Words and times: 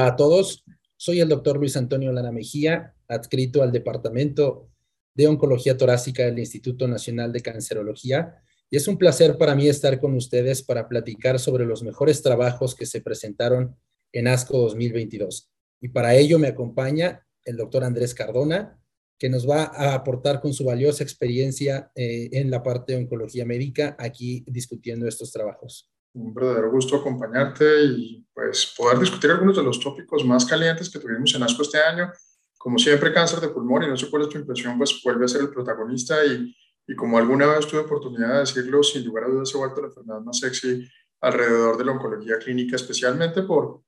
Hola 0.00 0.12
a 0.12 0.16
todos, 0.16 0.64
soy 0.96 1.20
el 1.20 1.28
doctor 1.28 1.58
Luis 1.58 1.76
Antonio 1.76 2.10
Lana 2.10 2.32
Mejía, 2.32 2.94
adscrito 3.06 3.62
al 3.62 3.70
Departamento 3.70 4.70
de 5.12 5.26
Oncología 5.26 5.76
Torácica 5.76 6.24
del 6.24 6.38
Instituto 6.38 6.88
Nacional 6.88 7.34
de 7.34 7.42
Cancerología, 7.42 8.42
y 8.70 8.78
es 8.78 8.88
un 8.88 8.96
placer 8.96 9.36
para 9.36 9.54
mí 9.54 9.68
estar 9.68 10.00
con 10.00 10.14
ustedes 10.14 10.62
para 10.62 10.88
platicar 10.88 11.38
sobre 11.38 11.66
los 11.66 11.82
mejores 11.82 12.22
trabajos 12.22 12.74
que 12.74 12.86
se 12.86 13.02
presentaron 13.02 13.76
en 14.10 14.28
ASCO 14.28 14.56
2022. 14.60 15.50
Y 15.82 15.88
para 15.88 16.14
ello 16.14 16.38
me 16.38 16.48
acompaña 16.48 17.26
el 17.44 17.58
doctor 17.58 17.84
Andrés 17.84 18.14
Cardona, 18.14 18.80
que 19.18 19.28
nos 19.28 19.46
va 19.46 19.64
a 19.64 19.92
aportar 19.92 20.40
con 20.40 20.54
su 20.54 20.64
valiosa 20.64 21.04
experiencia 21.04 21.92
eh, 21.94 22.30
en 22.32 22.50
la 22.50 22.62
parte 22.62 22.94
de 22.94 23.00
oncología 23.00 23.44
médica 23.44 23.96
aquí 23.98 24.46
discutiendo 24.46 25.06
estos 25.06 25.30
trabajos 25.30 25.90
un 26.14 26.34
verdadero 26.34 26.70
gusto 26.70 26.96
acompañarte 26.96 27.84
y 27.84 28.26
pues 28.32 28.74
poder 28.76 28.98
discutir 28.98 29.30
algunos 29.30 29.56
de 29.56 29.62
los 29.62 29.78
tópicos 29.78 30.24
más 30.24 30.44
calientes 30.44 30.90
que 30.90 30.98
tuvimos 30.98 31.34
en 31.34 31.42
ASCO 31.42 31.62
este 31.62 31.80
año. 31.80 32.10
Como 32.58 32.78
siempre, 32.78 33.12
cáncer 33.12 33.40
de 33.40 33.48
pulmón, 33.48 33.84
y 33.84 33.86
no 33.86 33.96
sé 33.96 34.10
cuál 34.10 34.22
es 34.22 34.28
tu 34.28 34.38
impresión, 34.38 34.76
pues 34.76 35.00
vuelve 35.02 35.24
a 35.24 35.28
ser 35.28 35.40
el 35.42 35.50
protagonista 35.50 36.24
y, 36.24 36.54
y 36.86 36.94
como 36.94 37.16
alguna 37.18 37.46
vez 37.46 37.66
tuve 37.66 37.80
oportunidad 37.80 38.34
de 38.34 38.40
decirlo, 38.40 38.82
sin 38.82 39.04
lugar 39.04 39.24
a 39.24 39.28
dudas 39.28 39.48
se 39.48 39.56
ha 39.56 39.60
vuelto 39.60 39.80
la 39.80 39.88
enfermedad 39.88 40.20
más 40.20 40.38
sexy 40.38 40.88
alrededor 41.20 41.78
de 41.78 41.84
la 41.84 41.92
oncología 41.92 42.38
clínica, 42.38 42.76
especialmente 42.76 43.42
por 43.42 43.82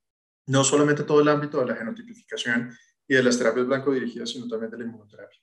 no 0.46 0.64
solamente 0.64 1.04
todo 1.04 1.20
el 1.20 1.28
ámbito 1.28 1.60
de 1.60 1.66
la 1.66 1.76
genotipificación 1.76 2.70
y 3.06 3.14
de 3.14 3.22
las 3.22 3.38
terapias 3.38 3.66
blanco 3.66 3.92
dirigidas, 3.92 4.30
sino 4.30 4.48
también 4.48 4.70
de 4.70 4.78
la 4.78 4.84
inmunoterapia. 4.84 5.38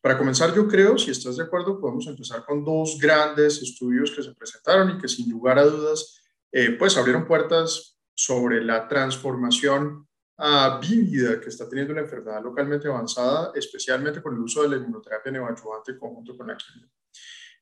Para 0.00 0.16
comenzar, 0.16 0.54
yo 0.54 0.66
creo, 0.66 0.96
si 0.96 1.10
estás 1.10 1.36
de 1.36 1.44
acuerdo, 1.44 1.78
podemos 1.78 2.06
empezar 2.06 2.44
con 2.44 2.64
dos 2.64 2.98
grandes 2.98 3.60
estudios 3.60 4.10
que 4.10 4.22
se 4.22 4.34
presentaron 4.34 4.90
y 4.90 4.98
que 4.98 5.08
sin 5.08 5.30
lugar 5.30 5.58
a 5.58 5.64
dudas, 5.64 6.22
eh, 6.50 6.70
pues 6.78 6.96
abrieron 6.96 7.26
puertas 7.26 7.98
sobre 8.14 8.64
la 8.64 8.88
transformación 8.88 10.08
uh, 10.38 10.80
vívida 10.80 11.40
que 11.40 11.48
está 11.48 11.68
teniendo 11.68 11.94
la 11.94 12.00
enfermedad 12.00 12.42
localmente 12.42 12.88
avanzada, 12.88 13.52
especialmente 13.54 14.22
con 14.22 14.34
el 14.34 14.40
uso 14.40 14.62
de 14.62 14.70
la 14.70 14.76
inmunoterapia 14.76 15.32
neoadjuvante 15.32 15.98
conjunto 15.98 16.36
con 16.36 16.48
la 16.48 16.56
quimio. 16.56 16.88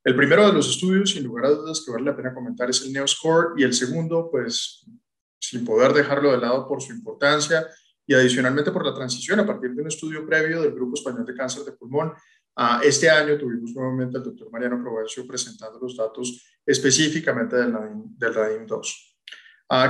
El 0.05 0.15
primero 0.15 0.47
de 0.47 0.53
los 0.53 0.71
estudios, 0.71 1.11
sin 1.11 1.25
lugar 1.25 1.47
a 1.47 1.51
dudas, 1.51 1.83
que 1.85 1.91
vale 1.91 2.05
la 2.05 2.17
pena 2.17 2.33
comentar 2.33 2.71
es 2.71 2.83
el 2.83 2.93
NeoScore 2.93 3.61
y 3.61 3.65
el 3.65 3.75
segundo, 3.75 4.31
pues 4.31 4.87
sin 5.41 5.65
poder 5.65 5.93
dejarlo 5.93 6.31
de 6.31 6.39
lado 6.39 6.69
por 6.69 6.81
su 6.81 6.93
importancia, 6.93 7.67
y 8.09 8.15
adicionalmente 8.15 8.73
por 8.73 8.85
la 8.85 8.95
transición 8.95 9.39
a 9.39 9.47
partir 9.47 9.75
de 9.75 9.83
un 9.83 9.89
estudio 9.89 10.27
previo 10.27 10.63
del 10.63 10.73
Grupo 10.73 10.95
Español 10.95 11.27
de 11.27 11.35
Cáncer 11.35 11.63
de 11.63 11.73
Pulmón. 11.73 12.15
este 12.83 13.11
año 13.11 13.37
tuvimos 13.37 13.71
nuevamente 13.73 14.17
al 14.17 14.25
doctor 14.25 14.51
Mariano 14.51 14.83
Provencio 14.83 15.27
presentando 15.27 15.79
los 15.79 15.95
datos 15.95 16.59
específicamente 16.65 17.55
del 17.57 18.35
RADIM, 18.35 18.67
2. 18.67 19.19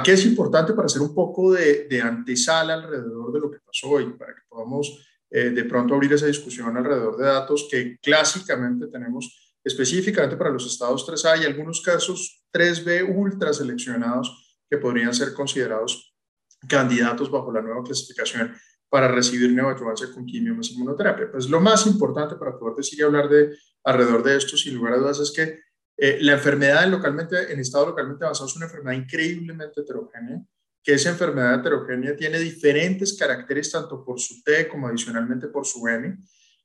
¿Qué 0.05 0.13
es 0.13 0.27
importante 0.27 0.73
para 0.73 0.87
hacer 0.87 1.01
un 1.01 1.15
poco 1.15 1.53
de, 1.53 1.87
de, 1.89 2.03
antesala 2.03 2.75
alrededor 2.75 3.33
de 3.33 3.39
lo 3.39 3.49
que 3.49 3.61
pasó 3.61 3.91
hoy, 3.91 4.13
para 4.15 4.35
que 4.35 4.43
podamos 4.49 5.07
eh, 5.31 5.51
de 5.51 5.65
pronto 5.65 5.95
abrir 5.95 6.13
esa 6.13 6.27
discusión 6.27 6.77
alrededor 6.77 7.17
de 7.17 7.25
datos 7.25 7.69
que 7.71 7.99
clásicamente 8.03 8.89
tenemos 8.89 9.55
específicamente 9.63 10.37
para 10.37 10.51
los 10.51 10.67
estados 10.67 11.07
3A 11.07 11.43
y 11.43 11.45
algunos 11.45 11.83
casos 11.83 12.43
3B 12.53 13.15
ultra 13.15 13.53
seleccionados 13.53 14.59
que 14.69 14.79
podrían 14.79 15.15
ser 15.15 15.35
considerados 15.35 16.18
candidatos 16.67 17.31
bajo 17.31 17.53
la 17.53 17.63
nueva 17.63 17.83
clasificación 17.83 18.55
para 18.89 19.09
recibir 19.09 19.53
neoadjuvancia 19.53 20.09
con 20.13 20.25
quimio 20.25 20.55
más 20.55 20.71
inmunoterapia. 20.71 21.31
Pues 21.31 21.49
lo 21.49 21.61
más 21.61 21.87
importante 21.87 22.37
para 22.37 22.59
poder 22.59 22.77
decir 22.77 22.99
y 22.99 23.03
hablar 23.03 23.29
de 23.29 23.57
alrededor 23.85 24.23
de 24.23 24.37
esto, 24.37 24.57
sin 24.57 24.75
lugar 24.75 24.95
a 24.95 24.97
dudas, 24.97 25.21
es 25.21 25.31
que 25.31 25.61
eh, 25.97 26.19
la 26.21 26.35
enfermedad 26.35 26.85
en, 26.85 26.93
localmente, 26.93 27.53
en 27.53 27.61
estado 27.61 27.87
localmente 27.87 28.25
avanzado 28.25 28.49
es 28.49 28.57
una 28.57 28.67
enfermedad 28.67 28.97
increíblemente 28.97 29.81
heterogénea, 29.81 30.43
que 30.83 30.95
esa 30.95 31.11
enfermedad 31.11 31.61
heterogénea 31.61 32.17
tiene 32.17 32.39
diferentes 32.39 33.17
caracteres 33.19 33.71
tanto 33.71 34.05
por 34.05 34.19
su 34.21 34.43
T 34.43 34.69
como 34.69 34.89
adicionalmente 34.89 35.49
por 35.49 35.67
su 35.67 35.87
M, 35.87 36.17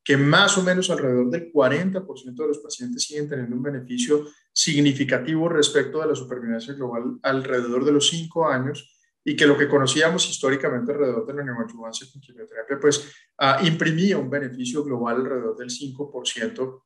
que 0.03 0.17
más 0.17 0.57
o 0.57 0.63
menos 0.63 0.89
alrededor 0.89 1.29
del 1.29 1.51
40% 1.51 2.35
de 2.35 2.47
los 2.47 2.59
pacientes 2.59 3.03
siguen 3.03 3.27
teniendo 3.27 3.55
un 3.55 3.63
beneficio 3.63 4.27
significativo 4.51 5.49
respecto 5.49 5.99
de 6.01 6.07
la 6.07 6.15
supervivencia 6.15 6.73
global 6.73 7.17
alrededor 7.23 7.85
de 7.85 7.93
los 7.93 8.09
5 8.09 8.47
años, 8.47 8.92
y 9.25 9.35
que 9.35 9.47
lo 9.47 9.57
que 9.57 9.69
conocíamos 9.69 10.29
históricamente 10.29 10.91
alrededor 10.91 11.25
de 11.25 11.33
la 11.33 11.43
neoadjuvancia 11.43 12.07
con 12.11 12.21
quimioterapia, 12.21 12.77
pues 12.79 13.09
ah, 13.37 13.59
imprimía 13.63 14.17
un 14.17 14.29
beneficio 14.29 14.83
global 14.83 15.17
alrededor 15.17 15.55
del 15.57 15.69
5% 15.69 16.83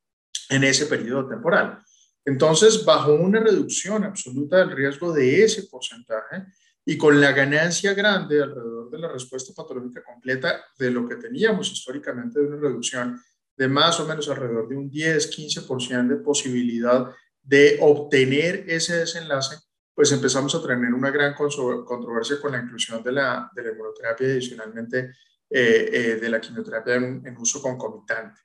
en 0.50 0.64
ese 0.64 0.86
periodo 0.86 1.28
temporal. 1.28 1.80
Entonces, 2.26 2.84
bajo 2.86 3.14
una 3.14 3.40
reducción 3.40 4.04
absoluta 4.04 4.58
del 4.58 4.72
riesgo 4.72 5.14
de 5.14 5.44
ese 5.44 5.64
porcentaje 5.64 6.46
y 6.86 6.98
con 6.98 7.20
la 7.20 7.32
ganancia 7.32 7.94
grande 7.94 8.42
alrededor 8.42 8.90
de 8.92 9.00
la 9.00 9.08
respuesta 9.12 9.54
patológica 9.56 10.04
completa 10.04 10.64
de 10.78 10.92
lo 10.92 11.08
que 11.08 11.16
teníamos 11.16 11.72
históricamente 11.72 12.40
de 12.40 12.48
una 12.48 12.58
reducción 12.58 13.22
de 13.58 13.68
más 13.68 14.00
o 14.00 14.06
menos 14.06 14.30
alrededor 14.30 14.70
de 14.70 14.78
un 14.78 14.92
10-15% 14.92 16.08
de 16.08 16.16
posibilidad 16.18 17.10
de 17.42 17.78
obtener 17.82 18.66
ese 18.68 18.98
desenlace, 18.98 19.56
pues 19.98 20.12
empezamos 20.12 20.54
a 20.54 20.62
tener 20.62 20.94
una 20.94 21.10
gran 21.10 21.34
controversia 21.34 22.40
con 22.40 22.52
la 22.52 22.60
inclusión 22.60 23.02
de 23.02 23.12
la, 23.12 23.50
de 23.52 23.64
la 23.64 23.72
inmunoterapia 23.72 24.28
y 24.28 24.32
adicionalmente 24.34 25.12
eh, 25.50 25.90
eh, 25.92 26.16
de 26.22 26.30
la 26.30 26.40
quimioterapia 26.40 26.94
en, 26.98 27.26
en, 27.26 27.36
uso 27.36 27.60
concomitante. 27.60 28.40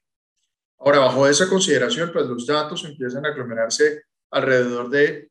Ahora, 0.79 1.01
bajo 1.01 1.29
esa 1.29 1.51
consideración, 1.51 2.11
pues 2.11 2.25
los 2.25 2.47
datos 2.47 2.83
empiezan 2.87 3.27
a 3.27 3.29
aglomerarse 3.29 4.05
alrededor 4.31 4.89
de 4.89 5.31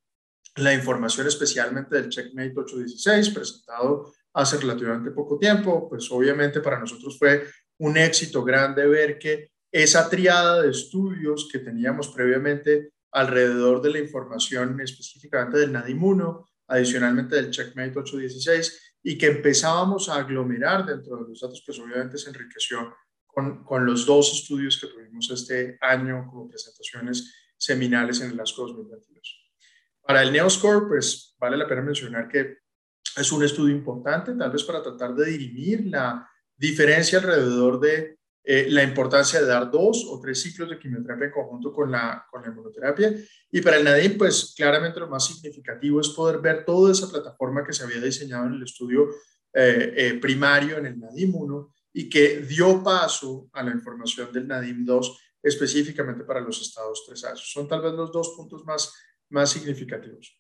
la 0.58 0.76
información 0.76 1.26
especialmente 1.26 1.96
del 1.96 2.10
Checkmate 2.10 2.54
816 2.56 3.30
presentado 3.32 4.14
hace 4.34 4.58
relativamente 4.58 5.10
poco 5.10 5.40
tiempo, 5.40 5.90
pues 5.90 6.08
obviamente 6.12 6.62
para 6.62 6.80
nosotros 6.80 7.18
fue 7.18 7.48
un 7.80 7.98
éxito 7.98 8.44
grande 8.44 8.86
ver 8.86 9.18
que 9.18 9.50
esa 9.72 10.08
triada 10.08 10.62
de 10.62 10.70
estudios 10.70 11.50
que 11.52 11.58
teníamos 11.58 12.10
previamente 12.10 12.92
alrededor 13.12 13.82
de 13.82 13.92
la 13.92 14.00
información 14.00 14.80
específicamente 14.82 15.58
del 15.58 15.74
NADIM1, 15.74 16.46
adicionalmente 16.68 17.36
del 17.36 17.52
Checkmate 17.52 18.00
816, 18.00 18.98
y 19.04 19.18
que 19.18 19.28
empezábamos 19.28 20.10
a 20.10 20.16
aglomerar 20.16 20.86
dentro 20.86 21.18
de 21.18 21.30
los 21.30 21.42
datos, 21.42 21.64
pues 21.66 21.80
obviamente 21.80 22.18
se 22.18 22.30
enriqueció 22.30 22.96
con, 23.26 23.64
con 23.64 23.86
los 23.86 24.06
dos 24.06 24.32
estudios 24.34 24.80
que 24.80 24.88
tuvimos 24.88 25.30
este 25.32 25.78
año 25.82 26.28
como 26.30 26.48
presentaciones 26.48 27.34
seminales 27.58 28.22
en 28.22 28.32
el 28.32 28.40
ASCO 28.40 28.68
2022. 28.68 29.54
Para 30.02 30.24
el 30.24 30.32
NeoScore, 30.32 30.88
pues 30.88 31.36
vale 31.40 31.58
la 31.58 31.68
pena 31.68 31.82
mencionar 31.82 32.28
que 32.28 32.58
es 33.16 33.32
un 33.32 33.44
estudio 33.44 33.76
importante, 33.76 34.34
tal 34.36 34.52
vez 34.52 34.64
para 34.64 34.82
tratar 34.82 35.14
de 35.16 35.26
dirimir 35.26 35.86
la 35.88 36.28
diferencia 36.56 37.20
alrededor 37.20 37.80
de 37.80 38.20
eh, 38.44 38.68
la 38.70 38.84
importancia 38.84 39.40
de 39.40 39.46
dar 39.46 39.70
dos 39.70 40.06
o 40.10 40.20
tres 40.20 40.42
ciclos 40.42 40.70
de 40.70 40.80
quimioterapia 40.80 41.28
en 41.28 41.32
conjunto 41.32 41.72
con 41.72 41.92
la, 41.92 42.26
con 42.30 42.42
la 42.42 42.48
inmunoterapia. 42.48 43.14
Y 43.52 43.62
para 43.62 43.78
el 43.78 43.84
NADIM, 43.84 44.18
pues 44.18 44.54
claramente 44.56 45.00
lo 45.00 45.08
más 45.08 45.28
significativo 45.28 46.02
es 46.02 46.10
poder 46.10 46.40
ver 46.40 46.66
toda 46.66 46.92
esa 46.92 47.08
plataforma 47.08 47.64
que 47.64 47.74
se 47.74 47.84
había 47.84 48.02
diseñado 48.02 48.48
en 48.48 48.54
el 48.54 48.64
estudio 48.64 49.10
eh, 49.54 49.94
eh, 49.96 50.14
primario, 50.20 50.78
en 50.78 50.88
el 50.88 51.00
NADIM 51.00 51.36
1, 51.36 51.74
y 51.94 52.10
que 52.10 52.38
dio 52.40 52.82
paso 52.84 53.50
a 53.54 53.62
la 53.62 53.72
información 53.72 54.32
del 54.32 54.48
NADIM 54.48 54.86
2 54.86 55.20
específicamente 55.44 56.24
para 56.24 56.40
los 56.40 56.62
estados 56.62 57.04
3A. 57.08 57.36
Son 57.36 57.68
tal 57.68 57.82
vez 57.82 57.94
los 57.94 58.12
dos 58.12 58.34
puntos 58.36 58.64
más, 58.66 58.94
más 59.30 59.52
significativos. 59.52 60.40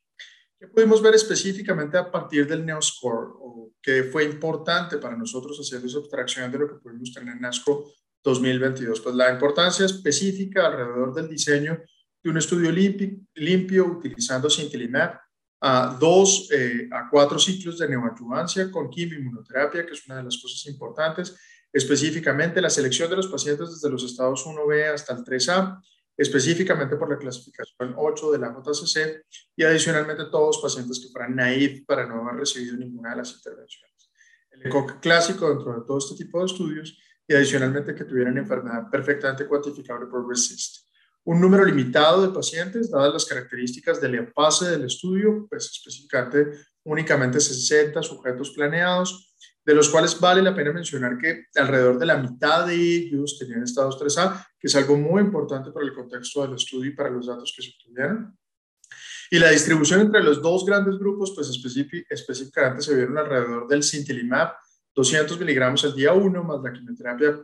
¿Qué 0.60 0.68
pudimos 0.68 1.02
ver 1.02 1.16
específicamente 1.16 1.98
a 1.98 2.12
partir 2.12 2.48
del 2.48 2.66
NeoScore 2.66 3.32
o 3.40 3.71
que 3.82 4.04
fue 4.04 4.24
importante 4.26 4.98
para 4.98 5.16
nosotros 5.16 5.60
hacer 5.60 5.84
esa 5.86 6.00
abstracción 6.00 6.52
de 6.52 6.60
lo 6.60 6.68
que 6.68 6.76
pudimos 6.76 7.14
tener 7.14 7.36
en 7.36 7.46
ASCO 7.46 7.92
2022? 8.24 9.02
Pues 9.02 9.16
la 9.16 9.32
importancia 9.32 9.86
específica 9.86 10.68
alrededor 10.68 11.14
del 11.14 11.28
diseño 11.28 11.80
de 12.24 12.30
un 12.30 12.38
estudio 12.38 12.72
limpio, 12.72 13.86
utilizando 13.86 14.50
Sintilimab 14.50 15.20
a 15.64 15.98
dos 16.00 16.50
eh, 16.52 16.90
a 16.92 17.08
cuatro 17.10 17.38
ciclos 17.38 17.78
de 17.78 17.88
neoadjuvancia 17.88 18.72
con 18.72 18.90
quimioinmunoterapia, 18.90 19.86
que 19.86 19.94
es 19.94 20.06
una 20.08 20.18
de 20.18 20.24
las 20.24 20.38
cosas 20.38 20.66
importantes, 20.68 21.36
específicamente 21.72 22.62
la 22.62 22.70
selección 22.70 23.10
de 23.10 23.18
los 23.18 23.28
pacientes 23.28 23.72
desde 23.72 23.90
los 23.90 24.04
estados 24.04 24.46
1B 24.46 24.94
hasta 24.94 25.14
el 25.14 25.24
3A, 25.24 25.80
específicamente 26.22 26.98
por 26.98 27.10
la 27.10 27.18
clasificación 27.18 27.96
8 27.98 28.32
de 28.32 28.38
la 28.38 28.54
JCC 28.54 29.26
y 29.56 29.64
adicionalmente 29.64 30.26
todos 30.26 30.56
los 30.56 30.60
pacientes 30.60 31.00
que 31.00 31.12
fueran 31.12 31.36
naive 31.36 31.84
para 31.88 32.06
no 32.06 32.22
haber 32.22 32.42
recibido 32.42 32.78
ninguna 32.78 33.12
de 33.12 33.18
las 33.18 33.34
intervenciones. 33.34 34.12
El 34.52 34.68
ECOC 34.68 35.00
clásico 35.00 35.50
dentro 35.50 35.80
de 35.80 35.86
todo 35.86 35.98
este 35.98 36.24
tipo 36.24 36.40
de 36.40 36.46
estudios 36.46 36.96
y 37.28 37.34
adicionalmente 37.34 37.96
que 37.96 38.06
tuvieran 38.06 38.38
enfermedad 38.38 38.88
perfectamente 38.92 39.48
cuantificable 39.48 40.06
por 40.06 40.28
RESIST. 40.30 40.88
Un 41.24 41.42
número 41.42 41.66
limitado 41.66 42.22
de 42.22 42.34
pacientes, 42.34 42.92
dadas 42.92 43.14
las 43.14 43.26
características 43.26 44.00
del 44.00 44.32
fase 44.32 44.70
del 44.70 44.86
estudio, 44.86 45.48
pues 45.50 45.72
específicamente 45.72 46.52
únicamente 46.84 47.40
60 47.40 48.02
sujetos 48.04 48.52
planeados, 48.52 49.31
de 49.64 49.76
los 49.76 49.90
cuales 49.90 50.20
vale 50.20 50.42
la 50.42 50.56
pena 50.56 50.72
mencionar 50.74 51.18
que 51.18 51.46
alrededor 51.56 52.00
de 52.00 52.06
la 52.06 52.18
mitad 52.18 52.66
de 52.66 52.76
ellos 52.76 53.38
tenían 53.38 53.64
estados 53.64 54.00
3A, 54.00 54.48
que 54.60 54.68
es 54.68 54.76
algo 54.76 54.98
muy 54.98 55.22
importante 55.22 55.72
para 55.72 55.86
el 55.86 55.94
contexto 55.94 56.42
del 56.42 56.56
estudio 56.56 56.92
y 56.92 56.96
para 56.96 57.10
los 57.10 57.28
datos 57.28 57.54
que 57.56 57.62
se 57.62 57.70
obtuvieron. 57.70 58.38
Y 59.30 59.40
la 59.40 59.52
distribución 59.52 60.02
entre 60.02 60.24
los 60.24 60.42
dos 60.42 60.66
grandes 60.66 60.98
grupos, 60.98 61.32
pues 61.34 61.50
específicamente 61.50 62.82
se 62.82 62.96
vieron 62.96 63.18
alrededor 63.18 63.68
del 63.68 63.84
Sintilimab 63.84 64.54
200 64.94 65.40
miligramos 65.40 65.84
el 65.84 65.96
día 65.96 66.14
1 66.14 66.44
más 66.44 66.62
la 66.62 66.74
quimioterapia 66.74 67.42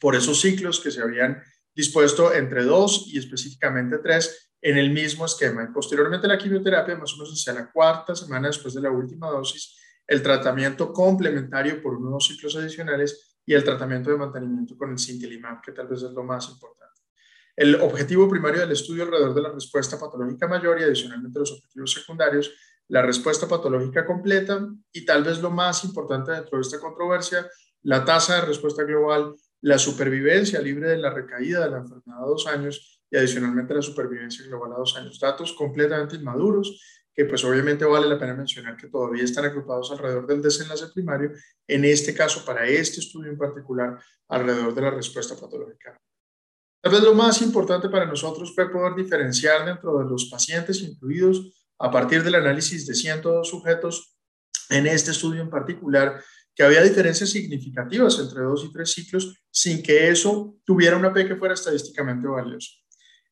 por 0.00 0.16
esos 0.16 0.40
ciclos 0.40 0.80
que 0.80 0.90
se 0.90 1.02
habían 1.02 1.42
dispuesto 1.74 2.32
entre 2.32 2.64
2 2.64 3.08
y 3.08 3.18
específicamente 3.18 3.98
3 3.98 4.52
en 4.62 4.78
el 4.78 4.90
mismo 4.90 5.26
esquema. 5.26 5.64
Y 5.64 5.72
posteriormente 5.72 6.26
la 6.26 6.38
quimioterapia, 6.38 6.96
más 6.96 7.12
o 7.12 7.18
menos 7.18 7.32
hacia 7.32 7.52
la 7.52 7.70
cuarta 7.70 8.14
semana 8.14 8.48
después 8.48 8.74
de 8.74 8.80
la 8.80 8.90
última 8.90 9.28
dosis, 9.28 9.76
el 10.10 10.22
tratamiento 10.24 10.92
complementario 10.92 11.80
por 11.80 11.94
unos 11.94 12.26
ciclos 12.26 12.56
adicionales 12.56 13.38
y 13.46 13.54
el 13.54 13.62
tratamiento 13.62 14.10
de 14.10 14.16
mantenimiento 14.16 14.76
con 14.76 14.90
el 14.90 14.98
sintilimab, 14.98 15.62
que 15.62 15.70
tal 15.70 15.86
vez 15.86 16.02
es 16.02 16.10
lo 16.10 16.24
más 16.24 16.48
importante. 16.48 17.00
El 17.54 17.76
objetivo 17.76 18.28
primario 18.28 18.60
del 18.60 18.72
estudio 18.72 19.04
alrededor 19.04 19.34
de 19.34 19.42
la 19.42 19.52
respuesta 19.52 20.00
patológica 20.00 20.48
mayor 20.48 20.80
y 20.80 20.82
adicionalmente 20.82 21.38
los 21.38 21.52
objetivos 21.52 21.92
secundarios, 21.92 22.52
la 22.88 23.02
respuesta 23.02 23.46
patológica 23.46 24.04
completa 24.04 24.68
y 24.92 25.04
tal 25.04 25.22
vez 25.22 25.40
lo 25.40 25.52
más 25.52 25.84
importante 25.84 26.32
dentro 26.32 26.58
de 26.58 26.62
esta 26.62 26.80
controversia, 26.80 27.48
la 27.82 28.04
tasa 28.04 28.34
de 28.34 28.40
respuesta 28.46 28.82
global, 28.82 29.36
la 29.60 29.78
supervivencia 29.78 30.60
libre 30.60 30.88
de 30.88 30.98
la 30.98 31.10
recaída 31.10 31.60
de 31.60 31.70
la 31.70 31.78
enfermedad 31.78 32.20
a 32.20 32.26
dos 32.26 32.48
años 32.48 33.00
y 33.08 33.16
adicionalmente 33.16 33.74
la 33.74 33.82
supervivencia 33.82 34.44
global 34.44 34.72
a 34.72 34.78
dos 34.78 34.96
años. 34.96 35.20
Datos 35.20 35.52
completamente 35.52 36.16
inmaduros 36.16 36.99
pues 37.24 37.44
obviamente 37.44 37.84
vale 37.84 38.06
la 38.06 38.18
pena 38.18 38.34
mencionar 38.34 38.76
que 38.76 38.88
todavía 38.88 39.24
están 39.24 39.44
agrupados 39.44 39.90
alrededor 39.90 40.26
del 40.26 40.42
desenlace 40.42 40.86
primario, 40.94 41.32
en 41.66 41.84
este 41.84 42.14
caso, 42.14 42.44
para 42.44 42.66
este 42.66 43.00
estudio 43.00 43.30
en 43.30 43.38
particular, 43.38 43.98
alrededor 44.28 44.74
de 44.74 44.80
la 44.80 44.90
respuesta 44.90 45.34
patológica. 45.34 45.96
Tal 46.82 46.92
vez 46.92 47.02
lo 47.02 47.14
más 47.14 47.42
importante 47.42 47.88
para 47.88 48.06
nosotros 48.06 48.54
fue 48.54 48.70
poder 48.70 48.94
diferenciar 48.94 49.66
dentro 49.66 49.98
de 49.98 50.04
los 50.06 50.26
pacientes 50.30 50.80
incluidos 50.80 51.68
a 51.78 51.90
partir 51.90 52.22
del 52.22 52.36
análisis 52.36 52.86
de 52.86 52.94
102 52.94 53.48
sujetos 53.48 54.16
en 54.70 54.86
este 54.86 55.10
estudio 55.10 55.42
en 55.42 55.50
particular, 55.50 56.22
que 56.54 56.62
había 56.62 56.82
diferencias 56.82 57.30
significativas 57.30 58.18
entre 58.18 58.42
dos 58.42 58.64
y 58.64 58.72
tres 58.72 58.92
ciclos 58.92 59.34
sin 59.50 59.82
que 59.82 60.08
eso 60.08 60.56
tuviera 60.64 60.96
una 60.96 61.12
P 61.12 61.26
que 61.26 61.36
fuera 61.36 61.54
estadísticamente 61.54 62.26
valiosa. 62.28 62.79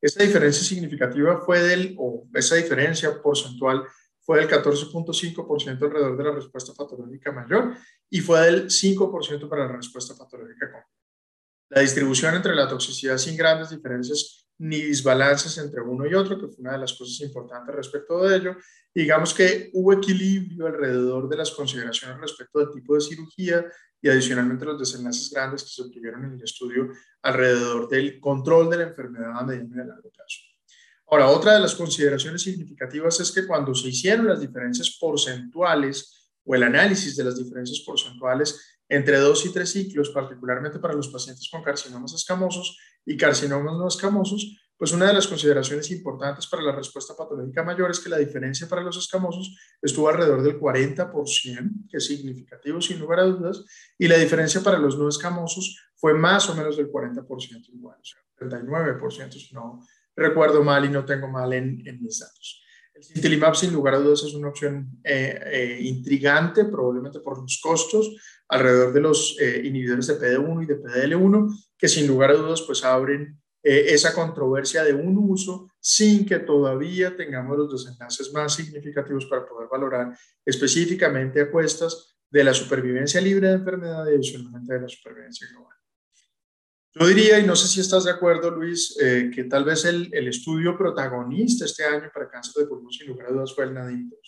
Esa 0.00 0.22
diferencia 0.22 0.64
significativa 0.64 1.40
fue 1.44 1.60
del, 1.60 1.94
o 1.98 2.26
esa 2.34 2.56
diferencia 2.56 3.20
porcentual 3.20 3.84
fue 4.20 4.38
del 4.38 4.48
14.5% 4.48 5.82
alrededor 5.82 6.16
de 6.16 6.24
la 6.24 6.32
respuesta 6.32 6.72
patológica 6.74 7.32
mayor 7.32 7.74
y 8.10 8.20
fue 8.20 8.40
del 8.42 8.66
5% 8.66 9.48
para 9.48 9.66
la 9.66 9.76
respuesta 9.76 10.14
patológica 10.14 10.70
completa. 10.70 10.98
La 11.70 11.80
distribución 11.80 12.34
entre 12.34 12.54
la 12.54 12.68
toxicidad 12.68 13.18
sin 13.18 13.36
grandes 13.36 13.70
diferencias 13.70 14.46
ni 14.58 14.82
desbalances 14.82 15.56
entre 15.58 15.80
uno 15.80 16.06
y 16.06 16.14
otro, 16.14 16.38
que 16.38 16.48
fue 16.48 16.56
una 16.58 16.72
de 16.72 16.78
las 16.78 16.92
cosas 16.92 17.20
importantes 17.20 17.74
respecto 17.74 18.22
de 18.24 18.36
ello. 18.36 18.56
Digamos 18.94 19.32
que 19.32 19.70
hubo 19.72 19.92
equilibrio 19.92 20.66
alrededor 20.66 21.28
de 21.28 21.36
las 21.36 21.50
consideraciones 21.52 22.20
respecto 22.20 22.58
del 22.58 22.70
tipo 22.70 22.94
de 22.94 23.00
cirugía 23.00 23.64
y 24.00 24.08
adicionalmente 24.08 24.64
los 24.64 24.78
desenlaces 24.78 25.30
grandes 25.30 25.64
que 25.64 25.70
se 25.70 25.82
obtuvieron 25.82 26.24
en 26.24 26.34
el 26.34 26.42
estudio 26.42 26.88
alrededor 27.22 27.88
del 27.88 28.20
control 28.20 28.70
de 28.70 28.76
la 28.78 28.82
enfermedad 28.84 29.36
a 29.36 29.44
mediano 29.44 29.76
y 29.76 29.80
a 29.80 29.84
largo 29.84 30.10
plazo. 30.10 30.38
Ahora, 31.10 31.28
otra 31.28 31.54
de 31.54 31.60
las 31.60 31.74
consideraciones 31.74 32.42
significativas 32.42 33.18
es 33.20 33.32
que 33.32 33.46
cuando 33.46 33.74
se 33.74 33.88
hicieron 33.88 34.28
las 34.28 34.40
diferencias 34.40 34.96
porcentuales 35.00 36.30
o 36.44 36.54
el 36.54 36.62
análisis 36.62 37.16
de 37.16 37.24
las 37.24 37.36
diferencias 37.36 37.80
porcentuales 37.80 38.78
entre 38.88 39.18
dos 39.18 39.44
y 39.44 39.52
tres 39.52 39.70
ciclos, 39.70 40.10
particularmente 40.10 40.78
para 40.78 40.94
los 40.94 41.08
pacientes 41.08 41.48
con 41.50 41.62
carcinomas 41.62 42.12
escamosos 42.14 42.78
y 43.04 43.16
carcinomas 43.16 43.74
no 43.74 43.88
escamosos, 43.88 44.67
pues 44.78 44.92
una 44.92 45.08
de 45.08 45.14
las 45.14 45.26
consideraciones 45.26 45.90
importantes 45.90 46.46
para 46.46 46.62
la 46.62 46.70
respuesta 46.70 47.14
patológica 47.16 47.64
mayor 47.64 47.90
es 47.90 47.98
que 47.98 48.08
la 48.08 48.18
diferencia 48.18 48.68
para 48.68 48.82
los 48.82 48.96
escamosos 48.96 49.58
estuvo 49.82 50.08
alrededor 50.08 50.40
del 50.42 50.58
40%, 50.60 51.88
que 51.90 51.96
es 51.96 52.06
significativo 52.06 52.80
sin 52.80 53.00
lugar 53.00 53.18
a 53.18 53.24
dudas, 53.24 53.64
y 53.98 54.06
la 54.06 54.16
diferencia 54.16 54.62
para 54.62 54.78
los 54.78 54.96
no 54.96 55.08
escamosos 55.08 55.90
fue 55.96 56.14
más 56.14 56.48
o 56.48 56.54
menos 56.54 56.76
del 56.76 56.92
40% 56.92 57.68
igual, 57.74 57.98
o 58.00 58.04
sea, 58.04 58.20
39% 58.38 59.32
si 59.32 59.52
no 59.52 59.80
recuerdo 60.14 60.62
mal 60.62 60.84
y 60.84 60.90
no 60.90 61.04
tengo 61.04 61.28
mal 61.28 61.52
en, 61.52 61.82
mis 62.00 62.20
datos. 62.20 62.62
El 62.94 63.02
sintilimab, 63.02 63.54
sin 63.56 63.72
lugar 63.72 63.94
a 63.94 63.98
dudas, 63.98 64.22
es 64.24 64.34
una 64.34 64.48
opción 64.48 65.00
eh, 65.02 65.40
eh, 65.44 65.78
intrigante, 65.82 66.64
probablemente 66.64 67.20
por 67.20 67.40
los 67.40 67.60
costos, 67.60 68.16
alrededor 68.48 68.92
de 68.92 69.00
los 69.00 69.36
eh, 69.40 69.62
inhibidores 69.64 70.06
de 70.06 70.18
PD1 70.18 70.62
y 70.62 70.66
de 70.66 70.80
PDL1, 70.80 71.72
que 71.76 71.88
sin 71.88 72.06
lugar 72.06 72.30
a 72.30 72.34
dudas, 72.34 72.62
pues 72.62 72.84
abren 72.84 73.40
eh, 73.62 73.86
esa 73.88 74.14
controversia 74.14 74.84
de 74.84 74.94
un 74.94 75.18
uso 75.18 75.72
sin 75.80 76.24
que 76.24 76.38
todavía 76.38 77.16
tengamos 77.16 77.58
los 77.58 77.72
desenlaces 77.72 78.32
más 78.32 78.54
significativos 78.54 79.26
para 79.26 79.46
poder 79.46 79.68
valorar 79.68 80.16
específicamente 80.44 81.40
a 81.40 81.50
cuestas 81.50 82.16
de 82.30 82.44
la 82.44 82.54
supervivencia 82.54 83.20
libre 83.20 83.48
de 83.48 83.54
enfermedad 83.54 84.06
y 84.06 84.14
adicionalmente 84.14 84.74
de 84.74 84.80
la 84.82 84.88
supervivencia 84.88 85.48
global. 85.50 85.76
Yo 86.94 87.06
diría, 87.06 87.38
y 87.40 87.46
no 87.46 87.56
sé 87.56 87.68
si 87.68 87.80
estás 87.80 88.04
de 88.04 88.12
acuerdo, 88.12 88.50
Luis, 88.50 88.96
eh, 89.00 89.30
que 89.34 89.44
tal 89.44 89.64
vez 89.64 89.84
el, 89.84 90.08
el, 90.12 90.28
estudio 90.28 90.76
protagonista 90.76 91.64
este 91.64 91.84
año 91.84 92.10
para 92.12 92.30
cáncer 92.30 92.62
de 92.62 92.68
pulmón, 92.68 92.92
sin 92.92 93.08
lugar 93.08 93.28
a 93.28 93.32
dudas, 93.32 93.54
fue 93.54 93.64
el 93.64 93.74
NADIM 93.74 94.08
2. 94.08 94.18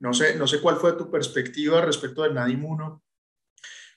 No 0.00 0.14
sé, 0.14 0.36
no 0.36 0.46
sé 0.46 0.60
cuál 0.60 0.76
fue 0.76 0.94
tu 0.94 1.10
perspectiva 1.10 1.82
respecto 1.82 2.22
del 2.22 2.34
NADIM 2.34 2.64
1, 2.64 3.04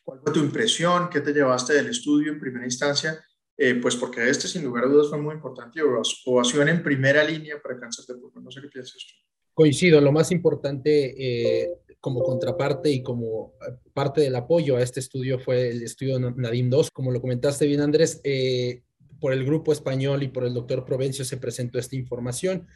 cuál 0.04 0.20
fue 0.22 0.34
tu 0.34 0.40
impresión, 0.40 1.10
qué 1.10 1.22
te 1.22 1.34
llevaste 1.34 1.74
del 1.74 1.88
estudio 1.88 2.32
en 2.32 2.40
primera 2.40 2.66
instancia 2.66 3.24
eh, 3.56 3.76
pues 3.76 3.96
porque 3.96 4.28
este 4.30 4.48
sin 4.48 4.64
lugar 4.64 4.86
a 4.86 4.88
dudas 4.88 5.10
fue 5.10 5.22
muy 5.22 5.36
importante 5.36 5.80
y 5.80 5.84
ovación 6.26 6.70
en 6.70 6.82
primera 6.82 7.24
línea 7.24 7.62
para 7.62 7.80
cáncer 7.80 8.06
de 8.06 8.16
pulmón. 8.16 8.44
No 8.44 8.52
sé 8.52 8.62
qué 8.62 8.68
piensas 8.68 9.06
tú. 9.08 9.14
Coincido, 9.54 10.02
lo 10.02 10.12
más 10.12 10.32
importante 10.32 11.64
eh, 11.64 11.70
como 12.00 12.24
contraparte 12.24 12.90
y 12.90 13.04
como 13.04 13.54
eh, 13.62 13.74
parte 13.94 14.22
del 14.22 14.36
apoyo 14.36 14.78
a 14.78 14.82
este 14.82 15.00
estudio 15.00 15.38
fue 15.38 15.70
el 15.70 15.84
estudio 15.84 16.20
Nadim 16.20 16.70
2. 16.70 16.90
Como 16.90 17.12
lo 17.12 17.22
comentaste 17.22 17.68
bien, 17.68 17.82
Andrés, 17.82 18.22
por 19.20 19.34
el 19.34 19.46
grupo 19.46 19.72
español 19.72 20.24
y 20.24 20.30
por 20.30 20.46
el 20.46 20.54
doctor 20.54 20.84
Provencio 20.84 21.24
se 21.24 21.38
presentó 21.38 21.78
esta 21.78 21.96
información. 21.96 22.68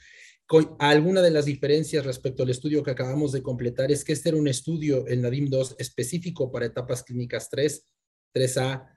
Con 0.45 0.77
alguna 0.79 1.21
de 1.21 1.31
las 1.31 1.45
diferencias 1.45 2.05
respecto 2.05 2.43
al 2.43 2.49
estudio 2.49 2.81
que 2.81 2.91
acabamos 2.91 3.33
de 3.33 3.41
completar 3.41 3.91
es 3.91 4.05
que 4.05 4.13
este 4.13 4.29
era 4.29 4.37
un 4.37 4.47
estudio, 4.47 5.05
el 5.07 5.21
Nadim 5.21 5.49
2, 5.49 5.75
específico 5.79 6.51
para 6.51 6.67
etapas 6.67 7.03
clínicas 7.03 7.49
3, 7.49 7.85
3A, 8.33 8.87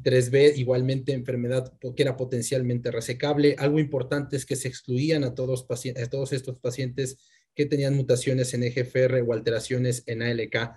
3B, 0.00 0.56
igualmente 0.56 1.12
enfermedad 1.12 1.72
que 1.80 2.02
era 2.02 2.16
potencialmente 2.16 2.90
resecable. 2.90 3.56
Algo 3.58 3.78
importante 3.78 4.36
es 4.36 4.46
que 4.46 4.56
se 4.56 4.68
excluían 4.68 5.24
a 5.24 5.34
todos, 5.34 5.66
a 5.68 6.06
todos 6.06 6.32
estos 6.32 6.58
pacientes 6.58 7.18
que 7.54 7.66
tenían 7.66 7.94
mutaciones 7.94 8.54
en 8.54 8.62
EGFR 8.62 9.22
o 9.26 9.32
alteraciones 9.34 10.02
en 10.06 10.22
ALK. 10.22 10.72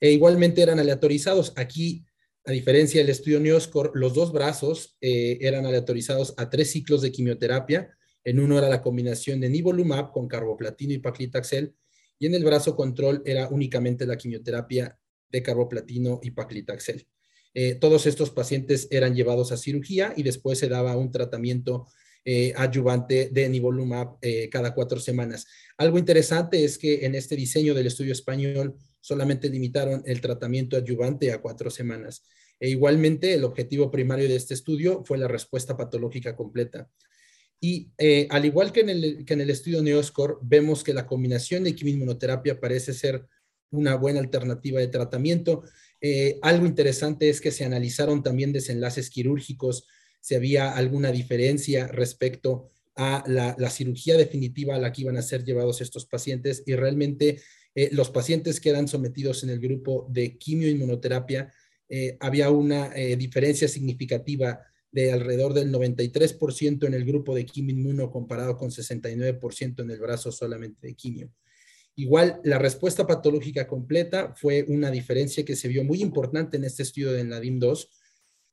E 0.00 0.10
igualmente 0.10 0.62
eran 0.62 0.78
aleatorizados. 0.78 1.52
Aquí, 1.56 2.04
a 2.44 2.52
diferencia 2.52 3.00
del 3.00 3.10
estudio 3.10 3.40
Neoscore, 3.40 3.90
los 3.94 4.14
dos 4.14 4.32
brazos 4.32 4.96
eh, 5.00 5.38
eran 5.42 5.66
aleatorizados 5.66 6.34
a 6.38 6.48
tres 6.48 6.70
ciclos 6.70 7.02
de 7.02 7.12
quimioterapia. 7.12 7.90
En 8.24 8.40
uno 8.40 8.58
era 8.58 8.68
la 8.68 8.82
combinación 8.82 9.40
de 9.40 9.50
nivolumab 9.50 10.12
con 10.12 10.28
carboplatino 10.28 10.94
y 10.94 10.98
paclitaxel, 10.98 11.74
y 12.18 12.26
en 12.26 12.34
el 12.34 12.44
brazo 12.44 12.74
control 12.74 13.22
era 13.26 13.48
únicamente 13.48 14.06
la 14.06 14.16
quimioterapia 14.16 14.98
de 15.28 15.42
carboplatino 15.42 16.20
y 16.22 16.30
paclitaxel. 16.30 17.06
Eh, 17.58 17.74
todos 17.74 18.06
estos 18.06 18.28
pacientes 18.28 18.86
eran 18.90 19.14
llevados 19.14 19.50
a 19.50 19.56
cirugía 19.56 20.12
y 20.14 20.22
después 20.22 20.58
se 20.58 20.68
daba 20.68 20.94
un 20.94 21.10
tratamiento 21.10 21.86
eh, 22.22 22.52
adyuvante 22.54 23.30
de 23.32 23.48
nivolumab 23.48 24.18
eh, 24.20 24.50
cada 24.50 24.74
cuatro 24.74 25.00
semanas. 25.00 25.46
Algo 25.78 25.96
interesante 25.96 26.62
es 26.62 26.76
que 26.76 27.06
en 27.06 27.14
este 27.14 27.34
diseño 27.34 27.72
del 27.72 27.86
estudio 27.86 28.12
español 28.12 28.74
solamente 29.00 29.48
limitaron 29.48 30.02
el 30.04 30.20
tratamiento 30.20 30.76
adyuvante 30.76 31.32
a 31.32 31.40
cuatro 31.40 31.70
semanas. 31.70 32.24
E 32.60 32.68
igualmente, 32.68 33.32
el 33.32 33.44
objetivo 33.44 33.90
primario 33.90 34.28
de 34.28 34.36
este 34.36 34.52
estudio 34.52 35.02
fue 35.06 35.16
la 35.16 35.26
respuesta 35.26 35.78
patológica 35.78 36.36
completa. 36.36 36.90
Y 37.58 37.88
al 38.28 38.44
igual 38.44 38.70
que 38.70 38.80
en, 38.80 38.90
el, 38.90 39.24
que 39.24 39.32
en 39.32 39.40
el 39.40 39.48
estudio 39.48 39.82
Neoscore, 39.82 40.34
vemos 40.42 40.84
que 40.84 40.92
la 40.92 41.06
combinación 41.06 41.64
de 41.64 41.74
quimioinmunoterapia 41.74 42.60
parece 42.60 42.92
ser 42.92 43.26
una 43.70 43.94
buena 43.94 44.20
alternativa 44.20 44.78
de 44.80 44.88
tratamiento. 44.88 45.62
Eh, 46.08 46.38
algo 46.40 46.66
interesante 46.66 47.28
es 47.28 47.40
que 47.40 47.50
se 47.50 47.64
analizaron 47.64 48.22
también 48.22 48.52
desenlaces 48.52 49.10
quirúrgicos, 49.10 49.88
si 50.20 50.36
había 50.36 50.70
alguna 50.70 51.10
diferencia 51.10 51.88
respecto 51.88 52.70
a 52.94 53.24
la, 53.26 53.70
cirugía 53.70 54.16
definitiva 54.16 54.76
a 54.76 54.78
la 54.78 54.92
que 54.92 55.02
iban 55.02 55.16
a 55.16 55.22
ser 55.22 55.42
llevados 55.42 55.80
estos 55.80 56.06
pacientes 56.06 56.62
y 56.64 56.76
realmente 56.76 57.40
eh, 57.74 57.88
los 57.90 58.10
pacientes 58.10 58.60
que 58.60 58.70
eran 58.70 58.86
sometidos 58.86 59.42
en 59.42 59.50
el 59.50 59.58
grupo 59.58 60.06
de 60.08 60.38
quimioinmunoterapia, 60.38 61.52
eh, 61.88 62.16
había 62.20 62.50
una 62.50 62.90
diferencia 62.90 63.66
significativa 63.66 64.60
de 64.92 65.10
alrededor 65.10 65.54
del 65.54 65.72
93% 65.72 66.86
en 66.86 66.94
el 66.94 67.04
grupo 67.04 67.34
de 67.34 67.46
quimioinmuno 67.46 68.12
comparado 68.12 68.56
con 68.56 68.70
69% 68.70 69.82
en 69.82 69.90
el 69.90 69.98
brazo 69.98 70.30
solamente 70.30 70.86
de 70.86 70.94
quimio. 70.94 71.32
Igual, 71.96 72.40
la 72.44 72.58
respuesta 72.58 73.06
patológica 73.06 73.66
completa 73.66 74.34
fue 74.36 74.64
una 74.68 74.90
diferencia 74.90 75.44
que 75.44 75.56
se 75.56 75.68
vio 75.68 75.82
muy 75.82 76.02
importante 76.02 76.58
en 76.58 76.64
este 76.64 76.82
estudio 76.82 77.12
de 77.12 77.24
NADIM 77.24 77.58
2, 77.58 77.90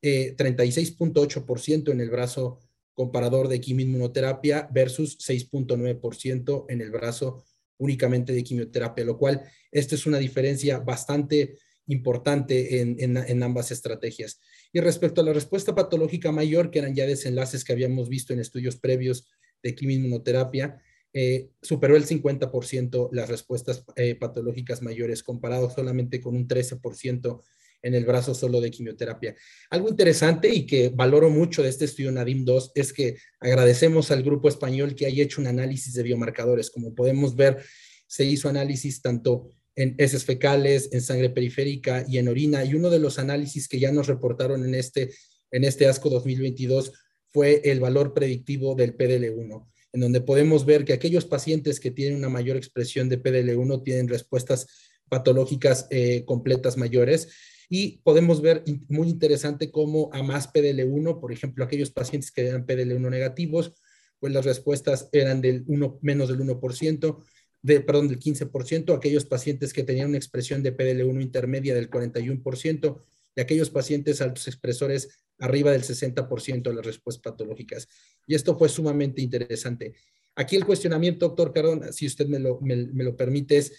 36.8% 0.01 1.91
en 1.91 2.01
el 2.01 2.09
brazo 2.09 2.59
comparador 2.93 3.47
de 3.49 3.59
quimioinmunoterapia 3.59 4.69
versus 4.71 5.17
6.9% 5.19 6.65
en 6.69 6.81
el 6.81 6.91
brazo 6.91 7.43
únicamente 7.77 8.33
de 8.33 8.43
quimioterapia, 8.43 9.03
lo 9.03 9.17
cual 9.17 9.41
esta 9.71 9.95
es 9.95 10.05
una 10.05 10.19
diferencia 10.19 10.79
bastante 10.79 11.57
importante 11.87 12.81
en, 12.81 13.43
ambas 13.43 13.71
estrategias. 13.71 14.39
Y 14.71 14.79
respecto 14.79 15.19
a 15.19 15.25
la 15.25 15.33
respuesta 15.33 15.75
patológica 15.75 16.31
mayor, 16.31 16.71
que 16.71 16.79
eran 16.79 16.95
ya 16.95 17.05
desenlaces 17.05 17.63
que 17.63 17.73
habíamos 17.73 18.07
visto 18.07 18.31
en 18.31 18.39
estudios 18.39 18.77
previos 18.77 19.27
de 19.61 19.75
quimioinmunoterapia, 19.75 20.81
eh, 21.13 21.49
superó 21.61 21.95
el 21.95 22.05
50% 22.05 23.09
las 23.11 23.29
respuestas 23.29 23.85
eh, 23.95 24.15
patológicas 24.15 24.81
mayores, 24.81 25.23
comparado 25.23 25.69
solamente 25.69 26.19
con 26.19 26.35
un 26.35 26.47
13% 26.47 27.41
en 27.83 27.93
el 27.93 28.05
brazo 28.05 28.33
solo 28.33 28.61
de 28.61 28.71
quimioterapia. 28.71 29.35
Algo 29.69 29.89
interesante 29.89 30.49
y 30.49 30.65
que 30.65 30.89
valoro 30.89 31.29
mucho 31.29 31.61
de 31.61 31.69
este 31.69 31.85
estudio 31.85 32.11
NADIM 32.11 32.45
2 32.45 32.71
es 32.75 32.93
que 32.93 33.17
agradecemos 33.39 34.09
al 34.09 34.23
grupo 34.23 34.47
español 34.47 34.95
que 34.95 35.05
haya 35.05 35.23
hecho 35.23 35.41
un 35.41 35.47
análisis 35.47 35.93
de 35.93 36.03
biomarcadores. 36.03 36.71
Como 36.71 36.95
podemos 36.95 37.35
ver, 37.35 37.61
se 38.07 38.25
hizo 38.25 38.49
análisis 38.49 39.01
tanto 39.01 39.49
en 39.75 39.95
heces 39.97 40.23
fecales, 40.23 40.89
en 40.93 41.01
sangre 41.01 41.29
periférica 41.29 42.05
y 42.07 42.17
en 42.17 42.27
orina. 42.27 42.63
Y 42.63 42.73
uno 42.75 42.89
de 42.89 42.99
los 42.99 43.19
análisis 43.19 43.67
que 43.67 43.79
ya 43.79 43.91
nos 43.91 44.07
reportaron 44.07 44.63
en 44.65 44.75
este, 44.75 45.11
en 45.51 45.63
este 45.63 45.87
ASCO 45.87 46.09
2022 46.09 46.93
fue 47.27 47.61
el 47.65 47.79
valor 47.79 48.13
predictivo 48.13 48.75
del 48.75 48.95
PDL1, 48.95 49.67
en 49.93 50.01
donde 50.01 50.21
podemos 50.21 50.65
ver 50.65 50.83
que 50.83 50.93
aquellos 50.93 51.25
pacientes 51.25 51.79
que 51.79 51.91
tienen 51.91 52.17
una 52.17 52.29
mayor 52.29 52.57
expresión 52.57 53.09
de 53.09 53.21
PDL1 53.21 53.83
tienen 53.83 54.07
respuestas 54.07 54.67
patológicas 55.07 55.87
eh, 55.91 56.23
completas 56.25 56.77
mayores. 56.77 57.29
Y 57.69 57.99
podemos 58.03 58.41
ver 58.41 58.63
muy 58.89 59.09
interesante 59.09 59.71
cómo 59.71 60.09
a 60.11 60.21
más 60.23 60.51
PDL1, 60.51 61.19
por 61.19 61.31
ejemplo, 61.31 61.63
aquellos 61.63 61.91
pacientes 61.91 62.31
que 62.31 62.47
eran 62.47 62.65
PDL1 62.65 63.09
negativos, 63.09 63.73
pues 64.19 64.33
las 64.33 64.45
respuestas 64.45 65.09
eran 65.11 65.41
del 65.41 65.63
1, 65.67 65.99
menos 66.01 66.29
del 66.29 66.39
1%, 66.39 67.23
de, 67.61 67.81
perdón, 67.81 68.09
del 68.09 68.19
15%, 68.19 68.95
aquellos 68.95 69.25
pacientes 69.25 69.73
que 69.73 69.83
tenían 69.83 70.09
una 70.09 70.17
expresión 70.17 70.63
de 70.63 70.75
PDL1 70.75 71.21
intermedia 71.21 71.75
del 71.75 71.89
41% 71.89 73.01
y 73.35 73.41
aquellos 73.41 73.69
pacientes 73.69 74.21
altos 74.21 74.47
expresores 74.47 75.09
arriba 75.39 75.71
del 75.71 75.83
60% 75.83 76.63
de 76.63 76.73
las 76.75 76.85
respuestas 76.85 77.21
patológicas. 77.21 77.87
Y 78.27 78.35
esto 78.35 78.57
fue 78.57 78.69
sumamente 78.69 79.21
interesante. 79.21 79.93
Aquí 80.35 80.55
el 80.55 80.65
cuestionamiento, 80.65 81.27
doctor 81.27 81.53
Carón, 81.53 81.93
si 81.93 82.07
usted 82.07 82.27
me 82.27 82.39
lo, 82.39 82.59
me, 82.61 82.75
lo 82.75 83.15
permite, 83.15 83.57
es, 83.57 83.73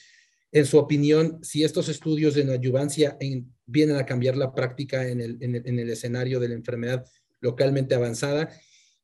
en 0.52 0.66
su 0.66 0.78
opinión, 0.78 1.40
si 1.42 1.64
estos 1.64 1.88
estudios 1.88 2.34
de 2.34 2.42
adjuvancia 2.52 3.18
vienen 3.66 3.96
a 3.96 4.06
cambiar 4.06 4.36
la 4.36 4.54
práctica 4.54 5.08
en 5.08 5.20
el, 5.20 5.38
en, 5.40 5.56
el, 5.56 5.66
en 5.66 5.78
el 5.78 5.90
escenario 5.90 6.38
de 6.38 6.48
la 6.48 6.54
enfermedad 6.54 7.04
localmente 7.40 7.94
avanzada 7.94 8.50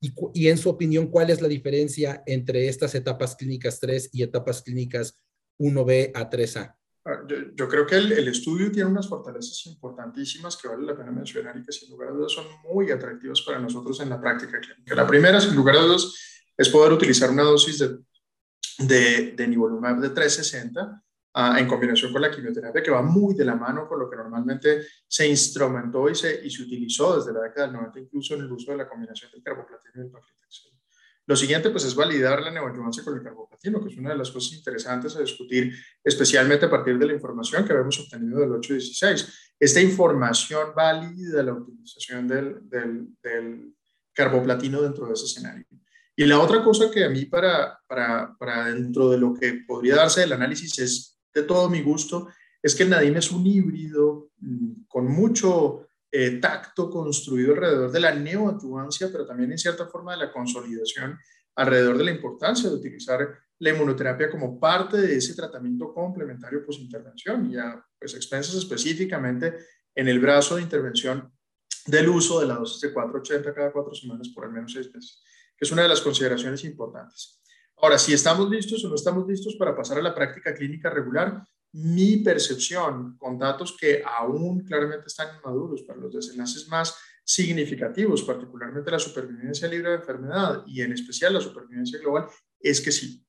y, 0.00 0.48
en 0.48 0.56
su 0.56 0.70
opinión, 0.70 1.08
¿cuál 1.08 1.28
es 1.28 1.42
la 1.42 1.48
diferencia 1.48 2.22
entre 2.26 2.68
estas 2.68 2.94
etapas 2.94 3.36
clínicas 3.36 3.80
3 3.80 4.10
y 4.12 4.22
etapas 4.22 4.62
clínicas 4.62 5.18
1B 5.58 6.12
a 6.14 6.30
3A? 6.30 6.74
Ah, 7.04 7.22
yo, 7.26 7.66
creo 7.66 7.86
que 7.86 7.96
el, 7.96 8.28
estudio 8.28 8.70
tiene 8.70 8.90
unas 8.90 9.08
fortalezas 9.08 9.64
importantísimas 9.66 10.56
que 10.56 10.68
vale 10.68 10.84
la 10.84 10.96
pena 10.96 11.10
mencionar 11.10 11.56
y 11.56 11.62
que 11.62 11.72
sin 11.72 11.90
lugar 11.90 12.10
a 12.10 12.12
dudas 12.12 12.32
son 12.32 12.44
muy 12.70 12.90
atractivas 12.90 13.40
para 13.40 13.58
nosotros 13.58 14.00
en 14.00 14.10
la 14.10 14.20
práctica 14.20 14.60
clínica. 14.60 14.94
La 14.94 15.06
primera, 15.06 15.40
sin 15.40 15.54
lugar 15.54 15.76
a 15.76 15.80
dudas, 15.80 16.14
es 16.56 16.68
poder 16.68 16.92
utilizar 16.92 17.30
una 17.30 17.42
dosis 17.42 17.78
de, 17.78 17.98
de, 18.80 19.32
de 19.32 19.48
nivolumab 19.48 19.98
de 20.00 20.10
360 20.10 21.02
en 21.34 21.68
combinación 21.68 22.12
con 22.12 22.22
la 22.22 22.30
quimioterapia, 22.30 22.82
que 22.82 22.90
va 22.90 23.02
muy 23.02 23.34
de 23.34 23.44
la 23.44 23.54
mano 23.54 23.86
con 23.88 24.00
lo 24.00 24.10
que 24.10 24.16
normalmente 24.16 24.86
se 25.06 25.28
instrumentó 25.28 26.08
y 26.08 26.14
se, 26.14 26.44
y 26.44 26.50
se 26.50 26.62
utilizó 26.62 27.16
desde 27.16 27.32
la 27.32 27.40
década 27.40 27.68
del 27.68 27.76
90, 27.76 28.00
incluso 28.00 28.34
en 28.34 28.40
el 28.40 28.52
uso 28.52 28.72
de 28.72 28.78
la 28.78 28.88
combinación 28.88 29.30
del 29.30 29.42
carboplatino 29.42 29.92
y 29.96 30.00
el 30.06 30.10
paclitaxel. 30.10 30.72
Lo 31.30 31.36
siguiente, 31.36 31.70
pues, 31.70 31.84
es 31.84 31.94
validar 31.94 32.42
la 32.42 32.50
neoadjuvancia 32.50 33.04
con 33.04 33.16
el 33.16 33.22
carboplatino, 33.22 33.80
que 33.80 33.92
es 33.92 33.96
una 33.96 34.10
de 34.10 34.16
las 34.16 34.32
cosas 34.32 34.52
interesantes 34.52 35.14
a 35.14 35.20
discutir, 35.20 35.72
especialmente 36.02 36.66
a 36.66 36.70
partir 36.70 36.98
de 36.98 37.06
la 37.06 37.12
información 37.12 37.64
que 37.64 37.72
habíamos 37.72 38.00
obtenido 38.00 38.40
del 38.40 38.50
816. 38.50 39.54
Esta 39.56 39.80
información 39.80 40.74
valida 40.74 41.44
la 41.44 41.52
utilización 41.52 42.26
del, 42.26 42.68
del, 42.68 43.06
del 43.22 43.76
carboplatino 44.12 44.82
dentro 44.82 45.06
de 45.06 45.12
ese 45.12 45.26
escenario. 45.26 45.64
Y 46.16 46.26
la 46.26 46.40
otra 46.40 46.64
cosa 46.64 46.90
que 46.90 47.04
a 47.04 47.08
mí 47.08 47.26
para, 47.26 47.78
para, 47.86 48.36
para 48.36 48.64
dentro 48.64 49.08
de 49.08 49.18
lo 49.18 49.32
que 49.32 49.62
podría 49.68 49.94
darse 49.94 50.22
del 50.22 50.32
análisis 50.32 50.80
es 50.80 51.20
de 51.32 51.44
todo 51.44 51.70
mi 51.70 51.80
gusto, 51.80 52.26
es 52.60 52.74
que 52.74 52.82
el 52.82 52.90
Nadim 52.90 53.14
es 53.14 53.30
un 53.30 53.46
híbrido 53.46 54.32
mm, 54.38 54.86
con 54.88 55.06
mucho 55.06 55.89
eh, 56.12 56.40
tacto 56.40 56.90
construido 56.90 57.52
alrededor 57.52 57.92
de 57.92 58.00
la 58.00 58.14
neoadjuvancia, 58.14 59.08
pero 59.12 59.26
también 59.26 59.52
en 59.52 59.58
cierta 59.58 59.86
forma 59.86 60.12
de 60.12 60.18
la 60.18 60.32
consolidación 60.32 61.18
alrededor 61.54 61.98
de 61.98 62.04
la 62.04 62.10
importancia 62.10 62.68
de 62.68 62.76
utilizar 62.76 63.28
la 63.58 63.70
inmunoterapia 63.70 64.30
como 64.30 64.58
parte 64.58 64.96
de 64.96 65.16
ese 65.16 65.34
tratamiento 65.34 65.92
complementario 65.92 66.64
posintervención 66.64 67.50
y 67.52 67.58
a 67.58 67.84
pues, 67.98 68.14
expensas 68.14 68.54
específicamente 68.54 69.54
en 69.94 70.08
el 70.08 70.18
brazo 70.18 70.56
de 70.56 70.62
intervención 70.62 71.30
del 71.86 72.08
uso 72.08 72.40
de 72.40 72.46
la 72.46 72.54
dosis 72.54 72.80
de 72.80 72.92
480 72.92 73.54
cada 73.54 73.72
cuatro 73.72 73.94
semanas 73.94 74.28
por 74.30 74.44
al 74.44 74.52
menos 74.52 74.72
seis 74.72 74.92
meses, 74.94 75.22
que 75.56 75.64
es 75.64 75.72
una 75.72 75.82
de 75.82 75.88
las 75.88 76.00
consideraciones 76.00 76.64
importantes. 76.64 77.40
Ahora, 77.76 77.98
si 77.98 78.12
estamos 78.12 78.50
listos 78.50 78.84
o 78.84 78.88
no 78.88 78.94
estamos 78.94 79.26
listos 79.26 79.56
para 79.56 79.74
pasar 79.74 79.98
a 79.98 80.02
la 80.02 80.14
práctica 80.14 80.54
clínica 80.54 80.90
regular, 80.90 81.42
mi 81.72 82.18
percepción 82.18 83.16
con 83.16 83.38
datos 83.38 83.76
que 83.78 84.02
aún 84.04 84.64
claramente 84.64 85.06
están 85.06 85.36
inmaduros 85.36 85.82
para 85.82 86.00
los 86.00 86.12
desenlaces 86.12 86.68
más 86.68 86.96
significativos, 87.24 88.22
particularmente 88.22 88.90
la 88.90 88.98
supervivencia 88.98 89.68
libre 89.68 89.90
de 89.90 89.96
enfermedad 89.96 90.64
y 90.66 90.82
en 90.82 90.92
especial 90.92 91.34
la 91.34 91.40
supervivencia 91.40 91.98
global, 92.00 92.26
es 92.58 92.80
que 92.80 92.90
sí. 92.90 93.24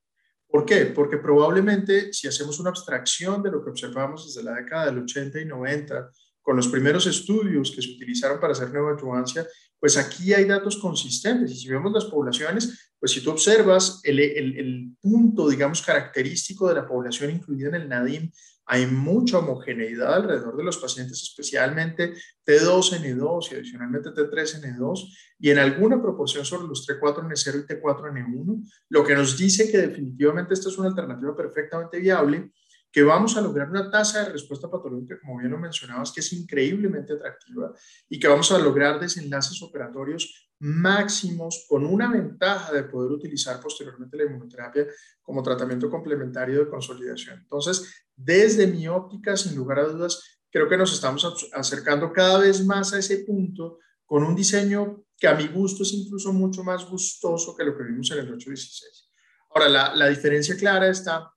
¿Por 0.48 0.66
qué? 0.66 0.88
Porque 0.88 1.18
probablemente 1.18 2.12
si 2.12 2.28
hacemos 2.28 2.60
una 2.60 2.72
abstracción 2.72 3.42
de 3.42 3.52
lo 3.52 3.64
que 3.64 3.70
observamos 3.70 4.26
desde 4.26 4.44
la 4.44 4.56
década 4.56 4.88
del 4.88 5.00
80 5.00 5.40
y 5.40 5.46
90, 5.46 6.12
con 6.42 6.56
los 6.56 6.68
primeros 6.68 7.06
estudios 7.08 7.72
que 7.72 7.82
se 7.82 7.92
utilizaron 7.92 8.40
para 8.40 8.54
hacer 8.54 8.72
neoadjuvancia, 8.72 9.48
pues 9.80 9.98
aquí 9.98 10.34
hay 10.34 10.46
datos 10.46 10.78
consistentes. 10.78 11.52
Y 11.52 11.56
si 11.56 11.70
vemos 11.70 11.92
las 11.92 12.06
poblaciones, 12.06 12.94
pues 13.00 13.12
si 13.12 13.24
tú 13.24 13.32
observas 13.32 14.00
el, 14.04 14.20
el, 14.20 14.92
punto, 15.02 15.50
digamos, 15.50 15.82
característico 15.82 16.68
de 16.70 16.76
la 16.76 16.88
población 16.88 17.32
incluida 17.32 17.70
en 17.70 17.76
el 17.76 17.90
NADIM, 17.90 18.32
hay 18.66 18.86
mucha 18.86 19.40
homogeneidad 19.40 20.14
alrededor 20.14 20.56
de 20.56 20.64
los 20.64 20.78
pacientes, 20.78 21.22
especialmente 21.24 22.14
T2N2 22.46 23.52
y 23.52 23.56
adicionalmente 23.56 24.12
T3N2, 24.12 25.14
y 25.40 25.50
en 25.50 25.58
alguna 25.58 26.02
proporción 26.02 26.46
sobre 26.46 26.68
los 26.68 26.88
T4N0 26.88 27.64
y 27.64 27.68
T4N1, 27.68 28.72
lo 28.90 29.04
que 29.04 29.16
nos 29.16 29.36
dice 29.36 29.70
que 29.70 29.80
definitivamente 29.80 30.54
esta 30.54 30.70
es 30.70 30.78
una 30.78 30.90
alternativa 30.90 31.36
perfectamente 31.36 32.00
viable 32.00 32.52
que 32.92 33.04
vamos 33.04 33.38
a 33.38 33.42
lograr 33.42 33.70
una 33.70 33.90
tasa 33.90 34.26
de 34.26 34.34
respuesta 34.34 34.70
patológica, 34.70 35.20
como 35.20 35.38
bien 35.40 35.52
lo 35.52 35.58
mencionabas, 35.58 36.12
que 36.12 36.20
es 36.20 36.34
increíblemente 36.34 37.14
atractiva 37.14 37.74
y 38.10 38.20
que 38.20 38.28
vamos 38.28 38.52
a 38.52 38.60
lograr 38.60 39.00
desenlaces 39.00 39.62
operatorios 39.62 40.50
máximos 40.60 41.66
con 41.68 41.86
una 41.86 42.12
ventaja 42.12 42.72
de 42.74 42.84
poder 42.84 43.12
utilizar 43.12 43.60
posteriormente 43.60 44.18
la 44.18 44.26
inmunoterapia 44.26 44.86
como 45.22 45.42
tratamiento 45.42 45.90
complementario 45.90 46.60
de 46.60 46.70
consolidación. 46.70 47.40
Entonces, 47.40 48.06
desde 48.16 48.68
mi 48.68 48.88
óptica, 48.88 49.36
sin 49.38 49.56
lugar 49.56 49.80
a 49.80 49.86
dudas, 49.86 50.22
creo 50.52 50.68
que 50.68 50.78
nos 50.78 50.94
estamos 50.94 51.50
acercando 51.54 52.12
cada 52.12 52.40
vez 52.40 52.64
más 52.66 52.94
a 52.94 53.00
ese 53.00 53.20
punto 53.20 53.80
con 54.06 54.24
un 54.24 54.36
diseño 54.36 55.06
que 55.18 55.28
a 55.28 55.36
mi 55.36 55.48
gusto 55.48 55.84
es 55.84 55.94
incluso 55.94 56.34
mucho 56.34 56.64
más 56.64 56.86
gustoso 56.88 57.56
que 57.56 57.64
lo 57.64 57.76
que 57.76 57.84
vimos 57.84 58.12
en 58.12 58.20
el 58.20 58.34
816. 58.34 59.10
Ahora, 59.52 59.70
la, 59.70 59.96
la 59.96 60.10
diferencia 60.10 60.56
clara 60.58 60.90
está 60.90 61.32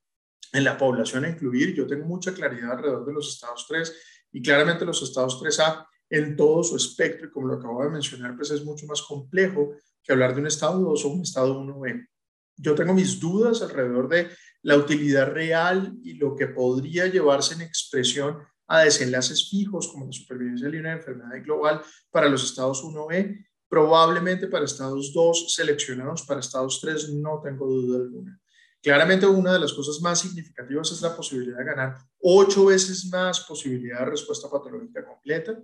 en 0.55 0.65
la 0.65 0.79
población 0.79 1.25
a 1.25 1.29
incluir. 1.29 1.75
Yo 1.75 1.87
tengo 1.87 2.07
mucha 2.07 2.33
claridad 2.33 2.73
alrededor 2.73 3.05
de 3.05 3.13
los 3.13 3.29
estados 3.29 3.67
3 3.69 3.93
y 4.33 4.41
claramente 4.41 4.85
los 4.85 5.03
estados 5.03 5.43
3A 5.43 5.87
en 6.09 6.37
todo 6.37 6.63
su 6.63 6.77
espectro 6.77 7.27
y 7.27 7.31
como 7.31 7.49
lo 7.49 7.55
acabo 7.55 7.83
de 7.83 7.91
mencionar, 7.91 8.37
pues 8.37 8.51
es 8.53 8.65
mucho 8.65 8.87
más 8.87 9.03
complejo 9.03 9.75
que 10.03 10.13
hablar 10.13 10.35
de 10.35 10.41
un 10.41 10.47
estado 10.47 10.81
2 10.81 11.05
o 11.05 11.09
un 11.09 11.23
estado 11.23 11.61
1B. 11.61 12.09
Yo 12.57 12.75
tengo 12.75 12.95
mis 12.95 13.19
dudas 13.19 13.63
alrededor 13.63 14.09
de 14.09 14.31
la 14.63 14.77
utilidad 14.77 15.33
real 15.33 15.93
y 16.03 16.15
lo 16.15 16.37
que 16.37 16.47
podría 16.47 17.07
llevarse 17.07 17.55
en 17.55 17.63
expresión 17.63 18.39
a 18.69 18.81
desenlaces 18.81 19.51
fijos 19.51 19.89
como 19.89 20.07
la 20.07 20.13
supervivencia 20.13 20.69
de 20.69 20.79
enfermedad 20.79 21.43
global 21.43 21.83
para 22.11 22.29
los 22.29 22.45
estados 22.45 22.83
1B, 22.85 23.45
probablemente 23.69 24.47
para 24.47 24.65
estados 24.65 25.13
2 25.13 25.53
seleccionados, 25.53 26.23
para 26.23 26.41
estados 26.41 26.81
3 26.81 27.15
no 27.15 27.41
tengo 27.43 27.67
duda 27.67 27.99
alguna. 27.99 28.41
Claramente 28.85 29.27
una 29.27 29.55
de 29.55 29.61
las 29.61 29.73
cosas 29.73 29.99
más 30.03 30.21
significativas 30.21 30.93
es 30.93 31.01
la 31.01 31.17
posibilidad 31.17 31.57
de 31.57 31.65
ganar 31.65 31.97
ocho 32.21 32.67
veces 32.67 33.07
más 33.07 33.41
posibilidad 33.41 34.01
de 34.01 34.11
respuesta 34.11 34.51
patológica 34.51 35.03
completa 35.03 35.59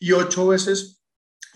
y 0.00 0.12
ocho 0.12 0.48
veces 0.48 1.04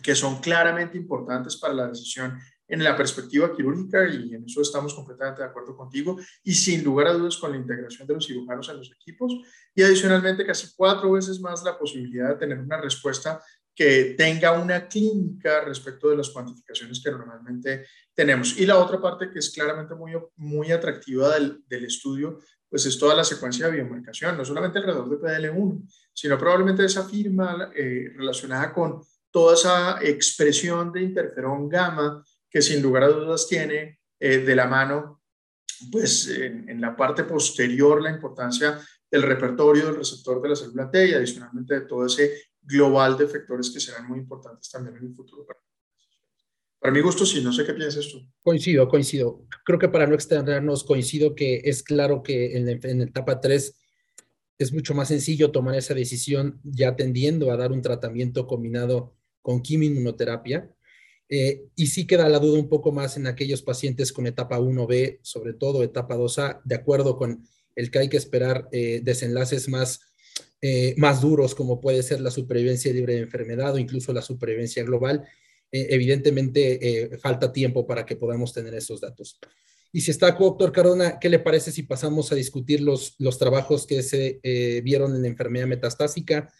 que 0.03 0.15
son 0.15 0.43
claramente 0.43 0.99
importantes 0.99 1.57
para 1.57 1.73
la 1.73 1.89
decisión 1.89 2.39
en 2.69 2.85
la 2.85 2.95
perspectiva 2.95 3.57
quirúrgica 3.57 4.07
y 4.07 4.35
en 4.35 4.45
eso 4.45 4.61
estamos 4.61 4.93
completamente 4.93 5.41
de 5.41 5.49
acuerdo 5.49 5.75
contigo 5.75 6.19
y 6.45 6.53
sin 6.53 6.85
lugar 6.85 7.07
a 7.07 7.15
dudas 7.15 7.39
con 7.39 7.53
la 7.53 7.57
integración 7.57 8.07
de 8.07 8.13
los 8.13 8.27
cirujanos 8.27 8.69
en 8.69 8.77
los 8.77 8.93
equipos 8.93 9.33
y 9.75 9.83
adicionalmente 9.83 10.45
casi 10.45 10.69
cuatro 10.77 11.13
veces 11.13 11.41
más 11.41 11.65
la 11.65 11.79
posibilidad 11.79 12.29
de 12.29 12.37
tener 12.37 12.59
una 12.59 12.79
respuesta 12.79 13.41
que 13.77 14.15
tenga 14.17 14.53
una 14.53 14.89
clínica 14.89 15.61
respecto 15.61 16.09
de 16.09 16.17
las 16.17 16.31
cuantificaciones 16.31 17.01
que 17.05 17.11
normalmente 17.11 17.87
tenemos. 18.15 18.59
Y 18.59 18.65
la 18.65 18.79
otra 18.79 18.99
parte 19.01 19.31
que 19.31 19.39
es 19.39 19.51
claramente 19.51 19.95
muy, 19.95 20.13
muy 20.37 20.73
atractiva 20.73 21.35
del, 21.35 21.63
del 21.69 21.85
estudio, 21.85 22.39
pues 22.69 22.87
es 22.87 22.99
toda 22.99 23.15
la 23.15 23.23
secuencia 23.23 23.67
de 23.67 23.73
biomarcación, 23.73 24.37
no 24.37 24.45
solamente 24.45 24.79
alrededor 24.79 25.11
de 25.11 25.19
PDL1, 25.19 25.83
sino 26.13 26.39
probablemente 26.39 26.85
esa 26.85 27.07
firma 27.07 27.71
eh, 27.77 28.13
relacionada 28.17 28.73
con 28.73 29.03
toda 29.31 29.55
esa 29.55 29.99
expresión 30.03 30.91
de 30.91 31.03
interferón 31.03 31.69
gamma 31.69 32.25
que 32.49 32.63
sin 32.63 32.83
lugar 32.83 33.03
a 33.03 33.09
dudas 33.09 33.47
tiene 33.47 34.01
eh, 34.19 34.39
de 34.39 34.57
la 34.57 34.67
mano, 34.67 35.23
pues 35.93 36.29
en, 36.29 36.81
la 36.81 36.97
parte 36.97 37.25
posterior 37.25 38.03
la 38.03 38.11
importancia 38.11 38.81
del 39.11 39.23
repertorio 39.23 39.87
del 39.87 39.97
receptor 39.97 40.41
de 40.41 40.49
la 40.49 40.57
célula 40.57 40.91
T 40.91 41.09
y 41.09 41.13
adicionalmente 41.13 41.75
de 41.75 41.81
todo 41.83 42.07
ese 42.07 42.45
global 42.67 43.17
de 43.17 43.25
efectores 43.25 43.71
que 43.71 43.81
serán 43.81 44.09
muy 44.09 44.19
importantes 44.19 44.71
también 44.71 44.97
en 44.97 45.05
el 45.05 45.15
futuro. 45.15 45.47
Para 46.79 46.93
mi 46.93 47.01
gusto, 47.01 47.25
sí, 47.25 47.43
no 47.43 47.53
sé 47.53 47.65
qué 47.65 47.73
piensas 47.73 48.09
tú. 48.09 48.21
Coincido, 48.43 48.89
coincido. 48.89 49.45
Creo 49.65 49.79
que 49.79 49.89
para 49.89 50.07
no 50.07 50.15
extendernos, 50.15 50.85
coincido 50.85 51.35
que 51.35 51.63
es 51.65 51.83
claro 51.83 52.23
que 52.23 52.57
en, 52.57 52.69
en 52.69 53.03
etapa 53.03 53.41
3 53.41 53.75
es 54.59 54.73
mucho 54.73 54.95
más 54.95 55.09
sencillo 55.09 55.51
tomar 55.51 55.75
esa 55.75 55.95
decisión 55.95 56.61
ya 56.65 56.97
tendiendo 56.97 57.51
a 57.51 57.57
dar 57.57 57.73
un 57.73 57.83
tratamiento 57.83 58.47
combinado 58.47 59.15
con 59.43 59.63
quimioinmunoterapia. 59.63 60.71
Eh, 61.29 61.67
y 61.75 61.89
sí 61.89 62.07
queda 62.07 62.29
la 62.29 62.39
duda 62.39 62.59
un 62.59 62.69
poco 62.69 62.93
más 62.93 63.17
en 63.17 63.27
aquellos 63.27 63.63
pacientes 63.63 64.13
con 64.13 64.27
etapa 64.27 64.61
1B, 64.61 65.19
sobre 65.23 65.55
todo 65.55 65.83
etapa 65.83 66.17
2A, 66.17 66.61
de 66.65 66.75
acuerdo 66.77 67.17
con 67.17 67.45
el 67.75 67.91
que 67.91 67.99
hay 67.99 68.09
que 68.09 68.17
esperar 68.17 68.69
eh, 68.73 69.01
desenlaces 69.03 69.69
más, 69.69 70.01
eh, 70.61 70.95
más 70.97 71.21
duros, 71.21 71.55
como 71.55 71.81
puede 71.81 72.03
ser 72.03 72.21
la 72.21 72.31
supervivencia 72.31 72.93
libre 72.93 73.15
de 73.15 73.21
enfermedad 73.21 73.75
o 73.75 73.79
incluso 73.79 74.13
la 74.13 74.23
supervivencia 74.23 74.83
global. 74.85 75.27
evidentemente, 75.71 77.19
falta 77.21 77.53
tiempo 77.53 77.87
para 77.87 78.07
que 78.07 78.17
podamos 78.17 78.53
tener 78.53 78.73
esos 78.75 79.01
datos. 79.01 79.39
Y 79.97 80.03
si 80.03 80.11
está, 80.11 80.31
doctor 80.33 80.73
Cardona, 80.73 81.19
¿qué 81.19 81.31
le 81.31 81.39
parece 81.39 81.73
si 81.73 81.83
pasamos 81.83 82.31
a 82.31 82.35
discutir 82.35 82.83
los, 82.83 83.15
los 83.19 83.39
trabajos 83.39 83.87
que 83.87 84.03
se 84.03 84.41
eh, 84.43 84.83
vieron 84.83 85.15
en 85.15 85.23
la 85.23 85.29
enfermedad 85.29 85.67
metastásica? 85.67 86.53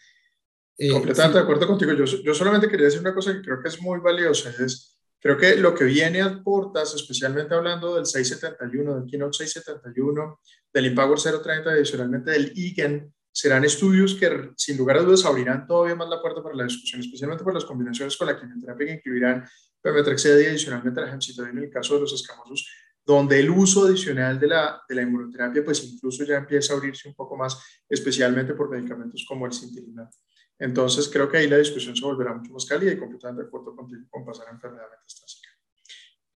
Eh, 0.75 0.89
Completamente 0.89 1.37
de 1.37 1.43
acuerdo 1.43 1.67
contigo. 1.67 1.93
Yo, 1.93 2.05
yo 2.05 2.33
solamente 2.33 2.67
quería 2.67 2.85
decir 2.85 3.01
una 3.01 3.13
cosa 3.13 3.33
que 3.33 3.41
creo 3.41 3.61
que 3.61 3.69
es 3.69 3.79
muy 3.79 3.99
valiosa, 3.99 4.51
es 4.65 4.97
creo 5.19 5.37
que 5.37 5.55
lo 5.55 5.75
que 5.75 5.83
viene 5.83 6.21
a 6.21 6.41
Portas, 6.41 6.95
especialmente 6.95 7.53
hablando 7.53 7.95
del 7.95 8.07
671, 8.07 9.01
del 9.01 9.05
Keynote 9.09 9.37
671, 9.37 10.39
del 10.73 10.85
Empower 10.85 11.19
030 11.19 11.69
y 11.69 11.73
adicionalmente 11.73 12.31
del 12.31 12.51
IGEN, 12.55 13.13
serán 13.37 13.63
estudios 13.63 14.15
que 14.15 14.49
sin 14.57 14.77
lugar 14.77 14.97
a 14.97 15.03
dudas 15.03 15.23
abrirán 15.23 15.67
todavía 15.67 15.93
más 15.93 16.09
la 16.09 16.19
puerta 16.19 16.41
para 16.41 16.55
la 16.55 16.63
discusión, 16.63 17.01
especialmente 17.01 17.43
por 17.43 17.53
las 17.53 17.65
combinaciones 17.65 18.17
con 18.17 18.25
la 18.25 18.35
quimioterapia 18.35 18.87
que 18.87 18.93
incluirán 18.93 19.47
pemetrexed 19.79 20.39
y 20.39 20.45
adicionalmente 20.47 20.99
la 20.99 21.09
gemcitabina 21.09 21.59
en 21.59 21.65
el 21.65 21.69
caso 21.69 21.93
de 21.93 21.99
los 22.01 22.13
escamosos 22.13 22.67
donde 23.05 23.39
el 23.39 23.51
uso 23.51 23.85
adicional 23.85 24.39
de 24.39 24.47
la, 24.47 24.81
de 24.89 24.95
la 24.95 25.03
inmunoterapia 25.03 25.63
pues 25.63 25.83
incluso 25.83 26.23
ya 26.23 26.37
empieza 26.37 26.73
a 26.73 26.77
abrirse 26.77 27.07
un 27.07 27.13
poco 27.13 27.37
más, 27.37 27.63
especialmente 27.87 28.55
por 28.55 28.71
medicamentos 28.71 29.23
como 29.27 29.45
el 29.45 29.53
cintilina. 29.53 30.09
Entonces 30.57 31.07
creo 31.07 31.29
que 31.29 31.37
ahí 31.37 31.47
la 31.47 31.59
discusión 31.59 31.95
se 31.95 32.03
volverá 32.03 32.33
mucho 32.33 32.51
más 32.51 32.65
cálida 32.65 32.91
y 32.91 32.97
completamente 32.97 33.43
de 33.43 33.47
acuerdo 33.49 33.75
con, 33.75 33.87
con 34.09 34.25
pasar 34.25 34.47
a 34.47 34.51
enfermedad 34.51 34.87
metastásica. 34.89 35.49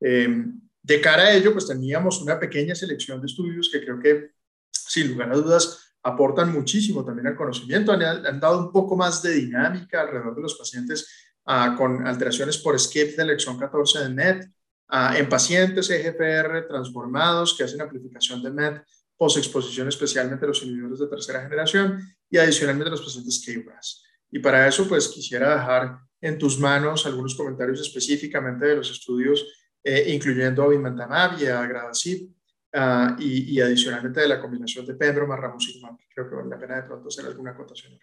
Em, 0.00 0.61
de 0.83 1.00
cara 1.00 1.23
a 1.26 1.33
ello, 1.33 1.52
pues 1.52 1.69
teníamos 1.69 2.21
una 2.21 2.40
pequeña 2.40 2.75
selección 2.75 3.21
de 3.21 3.26
estudios 3.28 3.71
que 3.71 3.81
creo 3.81 4.00
que, 4.00 4.33
sin 4.73 5.12
lugar 5.12 5.31
a 5.31 5.37
dudas, 5.37 5.88
aportan 6.02 6.52
muchísimo 6.52 7.05
también 7.05 7.26
al 7.26 7.37
conocimiento, 7.37 7.93
han, 7.93 8.40
dado 8.40 8.59
un 8.59 8.73
poco 8.73 8.97
más 8.97 9.23
de 9.23 9.35
dinámica 9.35 10.00
alrededor 10.00 10.37
de 10.37 10.43
los 10.43 10.55
pacientes 10.55 11.31
ah, 11.47 11.75
con 11.76 12.07
alteraciones 12.07 12.59
por 12.59 12.78
skip 12.78 13.17
de 13.17 13.25
lección 13.25 13.59
14 13.59 13.99
de 14.00 14.09
NET, 14.11 14.50
en 14.90 15.28
pacientes 15.28 15.90
EGFR 15.90 16.66
transformados 16.66 17.55
que 17.57 17.64
hacen 17.64 17.83
amplificación 17.83 18.42
de 18.42 18.51
MET 18.51 18.83
post-exposición, 19.18 19.88
especialmente 19.88 20.46
los 20.46 20.62
inhibidores 20.62 21.01
de 21.01 21.09
tercera 21.09 21.42
generación 21.42 22.01
y 22.31 22.38
adicionalmente 22.38 22.90
los 22.90 23.03
pacientes 23.03 23.44
KRAS. 23.44 24.05
Y 24.31 24.38
para 24.38 24.66
eso, 24.66 24.88
pues 24.88 25.09
quisiera 25.09 25.57
dejar 25.57 25.99
en 26.20 26.38
tus 26.38 26.59
manos 26.59 27.05
algunos 27.05 27.35
comentarios 27.35 27.81
específicamente 27.81 28.66
de 28.66 28.77
los 28.77 28.90
estudios, 28.90 29.44
eh, 29.83 30.05
incluyendo 30.09 30.62
avimentamab 30.62 31.40
y 31.40 31.46
agradacib, 31.46 32.31
uh, 32.74 33.20
y, 33.20 33.54
y, 33.54 33.61
adicionalmente 33.61 34.20
de 34.20 34.28
la 34.28 34.40
combinación 34.40 34.87
de 34.87 34.94
pembro 34.94 35.26
más 35.26 35.38
ramucirumab, 35.38 35.96
creo 36.14 36.28
que 36.28 36.37
vale 36.37 36.48
la 36.48 36.59
pena 36.59 36.76
de 36.76 36.83
pronto 36.83 37.09
hacer 37.09 37.26
alguna 37.26 37.52
acotación 37.52 37.98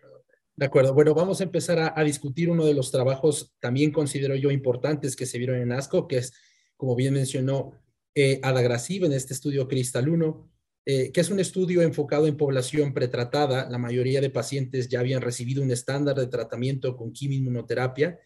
de 0.56 0.66
acuerdo. 0.66 0.94
Bueno, 0.94 1.14
vamos 1.14 1.42
a 1.42 1.44
empezar 1.44 1.94
a, 1.96 2.04
discutir 2.04 2.50
uno 2.50 2.66
de 2.66 2.74
los 2.74 2.92
trabajos 2.92 3.54
también 3.60 3.92
considero 3.92 4.36
yo 4.36 4.52
importantes 4.52 5.16
que 5.16 5.26
se 5.26 5.38
vieron 5.38 5.58
en 5.58 5.72
ASCO, 5.72 6.08
que 6.08 6.18
es 6.18 6.34
como 6.78 6.96
bien 6.96 7.14
mencionó 7.14 7.74
eh, 8.14 8.40
Adagrasiv 8.42 9.04
en 9.04 9.14
este 9.14 9.34
estudio 9.34 9.68
Cristal 9.68 10.08
1, 10.08 10.52
eh, 10.86 11.12
que 11.12 11.22
es 11.22 11.30
un 11.30 11.40
estudio 11.40 11.82
enfocado 11.82 12.28
en 12.28 12.38
población 12.38 12.94
pretratada. 12.94 13.70
La 13.70 13.78
mayoría 13.78 14.22
de 14.22 14.30
pacientes 14.30 14.88
ya 14.88 15.02
habían 15.02 15.22
recibido 15.22 15.62
un 15.62 15.72
estándar 15.72 16.16
de 16.16 16.28
tratamiento 16.28 16.96
con 16.96 17.12
quimioinmunoterapia 17.12 18.20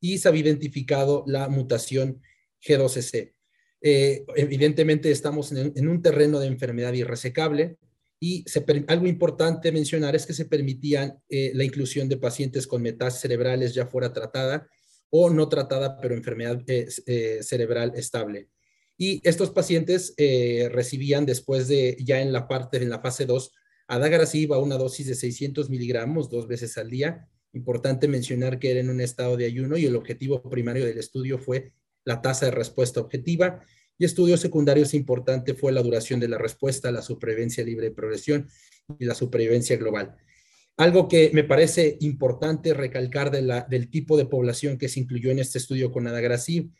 y 0.00 0.18
se 0.18 0.28
había 0.28 0.42
identificado 0.42 1.24
la 1.26 1.48
mutación 1.48 2.20
G12C. 2.66 3.34
Eh, 3.82 4.24
evidentemente 4.36 5.10
estamos 5.10 5.52
en, 5.52 5.88
un 5.88 6.02
terreno 6.02 6.38
de 6.38 6.46
enfermedad 6.46 6.92
irresecable 6.92 7.78
y 8.20 8.44
algo 8.88 9.06
importante 9.06 9.72
mencionar 9.72 10.14
es 10.14 10.26
que 10.26 10.34
se 10.34 10.44
permitían 10.44 11.18
eh, 11.30 11.52
la 11.54 11.64
inclusión 11.64 12.08
de 12.08 12.18
pacientes 12.18 12.66
con 12.66 12.82
metástasis 12.82 13.22
cerebrales 13.22 13.72
ya 13.72 13.86
fuera 13.86 14.12
tratada 14.12 14.68
o 15.10 15.28
no 15.28 15.48
tratada, 15.48 16.00
pero 16.00 16.14
enfermedad 16.14 16.62
eh, 16.68 16.88
eh, 17.06 17.40
cerebral 17.42 17.92
estable. 17.96 18.48
Y 18.96 19.20
estos 19.28 19.50
pacientes 19.50 20.14
eh, 20.16 20.68
recibían 20.72 21.26
después 21.26 21.68
de, 21.68 21.96
ya 22.00 22.20
en 22.20 22.32
la 22.32 22.46
parte, 22.46 22.76
en 22.78 22.90
la 22.90 23.00
fase 23.00 23.26
2, 23.26 23.52
adagrasib 23.88 24.52
una 24.52 24.76
dosis 24.76 25.06
de 25.06 25.14
600 25.14 25.68
miligramos 25.68 26.30
dos 26.30 26.46
veces 26.46 26.78
al 26.78 26.90
día. 26.90 27.28
Importante 27.52 28.06
mencionar 28.06 28.58
que 28.58 28.70
era 28.70 28.80
en 28.80 28.90
un 28.90 29.00
estado 29.00 29.36
de 29.36 29.46
ayuno 29.46 29.76
y 29.76 29.86
el 29.86 29.96
objetivo 29.96 30.40
primario 30.42 30.84
del 30.84 30.98
estudio 30.98 31.38
fue 31.38 31.72
la 32.10 32.20
tasa 32.20 32.46
de 32.46 32.52
respuesta 32.52 33.00
objetiva. 33.00 33.60
Y 33.96 34.04
estudios 34.04 34.40
secundarios 34.40 34.94
importante 34.94 35.54
fue 35.54 35.70
la 35.70 35.82
duración 35.82 36.18
de 36.18 36.28
la 36.28 36.38
respuesta, 36.38 36.90
la 36.90 37.02
supervivencia 37.02 37.62
libre 37.64 37.90
de 37.90 37.94
progresión 37.94 38.48
y 38.98 39.04
la 39.04 39.14
supervivencia 39.14 39.76
global. 39.76 40.16
Algo 40.76 41.06
que 41.06 41.30
me 41.32 41.44
parece 41.44 41.98
importante 42.00 42.74
recalcar 42.74 43.30
del 43.30 43.90
tipo 43.90 44.16
de 44.16 44.24
población 44.24 44.78
que 44.78 44.88
se 44.88 44.98
incluyó 44.98 45.30
en 45.30 45.38
este 45.38 45.58
estudio 45.58 45.92
con 45.92 46.06
adagrasib 46.06 46.70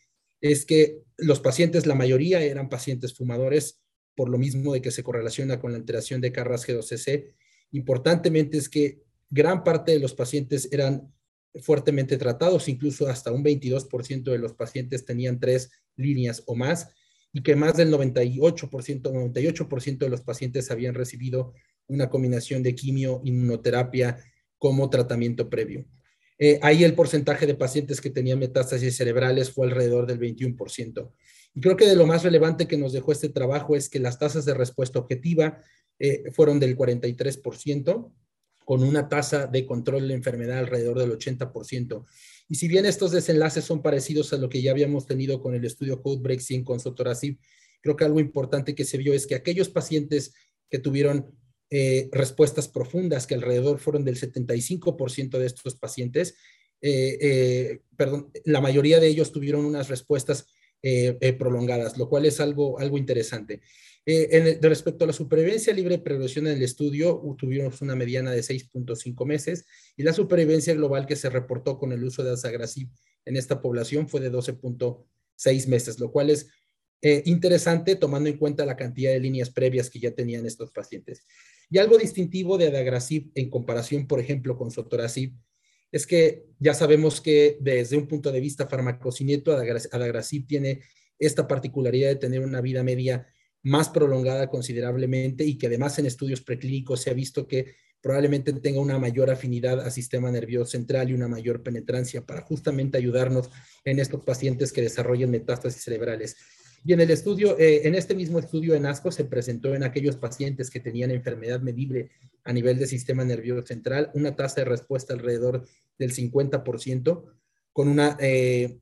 es 0.41 0.65
que 0.65 1.03
los 1.19 1.39
pacientes, 1.39 1.87
la 1.87 1.95
mayoría 1.95 2.43
eran 2.43 2.71
pacientes 2.71 3.15
fumadores, 3.15 3.81
por 4.17 4.31
lo 4.31 4.39
mismo 4.39 4.73
de 4.73 4.81
que 4.81 4.91
se 4.91 5.03
correlaciona 5.03 5.61
con 5.61 5.73
la 5.73 5.79
alteración 5.79 6.21
de 6.21 6.33
Carras 6.33 6.67
G12C. 6.67 7.35
Importantemente 7.73 8.57
es 8.57 8.69
que 8.69 9.03
gran 9.29 9.63
parte 9.63 9.93
de 9.93 10.01
los 10.01 10.15
pacientes 10.15 10.69
eran 10.73 11.13
fuertemente 11.63 12.17
tratados, 12.17 12.69
incluso 12.69 13.09
hasta 13.09 13.33
un 13.33 13.45
22% 13.45 14.25
de 14.25 14.39
los 14.39 14.55
pacientes 14.55 15.05
tenían 15.05 15.41
tres 15.41 15.71
líneas 15.97 16.43
o 16.47 16.55
más, 16.55 16.89
y 17.33 17.43
que 17.43 17.57
más 17.57 17.77
del 17.77 17.93
98%, 17.93 19.03
98% 19.03 19.99
de 19.99 20.09
los 20.09 20.23
pacientes 20.23 20.71
habían 20.71 20.95
recibido 20.95 21.53
una 21.87 22.09
combinación 22.09 22.63
de 22.63 22.75
quimio, 22.75 23.21
inmunoterapia 23.25 24.19
como 24.59 24.91
tratamiento 24.91 25.49
previo. 25.49 25.87
Eh, 26.39 26.59
ahí 26.63 26.85
el 26.85 26.95
porcentaje 26.95 27.47
de 27.47 27.55
pacientes 27.55 28.01
que 28.01 28.11
tenían 28.11 28.39
metástasis 28.39 28.97
cerebrales 28.97 29.51
fue 29.51 29.67
alrededor 29.67 30.07
del 30.07 30.19
21%. 30.19 31.13
Y 31.55 31.61
creo 31.61 31.77
que 31.77 31.87
de 31.87 31.97
lo 31.97 32.07
más 32.07 32.23
relevante 32.23 32.67
que 32.67 32.79
nos 32.79 32.93
dejó 32.93 33.13
este 33.13 33.29
trabajo 33.29 33.77
es 33.77 33.89
que 33.89 33.99
las 33.99 34.19
tasas 34.19 34.45
de 34.45 34.55
respuesta 34.55 34.99
objetiva 34.99 35.59
eh, 35.99 36.31
fueron 36.33 36.59
del 36.59 36.77
43%, 36.77 38.13
con 38.71 38.85
una 38.85 39.09
tasa 39.09 39.49
de 39.49 39.67
control 39.67 40.07
de 40.07 40.15
enfermedad 40.15 40.61
alrededor 40.61 40.97
del 41.01 41.11
80%. 41.11 42.07
Y 42.49 42.55
si 42.55 42.69
bien 42.69 42.87
estos 42.87 43.11
desenlaces 43.11 43.65
son 43.65 43.83
parecidos 43.83 44.33
a 44.33 44.37
lo 44.37 44.49
que 44.49 44.63
ya 44.63 44.71
habíamos 44.71 45.09
tenido 45.09 45.43
con 45.43 45.57
el 45.57 45.65
estudio 45.65 46.01
Codebreak 46.01 46.39
100 46.39 46.63
con 46.63 46.79
sotorasib, 46.79 47.37
creo 47.81 47.97
que 47.97 48.05
algo 48.05 48.21
importante 48.21 48.77
que 48.77 48.85
se 48.85 48.97
vio 48.97 49.13
es 49.13 49.27
que 49.27 49.35
aquellos 49.35 49.71
pacientes 49.71 50.35
que 50.69 50.79
tuvieron 50.79 51.35
eh, 51.69 52.11
respuestas 52.13 52.69
profundas, 52.69 53.27
que 53.27 53.35
alrededor 53.35 53.81
fueron 53.81 54.05
del 54.05 54.21
75% 54.21 55.37
de 55.37 55.47
estos 55.47 55.75
pacientes. 55.75 56.37
Eh, 56.81 57.19
eh, 57.21 57.81
perdón, 57.97 58.31
la 58.45 58.61
mayoría 58.61 59.01
de 59.01 59.09
ellos 59.09 59.33
tuvieron 59.33 59.65
unas 59.65 59.89
respuestas 59.89 60.47
prolongadas, 61.41 61.99
lo 61.99 62.09
cual 62.09 62.25
es 62.25 62.39
algo, 62.39 62.79
algo 62.79 62.99
interesante. 62.99 63.63
En 64.07 64.61
de 64.61 64.69
respecto 64.69 65.05
a 65.05 65.07
la 65.07 65.13
supervivencia 65.13 65.73
libre 65.73 65.99
de 65.99 66.03
progresión 66.03 66.47
en 66.47 66.57
el 66.57 66.63
estudio, 66.63 67.23
tuvimos 67.39 67.83
una 67.83 67.95
mediana 67.95 68.33
de 68.33 68.41
6.5 68.41 69.27
meses 69.27 69.67
y 69.97 70.03
la 70.03 70.13
supervivencia 70.13 70.75
global 70.75 71.07
que 71.07 71.17
se 71.17 71.29
reportó 71.29 71.79
con 71.79 71.93
el 71.93 72.03
uso 72.03 72.25
de 72.25 72.33
azagrasib 72.33 72.89
en 73.27 73.37
esta 73.37 73.61
población 73.61 74.09
fue 74.09 74.21
de 74.21 74.33
12.6 74.33 75.69
meses, 75.69 76.01
lo 76.01 76.11
cual 76.11 76.31
es 76.31 76.49
interesante 77.03 77.97
tomando 77.97 78.29
en 78.29 78.39
cuenta 78.39 78.67
la 78.67 78.77
cantidad 78.77 79.13
de 79.13 79.21
líneas 79.21 79.51
previas 79.51 79.91
que 79.91 80.01
ya 80.01 80.11
tenían 80.11 80.47
estos 80.47 80.71
pacientes. 80.71 81.25
Y 81.71 81.79
algo 81.79 81.97
distintivo 81.99 82.59
de 82.59 82.69
adagrasib 82.69 83.31
en 83.35 83.49
comparación, 83.49 84.07
por 84.07 84.19
ejemplo, 84.19 84.57
con 84.57 84.71
sotorasib, 84.71 85.35
es 85.93 86.07
que 86.07 86.47
ya 86.59 86.75
sabemos 86.75 87.21
que 87.21 87.59
desde 87.61 87.97
un 87.97 88.07
punto 88.07 88.33
de 88.33 88.41
vista 88.41 88.67
farmacocineto, 88.67 89.53
adagrasib 89.53 90.47
tiene 90.47 90.81
esta 91.19 91.47
particularidad 91.47 92.09
de 92.09 92.17
tener 92.17 92.41
una 92.41 92.61
vida 92.61 92.83
media 92.83 93.27
más 93.63 93.89
prolongada 93.89 94.49
considerablemente 94.49 95.45
y 95.45 95.59
que 95.59 95.67
además 95.67 95.99
en 95.99 96.07
estudios 96.07 96.41
preclínicos 96.41 97.03
se 97.03 97.11
ha 97.11 97.15
visto 97.15 97.47
que 97.47 97.75
probablemente 98.01 98.53
tenga 98.55 98.81
una 98.81 98.99
mayor 98.99 99.31
afinidad 99.31 99.81
al 99.81 99.93
sistema 99.93 100.31
nervioso 100.31 100.71
central 100.71 101.11
y 101.11 101.15
una 101.15 101.29
mayor 101.29 101.63
penetrancia 101.63 102.25
para 102.25 102.41
justamente 102.43 102.97
ayudarnos 102.97 103.51
en 103.85 103.99
estos 103.99 104.25
pacientes 104.25 104.73
que 104.73 104.83
desarrollan 104.83 105.31
metástasis 105.31 105.83
cerebrales. 105.83 106.37
Y 106.83 106.95
en 106.95 107.01
el 107.01 107.11
estudio, 107.11 107.59
eh, 107.59 107.87
en 107.87 107.95
este 107.95 108.15
mismo 108.15 108.39
estudio 108.39 108.75
en 108.75 108.87
ASCO 108.87 109.13
se 109.13 109.25
presentó 109.25 109.75
en 109.75 109.83
aquellos 109.83 110.17
pacientes 110.17 110.71
que 110.71 110.81
tenían 110.81 111.11
enfermedad 111.11 111.61
medible 111.61 112.11
a 112.45 112.55
nivel 112.55 112.79
del 112.79 112.89
sistema 112.89 113.23
nervioso 113.23 113.67
central 113.67 114.11
una 114.15 114.35
tasa 114.35 114.63
de 114.63 114.65
respuesta 114.65 115.13
alrededor 115.13 115.67
del 115.99 116.13
50%, 116.13 117.25
con 117.73 117.89
una, 117.89 118.17
eh, 118.19 118.79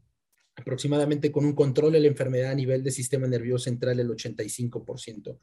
aproximadamente 0.59 1.31
con 1.31 1.45
un 1.45 1.55
control 1.55 1.93
de 1.93 2.01
la 2.01 2.09
enfermedad 2.09 2.51
a 2.51 2.55
nivel 2.55 2.83
del 2.83 2.93
sistema 2.93 3.27
nervioso 3.27 3.65
central 3.65 4.01
el 4.01 4.09
85% 4.09 5.39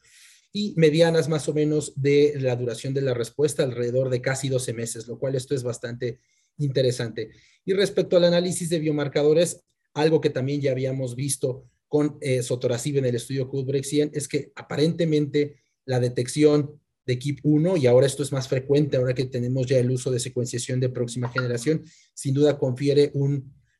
y 0.51 0.73
medianas 0.77 1.27
más 1.27 1.49
o 1.49 1.53
menos 1.53 1.93
de 1.95 2.35
la 2.39 2.55
duración 2.55 2.93
de 2.93 3.01
la 3.01 3.13
respuesta 3.13 3.63
alrededor 3.63 4.09
de 4.09 4.21
casi 4.21 4.47
12 4.47 4.73
meses, 4.73 5.07
lo 5.07 5.19
cual 5.19 5.35
esto 5.35 5.53
es 5.53 5.63
bastante 5.63 6.19
interesante. 6.57 7.31
Y 7.65 7.73
respecto 7.73 8.15
al 8.15 8.23
análisis 8.23 8.69
de 8.69 8.79
biomarcadores, 8.79 9.65
algo 9.93 10.21
que 10.21 10.29
también 10.29 10.61
ya 10.61 10.71
habíamos 10.71 11.15
visto 11.15 11.65
con 11.89 12.17
eh, 12.21 12.41
sotorasib 12.41 12.97
en 12.97 13.05
el 13.05 13.15
estudio 13.15 13.49
CUDBREX-100 13.49 14.11
es 14.13 14.27
que 14.27 14.51
aparentemente 14.55 15.57
la 15.85 15.99
detección 15.99 16.79
de 17.05 17.19
KIP1, 17.19 17.79
y 17.79 17.87
ahora 17.87 18.07
esto 18.07 18.23
es 18.23 18.31
más 18.31 18.47
frecuente, 18.47 18.97
ahora 18.97 19.13
que 19.13 19.25
tenemos 19.25 19.67
ya 19.67 19.77
el 19.77 19.91
uso 19.91 20.09
de 20.09 20.19
secuenciación 20.19 20.79
de 20.79 20.89
próxima 20.89 21.29
generación, 21.29 21.83
sin 22.13 22.33
duda 22.33 22.57
confiere 22.57 23.11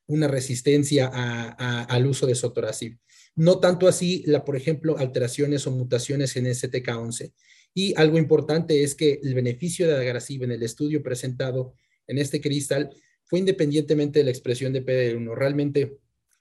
una 0.08 0.28
resistencia 0.28 1.08
al 1.08 2.06
uso 2.06 2.28
de 2.28 2.36
sotorasib. 2.36 2.98
No 3.36 3.60
tanto 3.60 3.88
así, 3.88 4.24
la, 4.28 4.46
por 4.46 4.56
ejemplo, 4.56 4.98
alteraciones 4.98 5.68
o 5.68 5.72
mutaciones 5.72 6.36
en 6.38 6.46
STK11. 6.46 7.34
Y 7.74 7.94
algo 7.98 8.18
importante 8.18 8.84
es 8.84 8.96
que 8.96 9.20
el 9.22 9.34
beneficio 9.34 9.88
de 9.88 9.94
adagrasib 9.94 10.44
en 10.44 10.52
el 10.52 10.64
estudio 10.64 11.04
presentado 11.04 11.74
en 12.08 12.18
este 12.18 12.40
cristal 12.40 12.90
fue 13.26 13.40
independientemente 13.40 14.20
de 14.20 14.26
la 14.26 14.32
expresión 14.32 14.72
de 14.72 14.86
PD1. 14.86 15.36
Realmente 15.36 15.98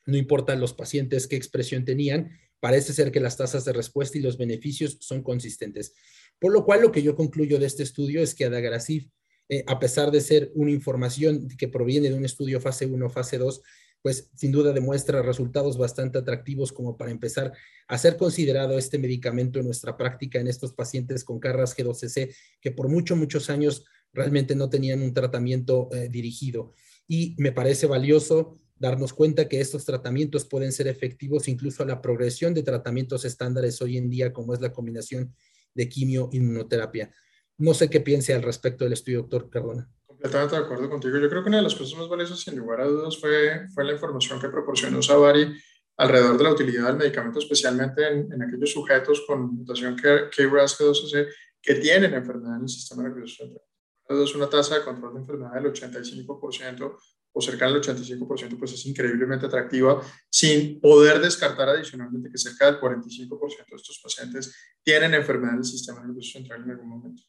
no 0.06 0.16
importa 0.16 0.54
los 0.54 0.74
pacientes 0.74 1.26
qué 1.26 1.36
expresión 1.36 1.84
tenían, 1.84 2.38
parece 2.60 2.92
ser 2.92 3.10
que 3.10 3.20
las 3.20 3.36
tasas 3.36 3.64
de 3.64 3.72
respuesta 3.72 4.18
y 4.18 4.20
los 4.20 4.38
beneficios 4.38 4.98
son 5.00 5.22
consistentes. 5.22 5.94
Por 6.38 6.52
lo 6.52 6.64
cual, 6.64 6.82
lo 6.82 6.92
que 6.92 7.02
yo 7.02 7.16
concluyo 7.16 7.58
de 7.58 7.66
este 7.66 7.82
estudio 7.82 8.22
es 8.22 8.34
que 8.34 8.44
adagrasib, 8.44 9.10
eh, 9.48 9.64
a 9.66 9.78
pesar 9.78 10.10
de 10.10 10.20
ser 10.20 10.50
una 10.54 10.70
información 10.70 11.48
que 11.48 11.68
proviene 11.68 12.08
de 12.08 12.14
un 12.14 12.24
estudio 12.24 12.60
fase 12.60 12.86
1, 12.86 13.10
fase 13.10 13.38
2, 13.38 13.62
pues 14.04 14.30
sin 14.34 14.52
duda 14.52 14.72
demuestra 14.72 15.22
resultados 15.22 15.78
bastante 15.78 16.18
atractivos 16.18 16.72
como 16.72 16.96
para 16.96 17.10
empezar 17.10 17.52
a 17.88 17.96
ser 17.96 18.18
considerado 18.18 18.78
este 18.78 18.98
medicamento 18.98 19.58
en 19.58 19.64
nuestra 19.64 19.96
práctica 19.96 20.38
en 20.38 20.46
estos 20.46 20.74
pacientes 20.74 21.24
con 21.24 21.40
carras 21.40 21.74
G12C 21.76 22.34
que 22.60 22.70
por 22.70 22.88
muchos, 22.88 23.16
muchos 23.16 23.48
años 23.48 23.86
realmente 24.12 24.54
no 24.54 24.68
tenían 24.68 25.02
un 25.02 25.12
tratamiento 25.12 25.88
eh, 25.92 26.08
dirigido. 26.10 26.72
Y 27.08 27.34
me 27.38 27.52
parece 27.52 27.86
valioso 27.86 28.60
darnos 28.76 29.12
cuenta 29.12 29.48
que 29.48 29.60
estos 29.60 29.84
tratamientos 29.84 30.44
pueden 30.44 30.72
ser 30.72 30.86
efectivos 30.86 31.48
incluso 31.48 31.82
a 31.82 31.86
la 31.86 32.02
progresión 32.02 32.54
de 32.54 32.62
tratamientos 32.62 33.24
estándares 33.24 33.80
hoy 33.80 33.96
en 33.96 34.10
día, 34.10 34.32
como 34.32 34.54
es 34.54 34.60
la 34.60 34.72
combinación 34.72 35.34
de 35.74 35.88
quimio-inmunoterapia. 35.88 37.10
No 37.58 37.74
sé 37.74 37.88
qué 37.88 38.00
piense 38.00 38.34
al 38.34 38.42
respecto 38.42 38.84
del 38.84 38.94
estudio, 38.94 39.20
doctor 39.20 39.48
Cardona. 39.48 39.88
Completamente 40.06 40.56
de 40.56 40.62
acuerdo 40.62 40.90
contigo. 40.90 41.18
Yo 41.18 41.28
creo 41.28 41.42
que 41.42 41.48
una 41.48 41.58
de 41.58 41.64
las 41.64 41.74
cosas 41.74 41.98
más 41.98 42.08
valiosas, 42.08 42.40
sin 42.40 42.56
lugar 42.56 42.80
a 42.80 42.86
dudas, 42.86 43.18
fue, 43.18 43.68
fue 43.72 43.84
la 43.84 43.92
información 43.92 44.40
que 44.40 44.48
proporcionó 44.48 45.00
Savari 45.02 45.54
alrededor 45.96 46.36
de 46.36 46.44
la 46.44 46.52
utilidad 46.52 46.86
del 46.88 46.96
medicamento, 46.96 47.38
especialmente 47.38 48.06
en, 48.06 48.42
aquellos 48.42 48.72
sujetos 48.72 49.22
con 49.26 49.54
mutación 49.54 49.96
KRAS 49.96 50.78
G12C 50.78 51.28
que 51.62 51.74
tienen 51.76 52.14
enfermedad 52.14 52.56
en 52.56 52.62
el 52.62 52.68
sistema 52.68 53.04
nervioso 53.04 53.44
central. 53.44 53.64
Es 54.08 54.34
una 54.34 54.50
tasa 54.50 54.78
de 54.78 54.84
control 54.84 55.14
de 55.14 55.20
enfermedad 55.20 55.54
del 55.54 55.72
85% 55.72 56.96
o 57.36 57.40
cercana 57.40 57.72
al 57.72 57.82
85%, 57.82 58.58
pues 58.58 58.72
es 58.72 58.86
increíblemente 58.86 59.46
atractiva, 59.46 60.00
sin 60.30 60.80
poder 60.80 61.20
descartar 61.20 61.68
adicionalmente 61.68 62.30
que 62.30 62.38
cerca 62.38 62.66
del 62.66 62.80
45% 62.80 63.38
de 63.70 63.76
estos 63.76 64.00
pacientes 64.02 64.54
tienen 64.82 65.14
enfermedad 65.14 65.54
en 65.54 65.58
el 65.60 65.64
sistema 65.64 66.00
nervioso 66.00 66.38
central 66.38 66.62
en 66.62 66.70
algún 66.70 66.88
momento. 66.88 67.22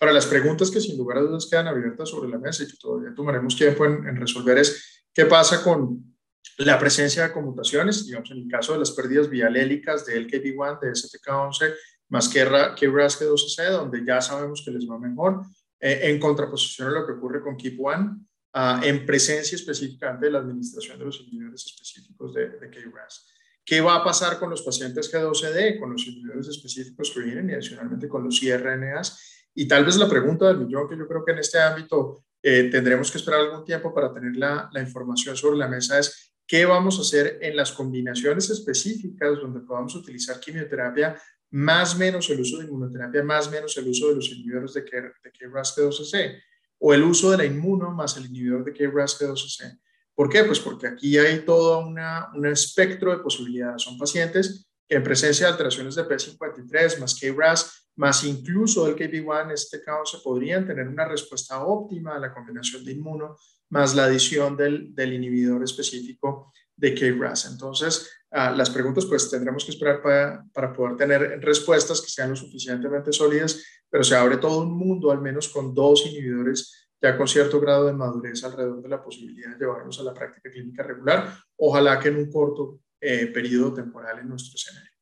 Ahora, 0.00 0.12
las 0.12 0.26
preguntas 0.26 0.70
que 0.70 0.80
sin 0.80 0.96
lugar 0.96 1.18
a 1.18 1.22
dudas 1.22 1.48
quedan 1.50 1.68
abiertas 1.68 2.08
sobre 2.08 2.28
la 2.28 2.38
mesa 2.38 2.62
y 2.62 2.66
que 2.66 2.76
todavía 2.76 3.14
tomaremos 3.14 3.56
tiempo 3.56 3.84
en, 3.84 4.16
resolver 4.16 4.58
es 4.58 5.04
qué 5.12 5.26
pasa 5.26 5.62
con 5.62 6.16
la 6.58 6.78
presencia 6.78 7.24
de 7.24 7.32
conmutaciones, 7.32 8.06
digamos 8.06 8.30
en 8.30 8.38
el 8.38 8.48
caso 8.48 8.72
de 8.72 8.80
las 8.80 8.92
pérdidas 8.92 9.28
vialélicas 9.28 10.04
de 10.06 10.20
LKB1, 10.20 10.80
de 10.80 10.90
STK11, 10.90 11.74
más 12.08 12.28
que 12.28 12.40
KRAS 12.40 13.20
G12C, 13.20 13.70
donde 13.70 14.04
ya 14.04 14.20
sabemos 14.20 14.62
que 14.64 14.70
les 14.70 14.88
va 14.88 14.98
mejor, 14.98 15.42
eh, 15.78 16.00
en 16.04 16.18
contraposición 16.18 16.88
a 16.88 16.92
lo 16.92 17.06
que 17.06 17.12
ocurre 17.12 17.42
con 17.42 17.56
KIP1, 17.56 18.26
ah, 18.54 18.80
en 18.82 19.06
presencia 19.06 19.56
específicamente 19.56 20.26
de 20.26 20.32
la 20.32 20.38
administración 20.38 20.98
de 20.98 21.04
los 21.04 21.20
inhibidores 21.20 21.66
específicos 21.66 22.34
de, 22.34 22.48
de 22.48 22.70
KRAS. 22.70 23.26
¿Qué 23.68 23.82
va 23.82 23.96
a 23.96 24.02
pasar 24.02 24.38
con 24.38 24.48
los 24.48 24.62
pacientes 24.62 25.12
G12D, 25.12 25.78
con 25.78 25.92
los 25.92 26.06
inhibidores 26.06 26.48
específicos 26.48 27.10
que 27.10 27.20
vienen 27.20 27.50
y 27.50 27.52
adicionalmente 27.52 28.08
con 28.08 28.24
los 28.24 28.42
IRNAs? 28.42 29.46
Y 29.60 29.66
tal 29.66 29.84
vez 29.84 29.96
la 29.96 30.08
pregunta 30.08 30.46
del 30.46 30.58
millón, 30.58 30.88
que 30.88 30.96
yo 30.96 31.08
creo 31.08 31.24
que 31.24 31.32
en 31.32 31.40
este 31.40 31.58
ámbito 31.58 32.22
eh, 32.40 32.68
tendremos 32.70 33.10
que 33.10 33.18
esperar 33.18 33.40
algún 33.40 33.64
tiempo 33.64 33.92
para 33.92 34.14
tener 34.14 34.36
la, 34.36 34.70
información 34.80 35.36
sobre 35.36 35.58
la 35.58 35.66
mesa, 35.66 35.98
es 35.98 36.32
qué 36.46 36.64
vamos 36.64 36.96
a 36.96 37.00
hacer 37.00 37.40
en 37.42 37.56
las 37.56 37.72
combinaciones 37.72 38.48
específicas 38.50 39.36
donde 39.40 39.58
podamos 39.58 39.96
utilizar 39.96 40.38
quimioterapia 40.38 41.20
más 41.50 41.98
menos 41.98 42.30
el 42.30 42.38
uso 42.40 42.58
de 42.58 42.66
inmunoterapia, 42.66 43.24
más 43.24 43.50
menos 43.50 43.76
el 43.78 43.88
uso 43.88 44.10
de 44.10 44.14
los 44.14 44.30
inhibidores 44.30 44.74
de, 44.74 44.84
KRAS 44.84 45.76
G12C, 45.76 46.40
o 46.78 46.94
el 46.94 47.02
uso 47.02 47.32
de 47.32 47.38
la 47.38 47.44
inmuno 47.44 47.90
más 47.90 48.16
el 48.16 48.26
inhibidor 48.26 48.62
de 48.62 48.72
KRAS 48.72 49.20
G12C. 49.20 49.76
¿Por 50.14 50.28
qué? 50.28 50.44
Pues 50.44 50.60
porque 50.60 50.86
aquí 50.86 51.18
hay 51.18 51.44
todo 51.44 51.80
un 51.80 52.46
espectro 52.46 53.10
de 53.10 53.24
posibilidades. 53.24 53.82
Son 53.82 53.98
pacientes 53.98 54.68
que 54.88 54.94
en 54.94 55.02
presencia 55.02 55.46
de 55.46 55.52
alteraciones 55.52 55.96
de 55.96 56.04
P53 56.04 57.00
más 57.00 57.18
KRAS 57.18 57.87
más 57.98 58.22
incluso 58.24 58.86
el 58.86 58.94
KB1 58.94 59.44
en 59.44 59.50
este 59.50 59.82
caso 59.82 60.22
podrían 60.22 60.64
tener 60.64 60.86
una 60.86 61.04
respuesta 61.04 61.64
óptima 61.64 62.14
a 62.14 62.18
la 62.18 62.32
combinación 62.32 62.84
de 62.84 62.92
inmuno, 62.92 63.36
más 63.70 63.94
la 63.94 64.04
adición 64.04 64.56
del, 64.56 64.94
del 64.94 65.12
inhibidor 65.12 65.64
específico 65.64 66.52
de 66.76 66.94
KRAS. 66.94 67.46
Entonces, 67.46 68.08
ah, 68.30 68.52
las 68.52 68.70
preguntas 68.70 69.04
pues 69.04 69.28
tendremos 69.28 69.64
que 69.64 69.72
esperar 69.72 70.00
para, 70.00 70.44
para 70.52 70.72
poder 70.72 70.96
tener 70.96 71.40
respuestas 71.42 72.00
que 72.00 72.08
sean 72.08 72.30
lo 72.30 72.36
suficientemente 72.36 73.12
sólidas, 73.12 73.64
pero 73.90 74.04
se 74.04 74.14
abre 74.14 74.36
todo 74.36 74.62
un 74.62 74.78
mundo, 74.78 75.10
al 75.10 75.20
menos 75.20 75.48
con 75.48 75.74
dos 75.74 76.06
inhibidores 76.06 76.88
ya 77.00 77.16
con 77.16 77.28
cierto 77.28 77.60
grado 77.60 77.86
de 77.86 77.92
madurez 77.92 78.42
alrededor 78.44 78.82
de 78.82 78.88
la 78.88 79.02
posibilidad 79.02 79.50
de 79.50 79.58
llevarnos 79.58 79.98
a 80.00 80.04
la 80.04 80.14
práctica 80.14 80.50
clínica 80.50 80.82
regular, 80.82 81.32
ojalá 81.56 81.98
que 81.98 82.08
en 82.08 82.16
un 82.16 82.30
corto 82.30 82.80
eh, 83.00 83.26
periodo 83.26 83.74
temporal 83.74 84.18
en 84.20 84.28
nuestro 84.28 84.54
escenario. 84.54 84.97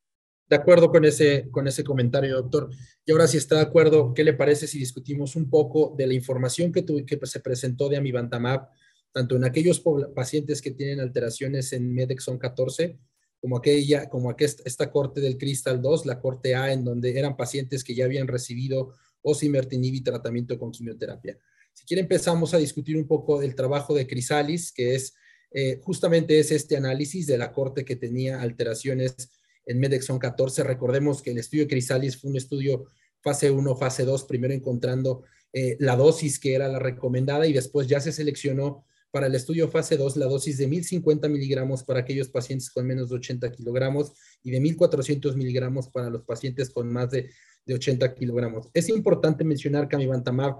De 0.48 0.56
acuerdo 0.56 0.90
con 0.90 1.04
ese, 1.04 1.48
con 1.50 1.66
ese 1.66 1.82
comentario, 1.82 2.37
doctor. 2.37 2.70
Y 3.04 3.12
ahora, 3.12 3.26
si 3.26 3.37
está 3.37 3.56
de 3.56 3.62
acuerdo, 3.62 4.14
¿qué 4.14 4.22
le 4.22 4.32
parece 4.32 4.66
si 4.66 4.78
discutimos 4.78 5.35
un 5.35 5.50
poco 5.50 5.94
de 5.98 6.06
la 6.06 6.14
información 6.14 6.72
que, 6.72 6.85
que 6.85 7.18
se 7.24 7.40
presentó 7.40 7.88
de 7.88 7.96
amivantamab, 7.96 8.68
tanto 9.12 9.37
en 9.37 9.44
aquellos 9.44 9.82
pacientes 10.14 10.62
que 10.62 10.70
tienen 10.70 11.00
alteraciones 11.00 11.72
en 11.72 11.92
MEDEXON 11.92 12.38
14, 12.38 12.98
como 13.40 13.56
aquella, 13.56 14.09
como 14.09 14.30
aquesta, 14.30 14.62
esta 14.66 14.90
corte 14.90 15.20
del 15.20 15.37
Crystal 15.37 15.80
2, 15.80 16.06
la 16.06 16.20
corte 16.20 16.54
A, 16.54 16.72
en 16.72 16.85
donde 16.85 17.18
eran 17.18 17.37
pacientes 17.37 17.82
que 17.82 17.94
ya 17.94 18.04
habían 18.04 18.28
recibido 18.28 18.94
osimertinib 19.22 19.94
y 19.94 20.00
tratamiento 20.02 20.59
con 20.59 20.70
quimioterapia. 20.70 21.38
Si 21.72 21.85
quiere, 21.85 22.02
empezamos 22.02 22.54
a 22.54 22.59
discutir 22.59 22.96
un 22.96 23.06
poco 23.06 23.40
del 23.40 23.54
trabajo 23.54 23.94
de 23.94 24.06
Crisalis, 24.06 24.72
que 24.72 24.94
es 24.94 25.14
eh, 25.50 25.80
justamente 25.82 26.38
es 26.38 26.50
este 26.50 26.76
análisis 26.76 27.26
de 27.26 27.38
la 27.38 27.52
corte 27.52 27.85
que 27.85 27.96
tenía 27.96 28.40
alteraciones 28.40 29.30
en 29.66 29.79
Medexon 29.79 30.18
14. 30.18 30.62
Recordemos 30.64 31.22
que 31.22 31.33
el 31.33 31.38
estudio 31.38 31.64
de 31.64 31.68
Crisalis 31.68 32.16
fue 32.20 32.31
un 32.31 32.37
estudio 32.37 32.87
fase 33.20 33.50
1, 33.50 33.76
fase 33.76 34.05
2, 34.05 34.24
primero 34.24 34.55
encontrando 34.55 35.24
eh, 35.52 35.76
la 35.81 35.96
dosis 35.96 36.38
que 36.38 36.55
era 36.55 36.68
la 36.68 36.79
recomendada 36.79 37.46
y 37.46 37.52
después 37.52 37.87
ya 37.87 38.00
se 38.00 38.12
seleccionó 38.12 38.85
para 39.11 39.26
el 39.26 39.35
estudio 39.35 39.68
fase 39.68 39.96
2 39.96 40.16
la 40.16 40.26
dosis 40.26 40.59
de 40.59 40.66
1050 40.66 41.29
miligramos 41.29 41.83
para 41.83 42.00
aquellos 42.00 42.29
pacientes 42.29 42.70
con 42.70 42.87
menos 42.87 43.09
de 43.09 43.16
80 43.16 43.50
kilogramos 43.52 44.12
y 44.42 44.50
de 44.50 44.61
1400 44.61 45.37
miligramos 45.37 45.88
para 45.88 46.11
los 46.11 46.22
pacientes 46.22 46.70
con 46.70 46.92
más 46.92 47.11
de, 47.11 47.31
de 47.64 47.74
80 47.74 48.14
kilogramos. 48.14 48.68
Es 48.74 48.88
importante 48.88 49.44
mencionar 49.44 49.88
que 49.88 49.96
amivantamab 49.96 50.57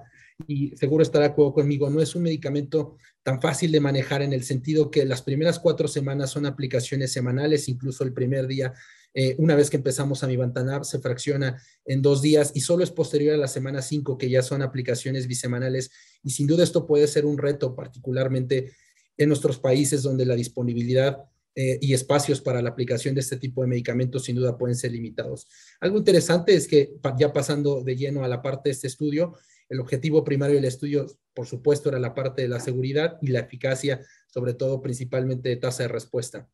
y 0.47 0.77
seguro 0.77 1.03
estará 1.03 1.27
de 1.27 1.33
acuerdo 1.33 1.55
conmigo, 1.55 1.88
no 1.88 2.01
es 2.01 2.14
un 2.14 2.23
medicamento 2.23 2.97
tan 3.23 3.40
fácil 3.40 3.73
de 3.73 3.81
manejar 3.81 4.23
en 4.23 4.33
el 4.33 4.42
sentido 4.42 4.90
que 4.90 5.05
las 5.05 5.23
primeras 5.23 5.59
cuatro 5.59 5.88
semanas 5.88 6.31
son 6.31 6.47
aplicaciones 6.47 7.12
semanales, 7.12 7.69
incluso 7.69 8.05
el 8.05 8.12
primer 8.12 8.47
día, 8.47 8.75
eh, 9.18 9.35
una 9.38 9.55
vez 9.55 9.70
que 9.70 9.79
empezamos 9.79 10.22
a 10.22 10.26
mi 10.26 10.35
Mivantanab, 10.35 10.85
se 10.85 10.98
fracciona 10.98 11.59
en 11.87 12.02
dos 12.02 12.20
días 12.20 12.52
y 12.55 12.61
solo 12.61 12.85
es 12.85 12.90
posterior 12.90 13.33
a 13.33 13.38
la 13.38 13.48
semana 13.48 13.81
cinco 13.81 14.18
que 14.18 14.29
ya 14.29 14.42
son 14.42 14.61
aplicaciones 14.61 15.26
bisemanales 15.26 15.90
y 16.22 16.33
sin 16.33 16.46
duda 16.46 16.62
esto 16.62 16.87
puede 16.87 17.07
ser 17.07 17.24
un 17.24 17.38
reto, 17.38 17.74
particularmente 17.74 18.72
en 19.16 19.29
nuestros 19.31 19.59
países 19.59 20.02
donde 20.02 20.26
la 20.26 20.35
disponibilidad 20.35 21.24
eh, 21.55 21.79
y 21.81 21.94
espacios 21.94 22.42
para 22.42 22.61
la 22.61 22.68
aplicación 22.68 23.14
de 23.14 23.22
este 23.22 23.38
tipo 23.38 23.62
de 23.62 23.68
medicamentos 23.68 24.24
sin 24.24 24.37
duda 24.37 24.59
pueden 24.59 24.76
ser 24.76 24.92
limitados. 24.92 25.48
Algo 25.81 25.96
interesante 25.96 26.55
es 26.55 26.68
que 26.68 26.92
ya 27.18 27.33
pasando 27.33 27.83
de 27.83 27.96
lleno 27.96 28.22
a 28.22 28.29
la 28.29 28.42
parte 28.42 28.68
de 28.68 28.74
este 28.74 28.88
estudio, 28.88 29.33
El 29.68 29.81
objetivo 29.81 30.22
primario 30.22 30.57
del 30.57 30.66
estudio, 30.66 31.07
por 31.35 31.46
supuesto, 31.46 31.88
era 31.88 31.98
la 31.98 32.14
parte 32.14 32.42
de 32.42 32.48
la 32.48 32.61
seguridad 32.61 33.18
y 33.20 33.29
la 33.29 33.40
eficacia, 33.40 34.00
sobre 34.29 34.55
todo 34.55 34.81
principalmente 34.81 35.48
de 35.48 35.57
tasa 35.57 35.83
de 35.85 35.88
respuesta. 35.88 36.48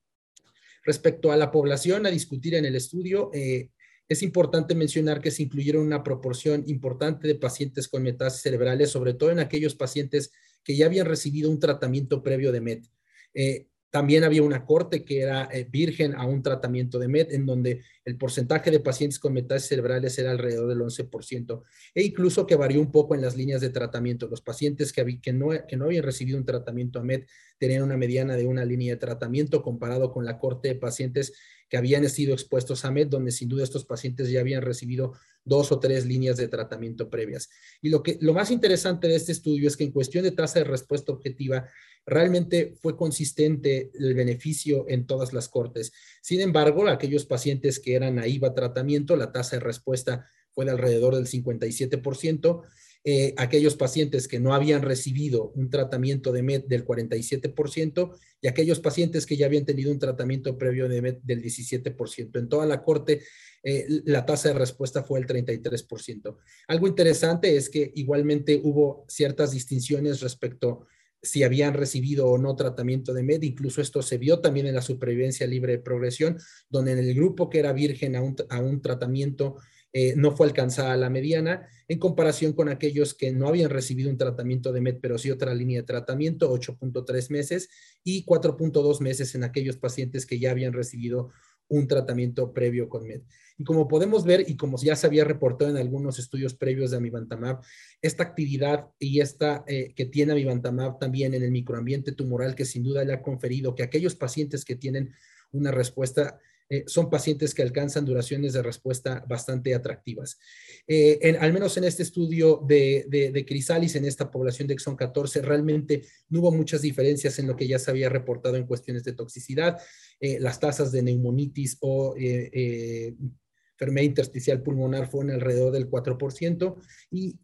Respecto 0.84 1.32
a 1.32 1.36
la 1.36 1.50
población 1.50 2.06
a 2.06 2.10
discutir 2.10 2.54
en 2.54 2.64
el 2.64 2.74
estudio, 2.74 3.30
eh, 3.32 3.70
es 4.08 4.22
importante 4.22 4.74
mencionar 4.74 5.20
que 5.20 5.30
se 5.30 5.42
incluyeron 5.42 5.86
una 5.86 6.02
proporción 6.02 6.64
importante 6.66 7.26
de 7.28 7.34
pacientes 7.34 7.88
con 7.88 8.02
metástasis 8.02 8.42
cerebrales, 8.42 8.90
sobre 8.90 9.14
todo 9.14 9.30
en 9.30 9.38
aquellos 9.38 9.74
pacientes 9.74 10.32
que 10.64 10.76
ya 10.76 10.86
habían 10.86 11.06
recibido 11.06 11.50
un 11.50 11.58
tratamiento 11.58 12.22
previo 12.22 12.52
de 12.52 12.60
MET. 12.60 12.86
Eh, 13.34 13.68
también 13.92 14.24
había 14.24 14.42
una 14.42 14.64
corte 14.64 15.04
que 15.04 15.20
era 15.20 15.50
eh, 15.52 15.68
virgen 15.70 16.14
a 16.14 16.24
un 16.24 16.42
tratamiento 16.42 16.98
de 16.98 17.08
MET, 17.08 17.30
en 17.30 17.44
donde 17.44 17.82
el 18.06 18.16
porcentaje 18.16 18.70
de 18.70 18.80
pacientes 18.80 19.18
con 19.18 19.34
metástasis 19.34 19.68
cerebrales 19.68 20.18
era 20.18 20.30
alrededor 20.30 20.66
del 20.66 20.80
11%, 20.80 21.62
e 21.94 22.02
incluso 22.02 22.46
que 22.46 22.56
varió 22.56 22.80
un 22.80 22.90
poco 22.90 23.14
en 23.14 23.20
las 23.20 23.36
líneas 23.36 23.60
de 23.60 23.68
tratamiento. 23.68 24.28
Los 24.28 24.40
pacientes 24.40 24.94
que, 24.94 25.32
no, 25.34 25.50
que 25.68 25.76
no 25.76 25.84
habían 25.84 26.04
recibido 26.04 26.38
un 26.38 26.46
tratamiento 26.46 27.00
a 27.00 27.02
MET 27.02 27.28
tenían 27.58 27.82
una 27.82 27.98
mediana 27.98 28.34
de 28.34 28.46
una 28.46 28.64
línea 28.64 28.94
de 28.94 28.98
tratamiento 28.98 29.62
comparado 29.62 30.10
con 30.10 30.24
la 30.24 30.38
corte 30.38 30.68
de 30.68 30.74
pacientes 30.74 31.34
que 31.68 31.76
habían 31.76 32.08
sido 32.08 32.32
expuestos 32.32 32.86
a 32.86 32.90
MET, 32.90 33.10
donde 33.10 33.30
sin 33.30 33.50
duda 33.50 33.62
estos 33.62 33.84
pacientes 33.84 34.30
ya 34.30 34.40
habían 34.40 34.62
recibido 34.62 35.12
dos 35.44 35.72
o 35.72 35.80
tres 35.80 36.06
líneas 36.06 36.36
de 36.36 36.48
tratamiento 36.48 37.10
previas. 37.10 37.50
Y 37.80 37.90
lo, 37.90 38.02
que, 38.02 38.18
lo 38.20 38.32
más 38.32 38.50
interesante 38.50 39.08
de 39.08 39.16
este 39.16 39.32
estudio 39.32 39.68
es 39.68 39.76
que 39.76 39.84
en 39.84 39.92
cuestión 39.92 40.24
de 40.24 40.30
tasa 40.30 40.60
de 40.60 40.64
respuesta 40.64 41.12
objetiva, 41.12 41.66
realmente 42.04 42.74
fue 42.80 42.96
consistente 42.96 43.90
el 43.94 44.14
beneficio 44.14 44.86
en 44.88 45.06
todas 45.06 45.32
las 45.32 45.48
cortes. 45.48 45.92
Sin 46.20 46.40
embargo, 46.40 46.86
aquellos 46.88 47.26
pacientes 47.26 47.78
que 47.78 47.94
eran 47.94 48.18
a 48.18 48.26
IVA 48.26 48.54
tratamiento, 48.54 49.16
la 49.16 49.32
tasa 49.32 49.56
de 49.56 49.60
respuesta 49.60 50.26
fue 50.50 50.64
de 50.64 50.72
alrededor 50.72 51.14
del 51.14 51.26
57%. 51.26 52.62
Eh, 53.04 53.34
aquellos 53.36 53.74
pacientes 53.74 54.28
que 54.28 54.38
no 54.38 54.54
habían 54.54 54.82
recibido 54.82 55.50
un 55.56 55.70
tratamiento 55.70 56.30
de 56.30 56.44
MED 56.44 56.66
del 56.66 56.84
47% 56.84 58.16
y 58.40 58.46
aquellos 58.46 58.78
pacientes 58.78 59.26
que 59.26 59.36
ya 59.36 59.46
habían 59.46 59.64
tenido 59.64 59.90
un 59.90 59.98
tratamiento 59.98 60.56
previo 60.56 60.88
de 60.88 61.02
MED 61.02 61.16
del 61.24 61.42
17%. 61.42 62.38
En 62.38 62.48
toda 62.48 62.64
la 62.64 62.84
corte, 62.84 63.22
eh, 63.64 63.86
la 64.04 64.24
tasa 64.24 64.50
de 64.50 64.54
respuesta 64.54 65.02
fue 65.02 65.18
el 65.18 65.26
33%. 65.26 66.38
Algo 66.68 66.86
interesante 66.86 67.56
es 67.56 67.68
que 67.68 67.90
igualmente 67.96 68.60
hubo 68.62 69.04
ciertas 69.08 69.50
distinciones 69.50 70.20
respecto 70.20 70.86
si 71.20 71.42
habían 71.42 71.74
recibido 71.74 72.28
o 72.28 72.38
no 72.38 72.54
tratamiento 72.54 73.12
de 73.12 73.24
MED. 73.24 73.42
Incluso 73.42 73.80
esto 73.80 74.02
se 74.02 74.18
vio 74.18 74.38
también 74.38 74.66
en 74.66 74.76
la 74.76 74.82
supervivencia 74.82 75.46
libre 75.48 75.72
de 75.72 75.78
progresión, 75.78 76.38
donde 76.68 76.92
en 76.92 76.98
el 76.98 77.14
grupo 77.14 77.50
que 77.50 77.58
era 77.58 77.72
virgen 77.72 78.14
a 78.14 78.22
un, 78.22 78.36
a 78.48 78.60
un 78.60 78.80
tratamiento 78.80 79.56
eh, 79.92 80.14
no 80.16 80.34
fue 80.34 80.46
alcanzada 80.46 80.96
la 80.96 81.10
mediana 81.10 81.68
en 81.88 81.98
comparación 81.98 82.54
con 82.54 82.68
aquellos 82.68 83.14
que 83.14 83.32
no 83.32 83.48
habían 83.48 83.70
recibido 83.70 84.08
un 84.08 84.16
tratamiento 84.16 84.72
de 84.72 84.80
MED, 84.80 84.98
pero 85.00 85.18
sí 85.18 85.30
otra 85.30 85.54
línea 85.54 85.80
de 85.80 85.86
tratamiento, 85.86 86.52
8.3 86.52 87.30
meses 87.30 87.68
y 88.02 88.24
4.2 88.24 89.00
meses 89.00 89.34
en 89.34 89.44
aquellos 89.44 89.76
pacientes 89.76 90.24
que 90.24 90.38
ya 90.38 90.50
habían 90.50 90.72
recibido 90.72 91.30
un 91.68 91.88
tratamiento 91.88 92.52
previo 92.52 92.88
con 92.88 93.06
MED. 93.06 93.22
Y 93.58 93.64
como 93.64 93.88
podemos 93.88 94.24
ver, 94.24 94.44
y 94.48 94.56
como 94.56 94.78
ya 94.78 94.96
se 94.96 95.06
había 95.06 95.24
reportado 95.24 95.70
en 95.70 95.76
algunos 95.76 96.18
estudios 96.18 96.54
previos 96.54 96.90
de 96.90 96.96
amivantamab, 96.96 97.60
esta 98.00 98.22
actividad 98.22 98.88
y 98.98 99.20
esta 99.20 99.64
eh, 99.66 99.92
que 99.94 100.06
tiene 100.06 100.32
amivantamab 100.32 100.98
también 100.98 101.34
en 101.34 101.42
el 101.42 101.50
microambiente 101.50 102.12
tumoral, 102.12 102.54
que 102.54 102.64
sin 102.64 102.82
duda 102.82 103.04
le 103.04 103.12
ha 103.12 103.22
conferido 103.22 103.74
que 103.74 103.82
aquellos 103.82 104.14
pacientes 104.14 104.64
que 104.64 104.76
tienen 104.76 105.12
una 105.52 105.70
respuesta 105.70 106.38
eh, 106.68 106.84
son 106.86 107.10
pacientes 107.10 107.54
que 107.54 107.62
alcanzan 107.62 108.04
duraciones 108.04 108.52
de 108.52 108.62
respuesta 108.62 109.24
bastante 109.28 109.74
atractivas. 109.74 110.38
Eh, 110.86 111.36
al 111.38 111.52
menos 111.52 111.76
en 111.76 111.84
este 111.84 112.02
estudio 112.02 112.62
de, 112.66 113.06
de, 113.08 113.44
Crisalis, 113.44 113.96
en 113.96 114.04
esta 114.04 114.30
población 114.30 114.68
de 114.68 114.74
Exxon 114.74 114.96
14, 114.96 115.42
realmente 115.42 116.02
no 116.28 116.40
hubo 116.40 116.52
muchas 116.52 116.82
diferencias 116.82 117.38
en 117.38 117.46
lo 117.46 117.56
que 117.56 117.68
ya 117.68 117.78
se 117.78 117.90
había 117.90 118.08
reportado 118.08 118.56
en 118.56 118.66
cuestiones 118.66 119.04
de 119.04 119.12
toxicidad. 119.12 119.78
Eh, 120.20 120.38
las 120.40 120.60
tasas 120.60 120.92
de 120.92 121.02
neumonitis 121.02 121.78
o 121.80 122.14
enfermedad 122.16 124.04
intersticial 124.04 124.62
pulmonar 124.62 125.10
fueron 125.10 125.32
alrededor 125.32 125.72
del 125.72 125.90
4% 125.90 126.76
y 127.10 127.38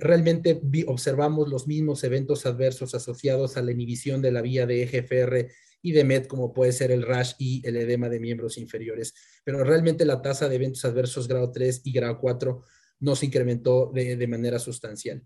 realmente 0.00 0.60
observamos 0.86 1.48
los 1.48 1.66
mismos 1.66 2.04
eventos 2.04 2.46
adversos 2.46 2.94
asociados 2.94 3.56
a 3.56 3.62
la 3.62 3.72
inhibición 3.72 4.22
de 4.22 4.32
la 4.32 4.40
vía 4.40 4.66
de 4.66 4.82
EGFR 4.82 5.48
y 5.84 5.92
de 5.92 6.02
MED, 6.02 6.24
como 6.24 6.54
puede 6.54 6.72
ser 6.72 6.90
el 6.90 7.02
rash 7.02 7.34
y 7.38 7.60
el 7.68 7.76
edema 7.76 8.08
de 8.08 8.18
miembros 8.18 8.56
inferiores. 8.56 9.12
Pero 9.44 9.62
realmente 9.64 10.06
la 10.06 10.22
tasa 10.22 10.48
de 10.48 10.56
eventos 10.56 10.82
adversos 10.86 11.28
grado 11.28 11.52
3 11.52 11.82
y 11.84 11.92
grado 11.92 12.18
4 12.18 12.64
no 13.00 13.14
se 13.14 13.26
incrementó 13.26 13.92
de, 13.94 14.26
manera 14.26 14.58
sustancial. 14.58 15.22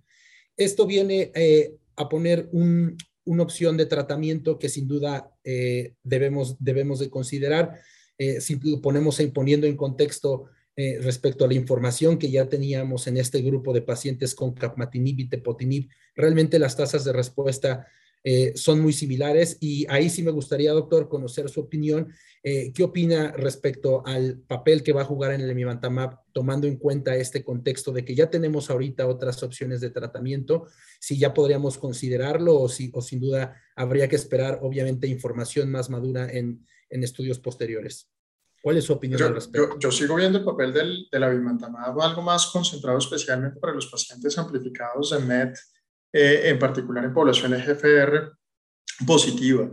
Esto 0.57 0.85
viene 0.85 1.31
eh, 1.37 1.77
a 1.95 2.09
poner 2.09 2.49
una 2.53 3.43
opción 3.43 3.77
de 3.77 3.87
tratamiento 3.87 4.59
que 4.59 4.69
sin 4.69 4.89
duda 4.89 5.31
eh, 5.45 5.95
debemos, 6.03 6.57
debemos 6.59 6.99
de 6.99 7.09
considerar. 7.09 7.81
Eh, 8.19 8.41
si 8.41 8.57
ponemos 8.57 9.23
poniendo 9.33 9.69
en 9.69 9.77
contexto 9.77 10.47
respecto 11.01 11.45
a 11.45 11.49
la 11.49 11.55
información 11.55 12.19
que 12.19 12.31
ya 12.31 12.49
teníamos 12.49 13.09
en 13.09 13.17
este 13.17 13.43
grupo 13.43 13.73
de 13.73 13.83
pacientes 13.83 14.35
con 14.35 14.55
capmatinib 14.55 15.19
y 15.19 15.29
tepotinib, 15.29 15.88
realmente 16.14 16.59
las 16.59 16.77
tasas 16.77 17.05
de 17.05 17.12
respuesta 17.12 17.88
eh, 18.25 18.53
son 18.57 18.81
muy 18.81 18.93
similares 18.93 19.57
y 19.61 19.87
ahí 19.88 20.11
sí 20.11 20.23
me 20.23 20.31
gustaría, 20.31 20.73
doctor, 20.73 21.09
conocer 21.09 21.49
su 21.49 21.61
opinión. 21.61 22.12
Eh, 22.43 22.73
¿Qué 22.75 22.83
opina 22.83 23.33
respecto 23.33 24.03
al 24.07 24.41
papel 24.41 24.83
que 24.83 24.93
va 24.93 25.03
a 25.03 25.07
jugar 25.07 25.33
en 25.33 25.41
el 25.41 25.51
Emivantamab, 25.51 26.19
tomando 26.33 26.67
en 26.67 26.77
cuenta 26.77 27.17
este 27.17 27.45
contexto 27.45 27.93
de 27.93 28.05
que 28.05 28.14
ya 28.14 28.29
tenemos 28.29 28.71
ahorita 28.71 29.07
otras 29.07 29.43
opciones 29.43 29.81
de 29.81 29.91
tratamiento? 29.91 30.67
Si 31.01 31.19
ya 31.19 31.33
podríamos 31.33 31.79
considerarlo 31.79 32.61
o, 32.61 32.69
si, 32.69 32.91
o 32.93 33.03
sin 33.03 33.21
duda 33.21 33.57
habría 33.77 34.09
que 34.09 34.17
esperar, 34.17 34.59
obviamente, 34.62 35.07
información 35.07 35.71
más 35.71 35.88
madura 35.88 36.31
en, 36.31 36.67
en 36.91 37.05
estudios 37.05 37.38
posteriores. 37.38 38.11
¿Cuál 38.62 38.77
es 38.77 38.85
su 38.85 38.92
opinión 38.92 39.18
yo, 39.21 39.27
al 39.27 39.35
respecto? 39.35 39.79
Yo, 39.79 39.90
sigo 39.92 40.16
viendo 40.16 40.38
el 40.38 40.44
papel 40.44 40.73
del, 40.73 41.09
del 41.11 41.23
avimantamab 41.23 42.01
algo 42.01 42.23
más 42.23 42.47
concentrado 42.47 42.99
especialmente 42.99 43.61
para 43.61 43.73
los 43.73 43.87
pacientes 43.87 44.37
amplificados 44.37 45.11
de 45.11 45.18
MET 45.21 45.57
eh, 46.12 46.42
en 46.44 46.59
particular 46.59 47.05
en 47.05 47.12
poblaciones 47.12 47.66
GFR 47.66 48.33
positiva. 49.07 49.71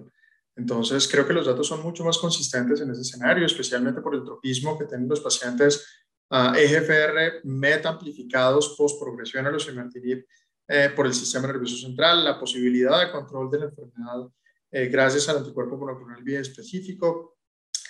Entonces, 0.56 1.08
creo 1.08 1.28
que 1.28 1.34
los 1.34 1.46
datos 1.46 1.68
son 1.68 1.82
mucho 1.82 2.04
más 2.06 2.18
consistentes 2.18 2.80
en 2.80 2.92
ese 2.92 3.02
escenario, 3.02 3.46
especialmente 3.46 4.02
por 4.02 4.16
el 4.16 4.24
tropismo 4.24 4.78
que 4.78 4.86
tienen 4.86 5.10
los 5.10 5.20
pacientes 5.20 5.86
uh, 6.30 6.56
EGFR 6.56 7.42
MET 7.44 7.86
amplificados 7.86 8.76
post 8.78 9.02
progresión 9.02 9.46
a 9.48 9.52
los 9.52 9.68
eh, 10.68 10.90
por 10.96 11.06
el 11.06 11.14
sistema 11.14 11.48
nervioso 11.48 11.78
central, 11.78 12.24
la 12.24 12.40
posibilidad 12.40 13.00
de 13.00 13.12
control 13.12 13.52
de 13.52 13.60
la 13.60 13.66
enfermedad 13.66 14.28
eh, 14.72 14.88
gracias 14.88 15.30
al 15.30 15.38
anticuerpo 15.38 15.78
monoclonal 15.78 16.24
bien 16.24 16.42
específico 16.42 17.35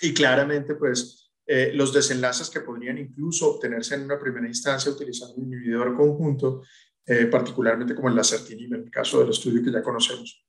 y 0.00 0.12
claramente, 0.14 0.74
pues, 0.74 1.30
eh, 1.46 1.70
los 1.74 1.92
desenlaces 1.92 2.50
que 2.50 2.60
podrían 2.60 2.98
incluso 2.98 3.54
obtenerse 3.54 3.94
en 3.94 4.02
una 4.02 4.18
primera 4.18 4.48
instancia 4.48 4.90
utilizando 4.90 5.36
un 5.36 5.52
inhibidor 5.52 5.96
conjunto 5.96 6.62
eh, 7.08 7.26
particularmente 7.26 7.94
como 7.94 8.08
el 8.08 8.16
lacertinib, 8.16 8.74
en 8.74 8.82
el 8.82 8.90
caso 8.90 9.20
del 9.20 9.30
estudio 9.30 9.62
que 9.62 9.70
ya 9.70 9.80
conocemos. 9.80 10.44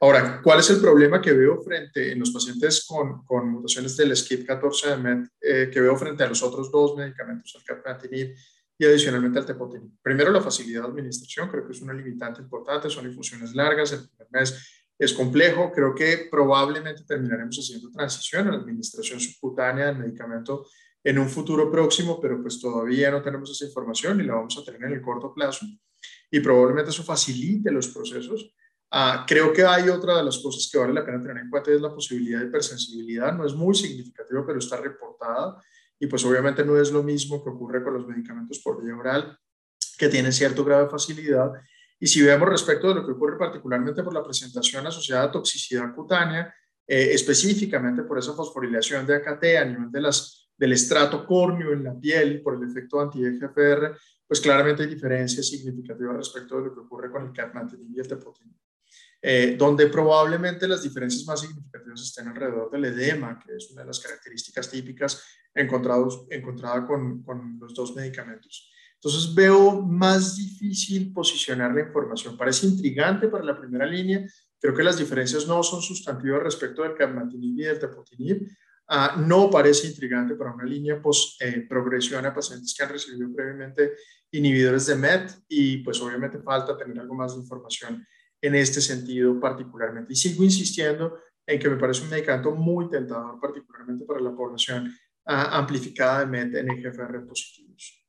Ahora, 0.00 0.42
¿cuál 0.42 0.60
es 0.60 0.68
el 0.68 0.78
problema 0.78 1.22
que 1.22 1.32
veo 1.32 1.62
frente 1.62 2.12
en 2.12 2.18
los 2.18 2.30
pacientes 2.30 2.84
con, 2.84 3.24
con 3.24 3.48
mutaciones 3.48 3.96
del 3.96 4.10
SKIP14 4.10 4.90
de 4.90 4.96
MET, 4.98 5.28
eh, 5.40 5.70
que 5.72 5.80
veo 5.80 5.96
frente 5.96 6.22
a 6.22 6.28
los 6.28 6.42
otros 6.42 6.70
dos 6.70 6.94
medicamentos, 6.94 7.54
el 7.56 7.64
capmatinib 7.64 8.34
y 8.76 8.84
adicionalmente 8.84 9.38
al 9.38 9.46
tepotinib? 9.46 9.92
Primero, 10.02 10.30
la 10.30 10.42
facilidad 10.42 10.82
de 10.82 10.88
administración, 10.88 11.48
creo 11.48 11.66
que 11.66 11.72
es 11.72 11.80
una 11.80 11.94
limitante 11.94 12.42
importante, 12.42 12.90
son 12.90 13.06
infusiones 13.06 13.54
largas, 13.54 13.92
el 13.92 14.06
primer 14.06 14.28
mes 14.30 14.83
es 14.98 15.12
complejo, 15.12 15.72
creo 15.72 15.94
que 15.94 16.28
probablemente 16.30 17.04
terminaremos 17.06 17.58
haciendo 17.58 17.90
transición 17.90 18.48
a 18.48 18.52
la 18.52 18.58
administración 18.58 19.20
subcutánea 19.20 19.86
del 19.86 19.98
medicamento 19.98 20.66
en 21.02 21.18
un 21.18 21.28
futuro 21.28 21.70
próximo, 21.70 22.20
pero 22.20 22.40
pues 22.40 22.60
todavía 22.60 23.10
no 23.10 23.22
tenemos 23.22 23.50
esa 23.50 23.66
información 23.66 24.20
y 24.20 24.24
la 24.24 24.34
vamos 24.34 24.56
a 24.56 24.64
tener 24.64 24.84
en 24.84 24.92
el 24.94 25.02
corto 25.02 25.34
plazo 25.34 25.66
y 26.30 26.40
probablemente 26.40 26.90
eso 26.90 27.02
facilite 27.02 27.70
los 27.70 27.88
procesos. 27.88 28.54
Ah, 28.90 29.24
creo 29.26 29.52
que 29.52 29.64
hay 29.64 29.88
otra 29.88 30.18
de 30.18 30.24
las 30.24 30.38
cosas 30.38 30.68
que 30.70 30.78
vale 30.78 30.94
la 30.94 31.04
pena 31.04 31.20
tener 31.20 31.38
en 31.38 31.50
cuenta 31.50 31.72
es 31.72 31.80
la 31.80 31.92
posibilidad 31.92 32.40
de 32.40 32.46
hipersensibilidad. 32.46 33.32
No 33.34 33.44
es 33.44 33.54
muy 33.54 33.74
significativa, 33.74 34.44
pero 34.46 34.58
está 34.58 34.76
reportada 34.76 35.60
y 35.98 36.06
pues 36.06 36.24
obviamente 36.24 36.64
no 36.64 36.80
es 36.80 36.92
lo 36.92 37.02
mismo 37.02 37.42
que 37.42 37.50
ocurre 37.50 37.82
con 37.82 37.94
los 37.94 38.06
medicamentos 38.06 38.60
por 38.60 38.82
vía 38.82 38.96
oral, 38.96 39.38
que 39.98 40.08
tienen 40.08 40.32
cierto 40.32 40.64
grado 40.64 40.84
de 40.84 40.90
facilidad. 40.90 41.52
Y 42.04 42.06
si 42.06 42.20
vemos 42.20 42.50
respecto 42.50 42.88
de 42.88 42.96
lo 42.96 43.06
que 43.06 43.12
ocurre 43.12 43.38
particularmente 43.38 44.02
por 44.02 44.12
la 44.12 44.22
presentación 44.22 44.86
asociada 44.86 45.22
a 45.22 45.32
toxicidad 45.32 45.94
cutánea, 45.94 46.54
eh, 46.86 47.08
específicamente 47.12 48.02
por 48.02 48.18
esa 48.18 48.34
fosforilación 48.34 49.06
de 49.06 49.14
AKT 49.14 49.44
a 49.58 49.64
nivel 49.64 49.90
de 49.90 50.02
las, 50.02 50.50
del 50.54 50.72
estrato 50.72 51.24
córneo 51.24 51.72
en 51.72 51.82
la 51.82 51.98
piel 51.98 52.42
por 52.42 52.56
el 52.56 52.68
efecto 52.68 53.00
anti-EGFR, 53.00 53.96
pues 54.28 54.38
claramente 54.42 54.82
hay 54.82 54.90
diferencias 54.90 55.48
significativas 55.48 56.18
respecto 56.18 56.58
de 56.58 56.66
lo 56.66 56.74
que 56.74 56.80
ocurre 56.80 57.10
con 57.10 57.24
el 57.24 57.32
capmatinib 57.32 57.96
y 57.96 58.00
el 58.00 58.06
tepotinib. 58.06 58.54
Eh, 59.22 59.56
donde 59.58 59.86
probablemente 59.86 60.68
las 60.68 60.82
diferencias 60.82 61.24
más 61.24 61.40
significativas 61.40 62.02
estén 62.02 62.28
alrededor 62.28 62.70
del 62.70 62.84
edema, 62.84 63.38
que 63.38 63.56
es 63.56 63.70
una 63.70 63.80
de 63.80 63.86
las 63.86 64.00
características 64.00 64.70
típicas 64.70 65.24
encontrados, 65.54 66.26
encontrada 66.28 66.86
con, 66.86 67.22
con 67.22 67.58
los 67.58 67.72
dos 67.72 67.96
medicamentos. 67.96 68.73
Entonces 69.04 69.34
veo 69.34 69.82
más 69.82 70.34
difícil 70.34 71.12
posicionar 71.12 71.74
la 71.74 71.82
información. 71.82 72.38
Parece 72.38 72.66
intrigante 72.66 73.28
para 73.28 73.44
la 73.44 73.54
primera 73.54 73.84
línea. 73.84 74.26
Creo 74.58 74.74
que 74.74 74.82
las 74.82 74.96
diferencias 74.96 75.46
no 75.46 75.62
son 75.62 75.82
sustantivas 75.82 76.42
respecto 76.42 76.82
del 76.82 76.94
carmatinib 76.94 77.60
y 77.60 77.64
del 77.64 77.78
tepotinib. 77.78 78.48
Ah, 78.88 79.14
no 79.18 79.50
parece 79.50 79.88
intrigante 79.88 80.34
para 80.36 80.54
una 80.54 80.64
línea 80.64 81.02
post 81.02 81.40
eh, 81.42 81.66
progresión 81.68 82.24
a 82.24 82.32
pacientes 82.32 82.74
que 82.74 82.82
han 82.82 82.88
recibido 82.88 83.30
previamente 83.34 83.92
inhibidores 84.30 84.86
de 84.86 84.94
MET 84.94 85.32
y 85.48 85.78
pues 85.78 86.00
obviamente 86.00 86.38
falta 86.38 86.74
tener 86.74 86.98
algo 86.98 87.14
más 87.14 87.34
de 87.34 87.42
información 87.42 88.06
en 88.40 88.54
este 88.54 88.80
sentido 88.80 89.38
particularmente. 89.38 90.14
Y 90.14 90.16
sigo 90.16 90.42
insistiendo 90.44 91.18
en 91.46 91.58
que 91.58 91.68
me 91.68 91.76
parece 91.76 92.04
un 92.04 92.08
medicamento 92.08 92.52
muy 92.52 92.88
tentador, 92.88 93.38
particularmente 93.38 94.06
para 94.06 94.20
la 94.20 94.34
población 94.34 94.90
ah, 95.26 95.58
amplificada 95.58 96.20
de 96.20 96.26
MET 96.26 96.54
en 96.54 96.70
EGFR 96.70 97.26
positivos. 97.26 98.03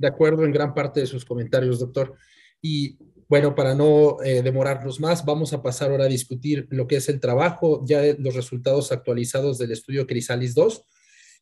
De 0.00 0.08
acuerdo 0.08 0.46
en 0.46 0.52
gran 0.52 0.72
parte 0.72 1.00
de 1.00 1.06
sus 1.06 1.26
comentarios, 1.26 1.78
doctor. 1.78 2.14
Y 2.62 2.96
bueno, 3.28 3.54
para 3.54 3.74
no 3.74 4.16
eh, 4.22 4.40
demorarnos 4.40 4.98
más, 4.98 5.26
vamos 5.26 5.52
a 5.52 5.62
pasar 5.62 5.90
ahora 5.90 6.04
a 6.04 6.08
discutir 6.08 6.66
lo 6.70 6.86
que 6.86 6.96
es 6.96 7.10
el 7.10 7.20
trabajo, 7.20 7.84
ya 7.86 8.00
los 8.18 8.34
resultados 8.34 8.92
actualizados 8.92 9.58
del 9.58 9.72
estudio 9.72 10.06
Crisalis 10.06 10.54
2, 10.54 10.82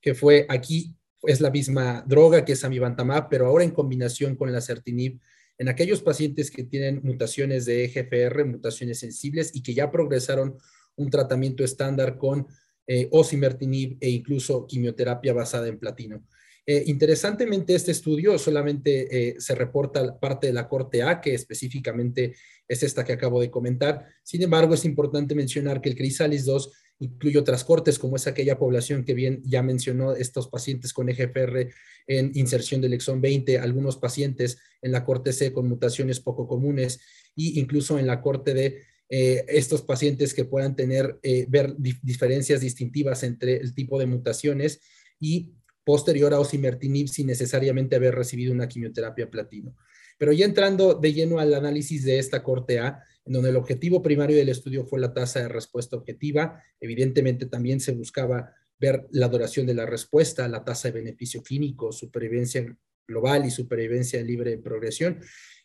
que 0.00 0.14
fue 0.16 0.44
aquí, 0.48 0.96
es 1.22 1.40
la 1.40 1.50
misma 1.50 2.02
droga 2.04 2.44
que 2.44 2.52
es 2.52 2.64
amivantamab, 2.64 3.28
pero 3.28 3.46
ahora 3.46 3.62
en 3.62 3.70
combinación 3.70 4.34
con 4.34 4.52
la 4.52 4.60
certinib 4.60 5.20
en 5.56 5.68
aquellos 5.68 6.02
pacientes 6.02 6.50
que 6.50 6.64
tienen 6.64 7.00
mutaciones 7.04 7.64
de 7.64 7.84
EGFR, 7.84 8.44
mutaciones 8.44 8.98
sensibles 8.98 9.54
y 9.54 9.62
que 9.62 9.72
ya 9.72 9.90
progresaron 9.90 10.56
un 10.96 11.10
tratamiento 11.10 11.62
estándar 11.62 12.18
con 12.18 12.48
eh, 12.88 13.08
osimertinib 13.12 13.98
e 14.00 14.10
incluso 14.10 14.66
quimioterapia 14.66 15.32
basada 15.32 15.68
en 15.68 15.78
platino. 15.78 16.24
Eh, 16.70 16.84
interesantemente, 16.88 17.74
este 17.74 17.92
estudio 17.92 18.38
solamente 18.38 19.30
eh, 19.30 19.36
se 19.38 19.54
reporta 19.54 20.20
parte 20.20 20.48
de 20.48 20.52
la 20.52 20.68
corte 20.68 21.02
A, 21.02 21.18
que 21.18 21.32
específicamente 21.32 22.34
es 22.68 22.82
esta 22.82 23.06
que 23.06 23.14
acabo 23.14 23.40
de 23.40 23.50
comentar. 23.50 24.04
Sin 24.22 24.42
embargo, 24.42 24.74
es 24.74 24.84
importante 24.84 25.34
mencionar 25.34 25.80
que 25.80 25.88
el 25.88 25.96
Crisalis 25.96 26.44
2 26.44 26.70
incluye 26.98 27.38
otras 27.38 27.64
cortes, 27.64 27.98
como 27.98 28.16
es 28.16 28.26
aquella 28.26 28.58
población 28.58 29.06
que 29.06 29.14
bien 29.14 29.40
ya 29.46 29.62
mencionó, 29.62 30.14
estos 30.14 30.48
pacientes 30.48 30.92
con 30.92 31.08
EGFR 31.08 31.70
en 32.06 32.32
inserción 32.34 32.82
del 32.82 32.92
exón 32.92 33.22
20, 33.22 33.56
algunos 33.60 33.96
pacientes 33.96 34.58
en 34.82 34.92
la 34.92 35.06
corte 35.06 35.32
C 35.32 35.54
con 35.54 35.66
mutaciones 35.70 36.20
poco 36.20 36.46
comunes 36.46 37.00
e 37.34 37.58
incluso 37.58 37.98
en 37.98 38.06
la 38.06 38.20
corte 38.20 38.52
de 38.52 38.82
eh, 39.08 39.42
estos 39.48 39.80
pacientes 39.80 40.34
que 40.34 40.44
puedan 40.44 40.76
tener, 40.76 41.18
ver 41.48 41.74
diferencias 41.78 42.60
distintivas 42.60 43.22
entre 43.22 43.56
el 43.56 43.72
tipo 43.72 43.98
de 43.98 44.04
mutaciones 44.04 44.80
y 45.18 45.54
posterior 45.88 46.34
a 46.34 46.38
osimertinib 46.38 47.08
sin 47.08 47.28
necesariamente 47.28 47.96
haber 47.96 48.14
recibido 48.14 48.52
una 48.52 48.68
quimioterapia 48.68 49.30
platino. 49.30 49.74
Pero 50.18 50.34
ya 50.34 50.44
entrando 50.44 50.92
de 50.92 51.14
lleno 51.14 51.38
al 51.38 51.54
análisis 51.54 52.04
de 52.04 52.18
esta 52.18 52.42
corte 52.42 52.78
A, 52.78 53.02
en 53.24 53.32
donde 53.32 53.48
el 53.48 53.56
objetivo 53.56 54.02
primario 54.02 54.36
del 54.36 54.50
estudio 54.50 54.84
fue 54.84 55.00
la 55.00 55.14
tasa 55.14 55.40
de 55.40 55.48
respuesta 55.48 55.96
objetiva, 55.96 56.62
evidentemente 56.78 57.46
también 57.46 57.80
se 57.80 57.92
buscaba 57.92 58.52
ver 58.78 59.06
la 59.12 59.28
duración 59.28 59.64
de 59.64 59.72
la 59.72 59.86
respuesta, 59.86 60.46
la 60.46 60.62
tasa 60.62 60.88
de 60.88 61.00
beneficio 61.00 61.42
clínico, 61.42 61.90
supervivencia 61.90 62.66
global 63.06 63.46
y 63.46 63.50
supervivencia 63.50 64.20
libre 64.20 64.50
de 64.50 64.58
progresión. 64.58 65.20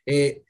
Eh, 0.05 0.43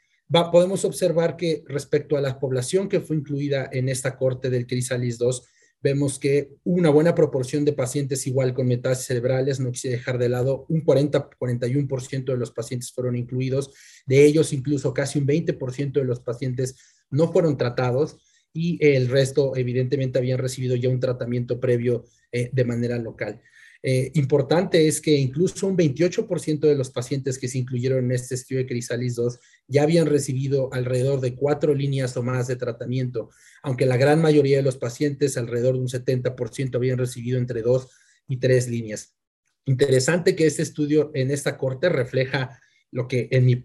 podemos 0.52 0.86
observar 0.86 1.36
que 1.36 1.64
respecto 1.66 2.16
a 2.16 2.22
la 2.22 2.40
población 2.40 2.88
que 2.88 3.02
fue 3.02 3.16
incluida 3.16 3.68
en 3.72 3.90
esta 3.90 4.18
corte 4.18 4.52
del 4.52 4.68
Crisalis 4.68 5.18
2, 5.18 5.48
vemos 5.84 6.18
que 6.18 6.56
una 6.64 6.90
buena 6.90 7.14
proporción 7.14 7.66
de 7.66 7.74
pacientes 7.74 8.26
igual 8.26 8.54
con 8.54 8.68
metástasis 8.68 9.08
cerebrales, 9.08 9.60
no 9.60 9.72
quise 9.72 9.90
dejar 9.90 10.18
de 10.18 10.30
lado, 10.30 10.66
un 10.70 10.84
40-41% 10.84 12.24
de 12.24 12.38
los 12.38 12.52
pacientes 12.52 12.94
fueron 12.94 13.18
incluidos, 13.18 13.74
de 14.06 14.26
ellos 14.26 14.54
incluso 14.54 14.94
casi 14.94 15.20
un 15.20 15.28
20% 15.28 15.92
de 15.92 16.06
los 16.06 16.22
pacientes 16.22 16.78
no 17.10 17.32
fueron 17.32 17.58
tratados 17.58 18.18
y 18.54 18.84
el 18.86 19.10
resto 19.10 19.56
evidentemente 19.58 20.20
habían 20.20 20.40
recibido 20.40 20.76
ya 20.78 20.88
un 20.88 21.02
tratamiento 21.02 21.60
previo 21.60 22.06
eh, 22.32 22.50
de 22.54 22.64
manera 22.64 22.98
local. 22.98 23.42
Eh, 23.86 24.12
importante 24.16 24.88
es 24.88 25.02
que 25.02 25.12
incluso 25.12 25.68
un 25.68 25.76
28% 25.76 26.62
de 26.62 26.76
los 26.76 26.90
pacientes 26.90 27.38
que 27.38 27.50
se 27.50 27.58
incluyeron 27.58 28.06
en 28.06 28.12
este 28.14 28.36
estudio 28.36 28.62
de 28.62 28.68
Crisalis 28.68 29.16
2 29.16 29.40
ya 29.68 29.84
habían 29.84 30.08
recibido 30.08 30.74
alrededor 30.74 31.20
de 31.20 31.36
cuatro 31.36 31.76
líneas 31.76 32.16
o 32.16 32.24
más 32.24 32.48
de 32.48 32.56
tratamiento, 32.56 33.30
aunque 33.62 33.86
la 33.86 33.98
gran 33.98 34.22
mayoría 34.22 34.58
de 34.58 34.64
los 34.64 34.78
pacientes, 34.78 35.38
alrededor 35.38 35.74
de 35.74 35.82
un 35.82 35.90
70%, 35.90 36.76
habían 36.76 36.98
recibido 36.98 37.38
entre 37.38 37.62
dos 37.62 37.90
y 38.26 38.38
tres 38.38 38.70
líneas. 38.70 39.18
Interesante 39.66 40.34
que 40.34 40.48
este 40.48 40.62
estudio 40.62 41.12
en 41.14 41.30
esta 41.30 41.58
corte 41.58 41.90
refleja 41.90 42.58
lo 42.92 43.08
que 43.08 43.28
en 43.32 43.46
mi, 43.46 43.56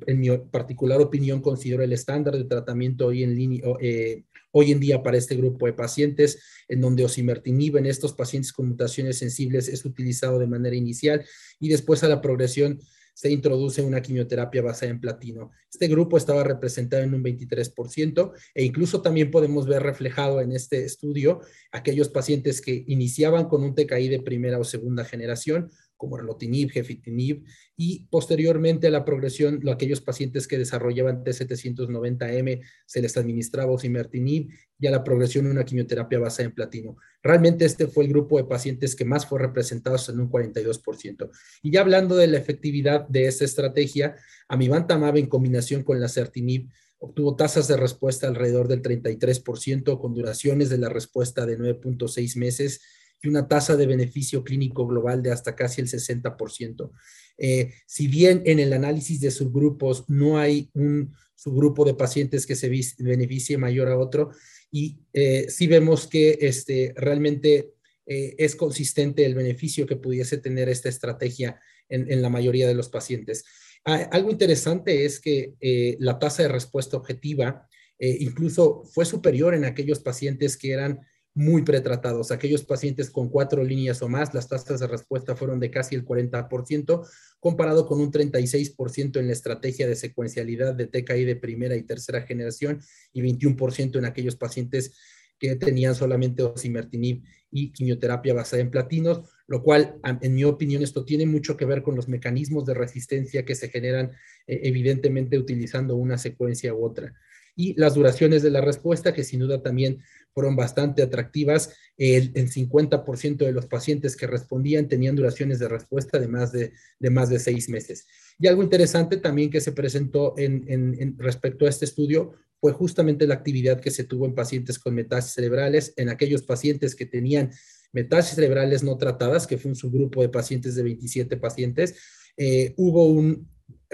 particular 0.50 1.00
opinión 1.00 1.42
considero 1.42 1.82
el 1.82 1.92
estándar 1.92 2.36
de 2.36 2.44
tratamiento 2.44 3.06
hoy 3.06 3.22
en 3.22 3.36
línea, 3.36 3.62
eh, 3.80 4.24
hoy 4.52 4.72
en 4.72 4.80
día 4.80 5.02
para 5.02 5.16
este 5.16 5.36
grupo 5.36 5.66
de 5.66 5.72
pacientes, 5.72 6.40
en 6.68 6.80
donde 6.80 7.04
osimertinib 7.04 7.76
en 7.76 7.86
estos 7.86 8.12
pacientes 8.12 8.52
con 8.52 8.68
mutaciones 8.68 9.18
sensibles 9.18 9.68
es 9.68 9.84
utilizado 9.84 10.38
de 10.38 10.46
manera 10.46 10.76
inicial 10.76 11.24
y 11.60 11.68
después 11.68 12.02
a 12.04 12.08
la 12.08 12.20
progresión 12.20 12.80
se 13.18 13.32
introduce 13.32 13.82
una 13.82 14.00
quimioterapia 14.00 14.62
basada 14.62 14.92
en 14.92 15.00
platino. 15.00 15.50
Este 15.68 15.88
grupo 15.88 16.16
estaba 16.16 16.44
representado 16.44 17.02
en 17.02 17.14
un 17.14 17.24
23% 17.24 18.32
e 18.54 18.64
incluso 18.64 19.02
también 19.02 19.32
podemos 19.32 19.66
ver 19.66 19.82
reflejado 19.82 20.40
en 20.40 20.52
este 20.52 20.84
estudio 20.84 21.40
aquellos 21.72 22.10
pacientes 22.10 22.60
que 22.60 22.84
iniciaban 22.86 23.48
con 23.48 23.64
un 23.64 23.74
TKI 23.74 24.08
de 24.08 24.22
primera 24.22 24.60
o 24.60 24.64
segunda 24.64 25.04
generación 25.04 25.68
como 25.98 26.16
erlotinib, 26.16 26.70
gefitinib, 26.70 27.44
y 27.76 28.06
posteriormente 28.08 28.86
a 28.86 28.90
la 28.90 29.04
progresión, 29.04 29.60
aquellos 29.68 30.00
pacientes 30.00 30.48
que 30.48 30.56
desarrollaban 30.56 31.22
T790M 31.24 32.64
se 32.86 33.02
les 33.02 33.16
administraba 33.18 33.72
osimertinib 33.72 34.48
y 34.78 34.86
a 34.86 34.90
la 34.90 35.04
progresión 35.04 35.46
una 35.46 35.64
quimioterapia 35.64 36.18
basada 36.18 36.48
en 36.48 36.54
platino. 36.54 36.96
Realmente 37.22 37.66
este 37.66 37.88
fue 37.88 38.04
el 38.04 38.10
grupo 38.10 38.38
de 38.38 38.44
pacientes 38.44 38.96
que 38.96 39.04
más 39.04 39.26
fue 39.26 39.40
representado 39.40 39.96
en 40.08 40.20
un 40.20 40.30
42%. 40.30 41.30
Y 41.62 41.72
ya 41.72 41.80
hablando 41.80 42.16
de 42.16 42.28
la 42.28 42.38
efectividad 42.38 43.06
de 43.08 43.26
esta 43.26 43.44
estrategia, 43.44 44.16
amivantamab 44.48 45.16
en 45.16 45.26
combinación 45.26 45.82
con 45.82 46.00
la 46.00 46.08
certinib 46.08 46.70
obtuvo 47.00 47.36
tasas 47.36 47.68
de 47.68 47.76
respuesta 47.76 48.26
alrededor 48.26 48.68
del 48.68 48.82
33%, 48.82 50.00
con 50.00 50.14
duraciones 50.14 50.68
de 50.68 50.78
la 50.78 50.88
respuesta 50.88 51.46
de 51.46 51.58
9.6 51.58 52.36
meses 52.36 52.80
y 53.22 53.28
una 53.28 53.48
tasa 53.48 53.76
de 53.76 53.86
beneficio 53.86 54.44
clínico 54.44 54.86
global 54.86 55.22
de 55.22 55.32
hasta 55.32 55.56
casi 55.56 55.80
el 55.80 55.88
60%. 55.88 56.90
Eh, 57.38 57.72
si 57.86 58.08
bien 58.08 58.42
en 58.46 58.58
el 58.58 58.72
análisis 58.72 59.20
de 59.20 59.30
subgrupos 59.30 60.08
no 60.08 60.38
hay 60.38 60.70
un 60.74 61.14
subgrupo 61.34 61.84
de 61.84 61.94
pacientes 61.94 62.46
que 62.46 62.56
se 62.56 62.68
beneficie 62.98 63.58
mayor 63.58 63.88
a 63.88 63.98
otro, 63.98 64.30
y 64.70 64.98
eh, 65.12 65.46
sí 65.48 65.66
vemos 65.66 66.06
que 66.06 66.38
este, 66.40 66.92
realmente 66.96 67.72
eh, 68.06 68.34
es 68.38 68.54
consistente 68.54 69.24
el 69.24 69.34
beneficio 69.34 69.86
que 69.86 69.96
pudiese 69.96 70.38
tener 70.38 70.68
esta 70.68 70.88
estrategia 70.88 71.60
en, 71.88 72.20
la 72.20 72.28
mayoría 72.28 72.68
de 72.68 72.74
los 72.74 72.90
pacientes. 72.90 73.44
Ah, 73.84 74.08
algo 74.12 74.30
interesante 74.30 75.06
es 75.06 75.20
que 75.20 75.54
la 76.00 76.18
tasa 76.18 76.42
de 76.42 76.50
respuesta 76.50 76.98
objetiva 76.98 77.66
incluso 77.98 78.84
fue 78.92 79.06
superior 79.06 79.54
en 79.54 79.64
aquellos 79.64 80.00
pacientes 80.00 80.58
que 80.58 80.72
eran 80.72 81.00
muy 81.38 81.62
pretratados. 81.62 82.32
Aquellos 82.32 82.64
pacientes 82.64 83.10
con 83.10 83.28
cuatro 83.28 83.62
líneas 83.62 84.02
o 84.02 84.08
más, 84.08 84.34
las 84.34 84.48
tasas 84.48 84.80
de 84.80 84.88
respuesta 84.88 85.36
fueron 85.36 85.60
de 85.60 85.70
casi 85.70 85.94
el 85.94 86.04
40%, 86.04 87.08
comparado 87.38 87.86
con 87.86 88.00
un 88.00 88.10
36% 88.10 89.20
en 89.20 89.28
la 89.28 89.32
estrategia 89.34 89.86
de 89.86 89.94
secuencialidad 89.94 90.74
de 90.74 90.88
TKI 90.88 91.24
de 91.24 91.36
primera 91.36 91.76
y 91.76 91.84
tercera 91.84 92.22
generación 92.22 92.80
y 93.12 93.22
21% 93.22 93.98
en 93.98 94.04
aquellos 94.04 94.34
pacientes 94.34 94.96
que 95.38 95.54
tenían 95.54 95.94
solamente 95.94 96.42
osimertinib 96.42 97.22
y 97.52 97.70
quimioterapia 97.70 98.34
basada 98.34 98.60
en 98.60 98.72
platinos, 98.72 99.20
lo 99.46 99.62
cual, 99.62 100.00
en 100.02 100.34
mi 100.34 100.42
opinión, 100.42 100.82
esto 100.82 101.04
tiene 101.04 101.24
mucho 101.24 101.56
que 101.56 101.66
ver 101.66 101.82
con 101.82 101.94
los 101.94 102.08
mecanismos 102.08 102.66
de 102.66 102.74
resistencia 102.74 103.44
que 103.44 103.54
se 103.54 103.68
generan 103.68 104.10
eh, 104.48 104.60
evidentemente 104.64 105.38
utilizando 105.38 105.94
una 105.94 106.18
secuencia 106.18 106.74
u 106.74 106.84
otra 106.84 107.14
y 107.58 107.74
las 107.74 107.94
duraciones 107.94 108.44
de 108.44 108.52
la 108.52 108.60
respuesta, 108.60 109.12
que 109.12 109.24
sin 109.24 109.40
duda 109.40 109.60
también 109.60 110.00
fueron 110.38 110.54
bastante 110.54 111.02
atractivas. 111.02 111.74
El, 111.96 112.32
50% 112.32 113.38
de 113.38 113.50
los 113.50 113.66
pacientes 113.66 114.14
que 114.14 114.28
respondían 114.28 114.86
tenían 114.86 115.16
duraciones 115.16 115.58
de 115.58 115.66
respuesta 115.66 116.20
de 116.20 116.28
más 116.28 116.52
de, 116.52 116.74
de 117.00 117.10
más 117.10 117.28
de 117.28 117.40
seis 117.40 117.68
meses. 117.68 118.06
Y 118.38 118.46
algo 118.46 118.62
interesante 118.62 119.16
también 119.16 119.50
que 119.50 119.60
se 119.60 119.72
presentó 119.72 120.34
en, 120.38 120.64
en, 120.68 121.18
respecto 121.18 121.66
a 121.66 121.68
este 121.68 121.86
estudio 121.86 122.34
fue 122.60 122.70
justamente 122.70 123.26
la 123.26 123.34
actividad 123.34 123.80
que 123.80 123.90
se 123.90 124.04
tuvo 124.04 124.26
en 124.26 124.36
pacientes 124.36 124.78
con 124.78 124.94
metástasis 124.94 125.34
cerebrales, 125.34 125.92
en 125.96 126.08
aquellos 126.08 126.42
pacientes 126.42 126.94
que 126.94 127.06
tenían 127.06 127.50
metástasis 127.92 128.36
cerebrales 128.36 128.84
no 128.84 128.96
tratadas, 128.96 129.44
que 129.48 129.58
fue 129.58 129.72
un 129.72 129.76
subgrupo 129.76 130.22
de 130.22 130.28
pacientes 130.28 130.76
de 130.76 130.84
27 130.84 131.36
pacientes, 131.36 131.96
eh, 132.36 132.74
hubo 132.76 133.06
un, 133.06 133.48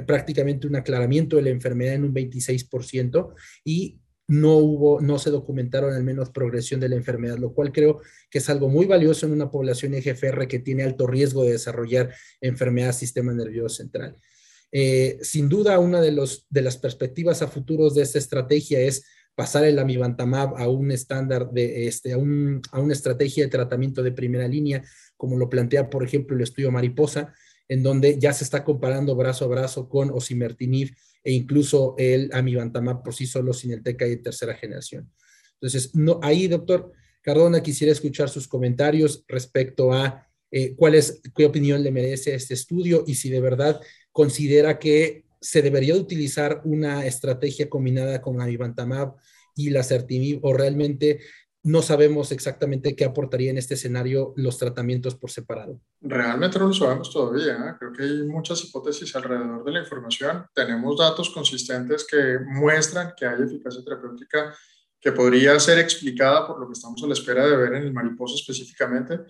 prácticamente 0.06 0.66
un 0.66 0.76
aclaramiento 0.76 1.36
de 1.36 1.42
la 1.42 1.50
enfermedad 1.50 1.94
en 1.94 2.04
un 2.04 2.12
26% 2.12 3.32
y 3.64 4.02
no 4.26 4.56
hubo, 4.56 5.00
no 5.00 5.18
se 5.18 5.30
documentaron 5.30 5.92
al 5.92 6.02
menos 6.02 6.30
progresión 6.30 6.80
de 6.80 6.88
la 6.88 6.96
enfermedad, 6.96 7.38
lo 7.38 7.52
cual 7.52 7.72
creo 7.72 8.00
que 8.30 8.38
es 8.38 8.48
algo 8.48 8.68
muy 8.68 8.86
valioso 8.86 9.26
en 9.26 9.32
una 9.32 9.50
población 9.50 9.94
EGFR 9.94 10.48
que 10.48 10.58
tiene 10.58 10.82
alto 10.82 11.06
riesgo 11.06 11.44
de 11.44 11.52
desarrollar 11.52 12.14
enfermedad 12.40 12.92
sistema 12.92 13.32
nervioso 13.32 13.76
central. 13.76 14.16
Eh, 14.72 15.18
sin 15.22 15.48
duda, 15.48 15.78
una 15.78 16.00
de, 16.00 16.12
los, 16.12 16.46
de 16.48 16.62
las 16.62 16.76
perspectivas 16.76 17.42
a 17.42 17.48
futuros 17.48 17.94
de 17.94 18.02
esta 18.02 18.18
estrategia 18.18 18.80
es 18.80 19.04
pasar 19.34 19.64
el 19.64 19.78
amivantamab 19.78 20.56
a 20.56 20.68
un 20.68 20.90
estándar 20.90 21.50
de 21.50 21.86
este, 21.86 22.12
a, 22.12 22.16
a 22.16 22.80
una 22.80 22.92
estrategia 22.92 23.44
de 23.44 23.50
tratamiento 23.50 24.02
de 24.02 24.12
primera 24.12 24.48
línea, 24.48 24.82
como 25.16 25.36
lo 25.36 25.48
plantea, 25.48 25.90
por 25.90 26.02
ejemplo, 26.02 26.36
el 26.36 26.42
estudio 26.42 26.70
Mariposa, 26.70 27.34
en 27.68 27.82
donde 27.82 28.18
ya 28.18 28.32
se 28.32 28.44
está 28.44 28.64
comparando 28.64 29.16
brazo 29.16 29.44
a 29.44 29.48
brazo 29.48 29.88
con 29.88 30.10
osimertinib 30.10 30.94
e 31.24 31.32
incluso 31.32 31.94
el 31.98 32.30
amivantamab 32.32 33.02
por 33.02 33.14
sí 33.14 33.26
solo 33.26 33.52
sin 33.52 33.72
el 33.72 33.82
TKI 33.82 34.10
de 34.10 34.16
tercera 34.18 34.54
generación. 34.54 35.10
Entonces, 35.54 35.94
no, 35.94 36.20
ahí, 36.22 36.46
doctor 36.46 36.92
Cardona, 37.22 37.62
quisiera 37.62 37.90
escuchar 37.90 38.28
sus 38.28 38.46
comentarios 38.46 39.24
respecto 39.26 39.92
a 39.92 40.28
eh, 40.50 40.74
cuál 40.76 40.94
es, 40.94 41.22
qué 41.34 41.46
opinión 41.46 41.82
le 41.82 41.90
merece 41.90 42.34
este 42.34 42.54
estudio 42.54 43.02
y 43.06 43.14
si 43.14 43.30
de 43.30 43.40
verdad 43.40 43.80
considera 44.12 44.78
que 44.78 45.24
se 45.40 45.62
debería 45.62 45.96
utilizar 45.96 46.60
una 46.64 47.06
estrategia 47.06 47.68
combinada 47.68 48.20
con 48.20 48.40
amivantamab 48.40 49.14
y 49.56 49.70
la 49.70 49.82
certinib 49.82 50.44
o 50.44 50.52
realmente 50.52 51.20
no 51.64 51.80
sabemos 51.80 52.30
exactamente 52.30 52.94
qué 52.94 53.06
aportaría 53.06 53.50
en 53.50 53.56
este 53.56 53.74
escenario 53.74 54.34
los 54.36 54.58
tratamientos 54.58 55.14
por 55.14 55.30
separado. 55.30 55.80
Realmente 56.02 56.58
no 56.58 56.68
lo 56.68 56.74
sabemos 56.74 57.10
todavía. 57.10 57.54
¿eh? 57.54 57.74
Creo 57.78 57.92
que 57.92 58.02
hay 58.02 58.22
muchas 58.24 58.62
hipótesis 58.64 59.16
alrededor 59.16 59.64
de 59.64 59.72
la 59.72 59.80
información. 59.80 60.44
Tenemos 60.54 60.98
datos 60.98 61.30
consistentes 61.30 62.06
que 62.06 62.38
muestran 62.46 63.14
que 63.16 63.24
hay 63.24 63.42
eficacia 63.42 63.82
terapéutica 63.82 64.54
que 65.00 65.12
podría 65.12 65.58
ser 65.58 65.78
explicada 65.78 66.46
por 66.46 66.60
lo 66.60 66.66
que 66.66 66.74
estamos 66.74 67.02
a 67.02 67.06
la 67.06 67.14
espera 67.14 67.46
de 67.46 67.56
ver 67.56 67.74
en 67.74 67.84
el 67.84 67.92
mariposa 67.94 68.34
específicamente. 68.34 69.20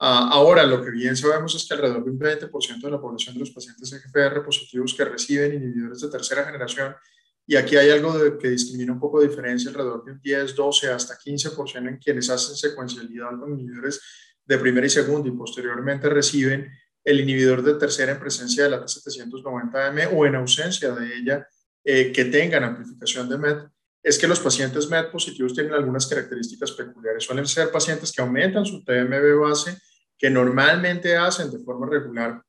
Ah, 0.00 0.28
ahora, 0.32 0.64
lo 0.64 0.84
que 0.84 0.90
bien 0.90 1.16
sabemos 1.16 1.54
es 1.54 1.66
que 1.66 1.74
alrededor 1.74 2.04
de 2.04 2.10
un 2.10 2.18
20% 2.18 2.80
de 2.80 2.90
la 2.90 3.00
población 3.00 3.34
de 3.34 3.40
los 3.40 3.50
pacientes 3.50 3.92
EGFR 3.92 4.44
positivos 4.44 4.92
que 4.92 5.04
reciben 5.04 5.54
inhibidores 5.54 6.00
de 6.00 6.10
tercera 6.10 6.44
generación 6.44 6.94
y 7.46 7.54
aquí 7.54 7.76
hay 7.76 7.90
algo 7.90 8.38
que 8.38 8.48
discrimina 8.48 8.92
un 8.92 8.98
poco 8.98 9.20
de 9.20 9.28
diferencia, 9.28 9.70
alrededor 9.70 10.04
de 10.04 10.12
un 10.12 10.20
10, 10.20 10.54
12, 10.56 10.90
hasta 10.90 11.16
15% 11.16 11.88
en 11.88 11.96
quienes 11.98 12.28
hacen 12.28 12.56
secuencialidad 12.56 13.38
con 13.38 13.52
inhibidores 13.52 14.00
de 14.44 14.58
primera 14.58 14.86
y 14.86 14.90
segunda 14.90 15.28
y 15.28 15.32
posteriormente 15.32 16.08
reciben 16.08 16.68
el 17.04 17.20
inhibidor 17.20 17.62
de 17.62 17.74
tercera 17.74 18.12
en 18.12 18.18
presencia 18.18 18.64
de 18.64 18.70
la 18.70 18.84
T790M 18.84 20.10
o 20.12 20.26
en 20.26 20.34
ausencia 20.34 20.90
de 20.90 21.16
ella 21.16 21.46
eh, 21.84 22.10
que 22.10 22.24
tengan 22.24 22.64
amplificación 22.64 23.28
de 23.28 23.38
MET, 23.38 23.58
es 24.02 24.18
que 24.18 24.26
los 24.26 24.40
pacientes 24.40 24.90
MET 24.90 25.12
positivos 25.12 25.54
tienen 25.54 25.72
algunas 25.72 26.06
características 26.06 26.72
peculiares. 26.72 27.22
Suelen 27.22 27.46
ser 27.46 27.70
pacientes 27.70 28.10
que 28.10 28.22
aumentan 28.22 28.66
su 28.66 28.82
TMB 28.82 29.40
base, 29.40 29.78
que 30.18 30.30
normalmente 30.30 31.16
hacen 31.16 31.50
de 31.52 31.60
forma 31.60 31.88
regular 31.88 32.42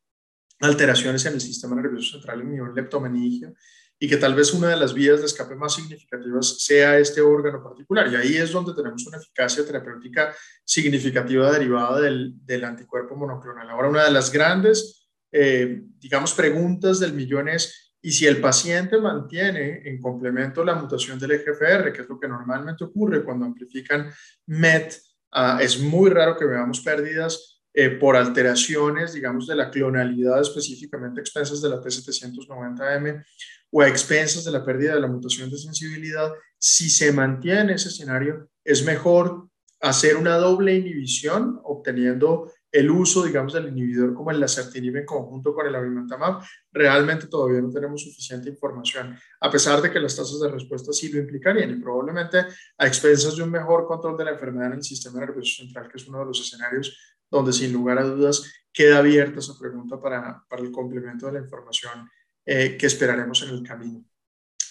alteraciones 0.60 1.24
en 1.26 1.34
el 1.34 1.42
sistema 1.42 1.76
nervioso 1.76 2.14
central 2.14 2.42
en 2.42 2.52
nivel 2.52 2.74
leptomeningio 2.74 3.54
y 4.00 4.08
que 4.08 4.18
tal 4.18 4.36
vez 4.36 4.54
una 4.54 4.70
de 4.70 4.78
las 4.78 4.94
vías 4.94 5.20
de 5.20 5.26
escape 5.26 5.56
más 5.56 5.74
significativas 5.76 6.64
sea 6.64 7.00
este 7.00 7.22
órgano 7.22 7.64
particular. 7.64 8.12
Y 8.12 8.16
ahí 8.16 8.36
es 8.36 8.52
donde 8.52 8.74
tenemos 8.74 9.06
una 9.08 9.18
eficacia 9.18 9.66
terapéutica 9.66 10.36
significativa 10.64 11.52
derivada 11.52 12.02
del, 12.02 12.34
del 12.46 12.64
anticuerpo 12.64 13.16
monoclonal. 13.16 13.70
Ahora, 13.70 13.90
una 13.90 14.04
de 14.04 14.12
las 14.12 14.32
grandes, 14.32 15.10
eh, 15.32 15.82
digamos, 15.98 16.34
preguntas 16.34 17.00
del 17.00 17.14
millón 17.14 17.50
es, 17.50 17.96
¿y 18.00 18.12
si 18.12 18.28
el 18.28 18.40
paciente 18.40 19.00
mantiene 19.00 19.82
en 19.86 20.00
complemento 20.00 20.64
la 20.64 20.76
mutación 20.76 21.18
del 21.18 21.32
EGFR, 21.32 21.92
que 21.92 22.02
es 22.04 22.10
lo 22.10 22.20
que 22.20 22.28
normalmente 22.28 22.84
ocurre 22.84 23.24
cuando 23.24 23.46
amplifican 23.46 24.12
MET? 24.46 24.96
Ah, 25.32 25.58
es 25.60 25.80
muy 25.80 26.12
raro 26.12 26.38
que 26.38 26.46
veamos 26.46 26.82
pérdidas 26.82 27.57
eh, 27.80 27.92
por 27.92 28.16
alteraciones, 28.16 29.14
digamos, 29.14 29.46
de 29.46 29.54
la 29.54 29.70
clonalidad 29.70 30.42
específicamente 30.42 31.22
expensas 31.22 31.62
de 31.62 31.70
la 31.70 31.80
T790M 31.80 33.24
o 33.70 33.82
a 33.82 33.88
expensas 33.88 34.44
de 34.46 34.52
la 34.52 34.66
pérdida 34.66 34.96
de 34.96 35.02
la 35.02 35.06
mutación 35.06 35.48
de 35.52 35.60
sensibilidad, 35.60 36.34
si 36.58 36.90
se 36.90 37.12
mantiene 37.12 37.74
ese 37.74 37.90
escenario, 37.90 38.50
es 38.64 38.84
mejor 38.84 39.48
hacer 39.80 40.18
una 40.18 40.38
doble 40.38 40.74
inhibición, 40.74 41.60
obteniendo 41.66 42.52
el 42.72 42.90
uso, 42.90 43.24
digamos, 43.24 43.54
del 43.54 43.68
inhibidor 43.68 44.16
como 44.16 44.32
el 44.32 44.40
lacertinib 44.40 44.96
en 44.96 45.06
conjunto 45.06 45.54
con 45.54 45.68
el 45.68 45.76
abimantamab. 45.76 46.42
Realmente 46.72 47.28
todavía 47.28 47.62
no 47.62 47.70
tenemos 47.70 48.02
suficiente 48.02 48.50
información, 48.50 49.16
a 49.40 49.52
pesar 49.52 49.84
de 49.84 49.92
que 49.92 50.00
las 50.00 50.16
tasas 50.16 50.40
de 50.40 50.50
respuesta 50.50 50.92
sí 50.94 51.12
lo 51.12 51.20
implicarían 51.20 51.70
y 51.70 51.76
probablemente 51.76 52.40
a 52.76 52.88
expensas 52.88 53.36
de 53.36 53.44
un 53.44 53.52
mejor 53.52 53.86
control 53.86 54.18
de 54.18 54.26
la 54.26 54.32
enfermedad 54.32 54.70
en 54.70 54.80
el 54.80 54.84
sistema 54.84 55.20
nervioso 55.20 55.64
central, 55.64 55.88
que 55.88 55.98
es 55.98 56.08
uno 56.08 56.20
de 56.22 56.26
los 56.26 56.42
escenarios 56.42 57.17
donde 57.30 57.54
sin 57.54 57.74
lugar 57.74 58.00
a 58.00 58.04
dudas 58.04 58.52
queda 58.72 59.00
abierta 59.00 59.40
esa 59.40 59.58
pregunta 59.58 60.00
para, 60.00 60.44
para 60.48 60.62
el 60.62 60.72
complemento 60.72 61.26
de 61.26 61.34
la 61.34 61.40
información 61.40 62.10
eh, 62.46 62.78
que 62.78 62.86
esperaremos 62.86 63.42
en 63.44 63.50
el 63.50 63.64
camino, 63.64 64.06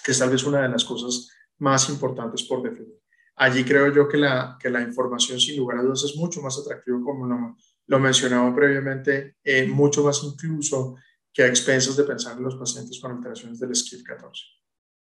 que 0.04 0.12
es 0.12 0.18
tal 0.18 0.30
vez 0.30 0.44
una 0.44 0.62
de 0.62 0.68
las 0.68 0.84
cosas 0.84 1.30
más 1.59 1.88
importantes 1.88 2.44
por 2.44 2.62
definir. 2.62 3.00
Allí 3.36 3.64
creo 3.64 3.92
yo 3.92 4.09
que 4.09 4.16
la, 4.16 4.57
que 4.59 4.70
la 4.70 4.80
información 4.80 5.38
sin 5.38 5.59
lugar 5.59 5.78
a 5.78 5.82
dudas 5.82 6.04
es 6.04 6.16
mucho 6.16 6.40
más 6.40 6.59
atractiva, 6.59 6.98
como 7.04 7.26
lo, 7.26 7.57
lo 7.86 7.98
mencionaba 7.98 8.54
previamente, 8.54 9.36
eh, 9.44 9.66
mucho 9.66 10.02
más 10.04 10.22
incluso 10.24 10.96
que 11.32 11.42
a 11.42 11.46
expensas 11.48 11.96
de 11.96 12.04
pensar 12.04 12.36
en 12.38 12.44
los 12.44 12.57
pacientes 12.57 12.98
con 12.98 13.12
alteraciones 13.12 13.59
del 13.59 13.76
SKID 13.76 14.02
14. 14.04 14.42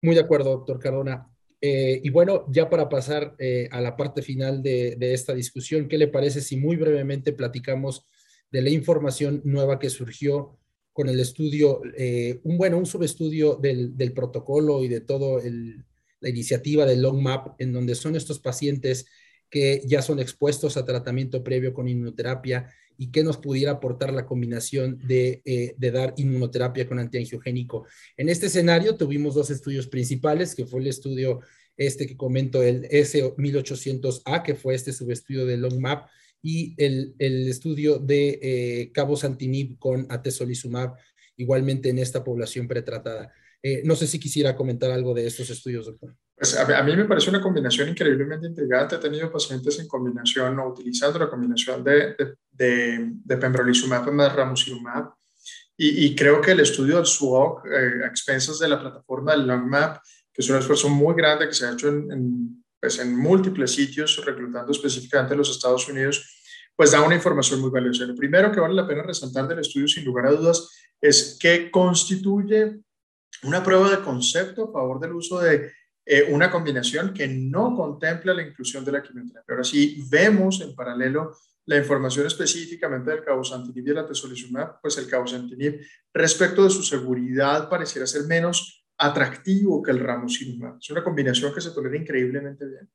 Muy 0.03 0.17
de 0.17 0.21
acuerdo, 0.21 0.51
doctor 0.51 0.81
Cardona. 0.81 1.31
Eh, 1.61 2.01
y 2.03 2.11
bueno, 2.11 2.47
ya 2.51 2.71
para 2.71 2.89
pasar 2.89 3.37
a 3.71 3.81
la 3.81 3.97
parte 3.97 4.23
final 4.23 4.63
de, 4.63 4.97
de, 4.97 5.13
esta 5.13 5.35
discusión, 5.35 5.89
¿qué 5.89 5.99
le 5.99 6.09
parece 6.09 6.41
si 6.41 6.57
muy 6.57 6.77
brevemente 6.77 7.33
platicamos 7.33 8.05
de 8.51 8.63
la 8.63 8.71
información 8.71 9.43
nueva 9.45 9.79
que 9.79 9.91
surgió 9.91 10.59
con 10.99 11.09
el 11.09 11.21
estudio, 11.21 11.81
eh, 11.97 12.41
un 12.43 12.59
bueno, 12.59 12.77
un 12.77 12.85
subestudio 12.85 13.55
del, 13.55 13.97
del 13.97 14.13
protocolo 14.13 14.83
y 14.83 14.89
de 14.89 15.01
todo 15.01 15.41
la 16.21 16.29
iniciativa 16.29 16.85
del 16.87 17.03
Long 17.03 17.23
Map, 17.23 17.55
en 17.61 17.73
donde 17.73 17.95
son 17.95 18.17
estos 18.17 18.41
pacientes 18.41 19.07
que 19.49 19.81
ya 19.87 20.03
son 20.03 20.19
expuestos 20.19 20.77
a 20.77 20.85
tratamiento 20.85 21.45
previo 21.45 21.73
con 21.73 21.87
inmunoterapia 21.87 22.69
y 22.99 23.11
que 23.13 23.23
nos 23.23 23.39
pudiera 23.39 23.73
aportar 23.73 24.13
la 24.13 24.27
combinación 24.27 24.99
de, 25.07 25.41
eh, 25.45 25.75
de, 25.79 25.91
dar 25.93 26.15
inmunoterapia 26.17 26.87
con 26.87 26.99
antiangiogénico. 26.99 27.87
En 28.17 28.29
este 28.29 28.47
escenario 28.47 28.97
tuvimos 28.97 29.35
dos 29.35 29.51
estudios 29.51 29.87
principales, 29.87 30.55
que 30.55 30.67
fue 30.67 30.81
el 30.81 30.89
estudio 30.89 31.41
este 31.77 32.09
que 32.09 32.17
comento, 32.17 32.61
el 32.63 32.89
S1800A, 32.89 34.43
que 34.43 34.57
fue 34.57 34.75
este 34.75 34.93
subestudio 34.93 35.47
del 35.47 35.61
Long 35.61 35.79
Map, 35.79 36.09
y 36.43 36.75
el, 36.77 37.15
estudio 37.49 37.99
de 37.99 38.39
eh, 38.43 38.93
cabozantinib 38.93 39.79
con 39.79 40.07
atezolizumab, 40.11 40.95
igualmente 41.37 41.89
en 41.89 41.99
esta 41.99 42.25
población 42.25 42.67
pretratada. 42.67 43.33
Eh, 43.63 43.83
no 43.85 43.97
sé 43.97 44.07
si 44.07 44.19
quisiera 44.19 44.57
comentar 44.57 44.91
algo 44.91 45.15
de 45.15 45.27
estos 45.27 45.51
estudios, 45.51 45.87
doctor. 45.87 46.17
Pues 46.39 46.57
a, 46.57 46.83
mí 46.85 46.95
me 46.95 47.05
parece 47.05 47.31
una 47.31 47.41
combinación 47.41 47.89
increíblemente 47.89 48.47
intrigante. 48.47 48.95
He 48.95 48.99
tenido 48.99 49.31
pacientes 49.31 49.79
en 49.81 49.89
combinación 49.89 50.59
o 50.61 50.69
utilizando 50.69 51.19
la 51.19 51.29
combinación 51.29 51.83
de, 51.83 52.15
de, 52.53 53.11
de, 53.13 53.37
pembrolizumab 53.37 54.13
más 54.13 54.33
ramucirumab. 54.33 55.15
Y, 55.77 56.07
y, 56.07 56.15
creo 56.15 56.41
que 56.41 56.53
el 56.53 56.61
estudio 56.61 56.97
del 56.97 57.07
SWOG 57.07 57.67
eh, 57.67 58.05
a 58.05 58.07
expensas 58.07 58.59
de 58.61 58.69
la 58.69 58.81
plataforma 58.81 59.33
del 59.33 59.47
LongMap, 59.47 59.99
que 60.33 60.43
es 60.43 60.49
un 60.49 60.59
esfuerzo 60.59 60.89
muy 60.89 61.15
grande 61.17 61.49
que 61.49 61.55
se 61.55 61.67
ha 61.67 61.73
hecho 61.73 61.89
en, 61.89 62.13
en 62.13 62.65
pues 62.81 62.99
en 62.99 63.17
múltiples 63.17 63.73
sitios, 63.73 64.25
reclutando 64.25 64.71
específicamente 64.71 65.35
en 65.35 65.39
los 65.39 65.51
Estados 65.51 65.89
Unidos, 65.89 66.39
pues 66.77 66.93
da 66.93 67.03
una 67.03 67.17
información 67.17 67.61
muy 67.61 67.71
valiosa. 67.71 68.05
Lo 68.05 68.15
primero 68.15 68.53
que 68.53 68.61
vale 68.61 68.75
la 68.75 68.87
pena 68.87 69.03
resaltar 69.03 69.49
del 69.49 69.59
estudio, 69.59 69.89
sin 69.89 70.05
lugar 70.05 70.27
a 70.27 70.33
dudas, 70.33 70.71
es 71.01 71.37
que 71.41 71.71
constituye 71.71 72.79
una 73.43 73.63
prueba 73.63 73.91
de 73.91 74.01
concepto 74.01 74.69
a 74.69 74.73
favor 74.73 75.01
del 75.01 75.13
uso 75.13 75.41
de 75.41 75.73
eh, 76.11 76.27
una 76.31 76.51
combinación 76.51 77.13
que 77.13 77.29
no 77.29 77.77
contempla 77.77 78.33
la 78.33 78.43
inclusión 78.43 78.83
de 78.83 78.93
la 78.93 79.03
quimioterapia. 79.03 79.53
Ahora 79.53 79.63
sí, 79.63 80.03
vemos 80.11 80.59
en 80.63 80.75
paralelo 80.75 81.37
la 81.67 81.77
información 81.77 82.27
específicamente 82.27 83.11
del 83.11 83.23
cabozantinib 83.23 83.89
y 83.89 83.93
la 83.93 84.07
tesolizumab, 84.07 84.81
pues 84.81 84.97
el 84.97 85.07
cabozantinib 85.07 85.83
respecto 86.15 86.65
de 86.65 86.71
su 86.71 86.83
seguridad 86.83 87.69
pareciera 87.69 88.07
ser 88.07 88.23
menos 88.23 88.87
atractivo 88.97 89.83
que 89.83 89.91
el 89.91 90.01
ramucirumab. 90.01 90.79
Es 90.81 90.89
una 90.89 91.05
combinación 91.05 91.53
que 91.53 91.61
se 91.61 91.73
tolera 91.73 91.99
increíblemente 91.99 92.65
bien. 92.65 92.89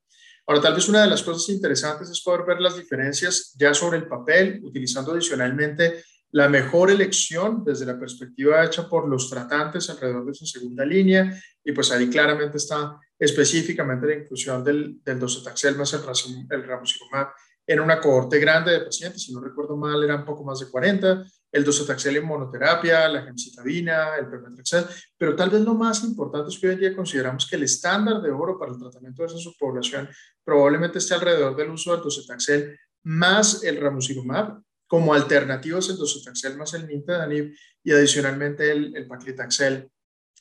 Ahora, 0.48 0.62
tal 0.62 0.74
vez 0.74 0.90
una 0.90 1.04
de 1.04 1.10
las 1.12 1.22
cosas 1.22 1.48
interesantes 1.54 2.10
es 2.10 2.20
poder 2.20 2.48
ver 2.48 2.62
las 2.62 2.76
diferencias 2.76 3.54
ya 3.60 3.76
sobre 3.76 4.00
el 4.00 4.08
papel, 4.08 4.60
utilizando 4.64 5.12
adicionalmente 5.12 6.04
la 6.34 6.50
mejor 6.50 6.90
elección 6.90 7.64
desde 7.64 7.86
la 7.86 8.00
perspectiva 8.00 8.66
hecha 8.66 8.90
por 8.90 9.08
los 9.08 9.30
tratantes 9.30 9.90
alrededor 9.90 10.26
de 10.26 10.32
esa 10.32 10.48
segunda 10.48 10.84
línea, 10.84 11.40
y 11.64 11.72
pues 11.72 11.92
ahí 11.92 12.10
claramente 12.10 12.58
está 12.58 13.00
específicamente 13.18 14.08
la 14.08 14.16
inclusión 14.16 14.64
del, 14.64 15.00
del 15.04 15.20
docetaxel 15.20 15.78
más 15.78 15.94
el, 15.94 16.02
el 16.50 16.64
ramucirumab 16.64 17.28
en 17.66 17.80
una 17.80 18.02
cohorte 18.02 18.40
grande 18.40 18.72
de 18.72 18.82
pacientes, 18.82 19.22
si 19.22 19.34
no 19.34 19.40
recuerdo 19.40 19.78
mal, 19.78 20.04
eran 20.04 20.26
poco 20.26 20.44
más 20.44 20.60
de 20.60 20.70
40, 20.70 21.24
el 21.52 21.64
docetaxel 21.64 22.18
en 22.18 22.26
monoterapia, 22.26 23.08
la 23.08 23.22
gemcitabina, 23.22 24.16
el 24.18 24.28
permetrexel, 24.28 24.86
pero 25.16 25.36
tal 25.36 25.52
vez 25.52 25.62
lo 25.62 25.76
más 25.76 26.04
importante 26.04 26.50
es 26.50 26.58
que 26.58 26.68
hoy 26.68 26.74
en 26.74 26.80
día 26.80 26.96
consideramos 26.96 27.48
que 27.48 27.56
el 27.56 27.64
estándar 27.64 28.22
de 28.24 28.32
oro 28.32 28.58
para 28.58 28.72
el 28.72 28.80
tratamiento 28.80 29.22
de 29.22 29.28
esa 29.28 29.38
subpoblación 29.38 30.10
probablemente 30.44 30.98
esté 30.98 31.14
alrededor 31.14 31.56
del 31.56 31.70
uso 31.70 31.94
del 31.94 32.02
docetaxel 32.02 32.78
más 33.04 33.64
el 33.64 33.80
ramucirumab 33.80 34.64
como 34.94 35.12
alternativas 35.12 35.90
el 35.90 35.98
docetaxel 35.98 36.56
más 36.56 36.76
el 36.76 36.86
nintedanib 36.86 37.52
y 37.84 37.92
adicionalmente 37.92 38.72
el, 38.72 38.96
el 38.96 39.08
paclitaxel 39.08 39.90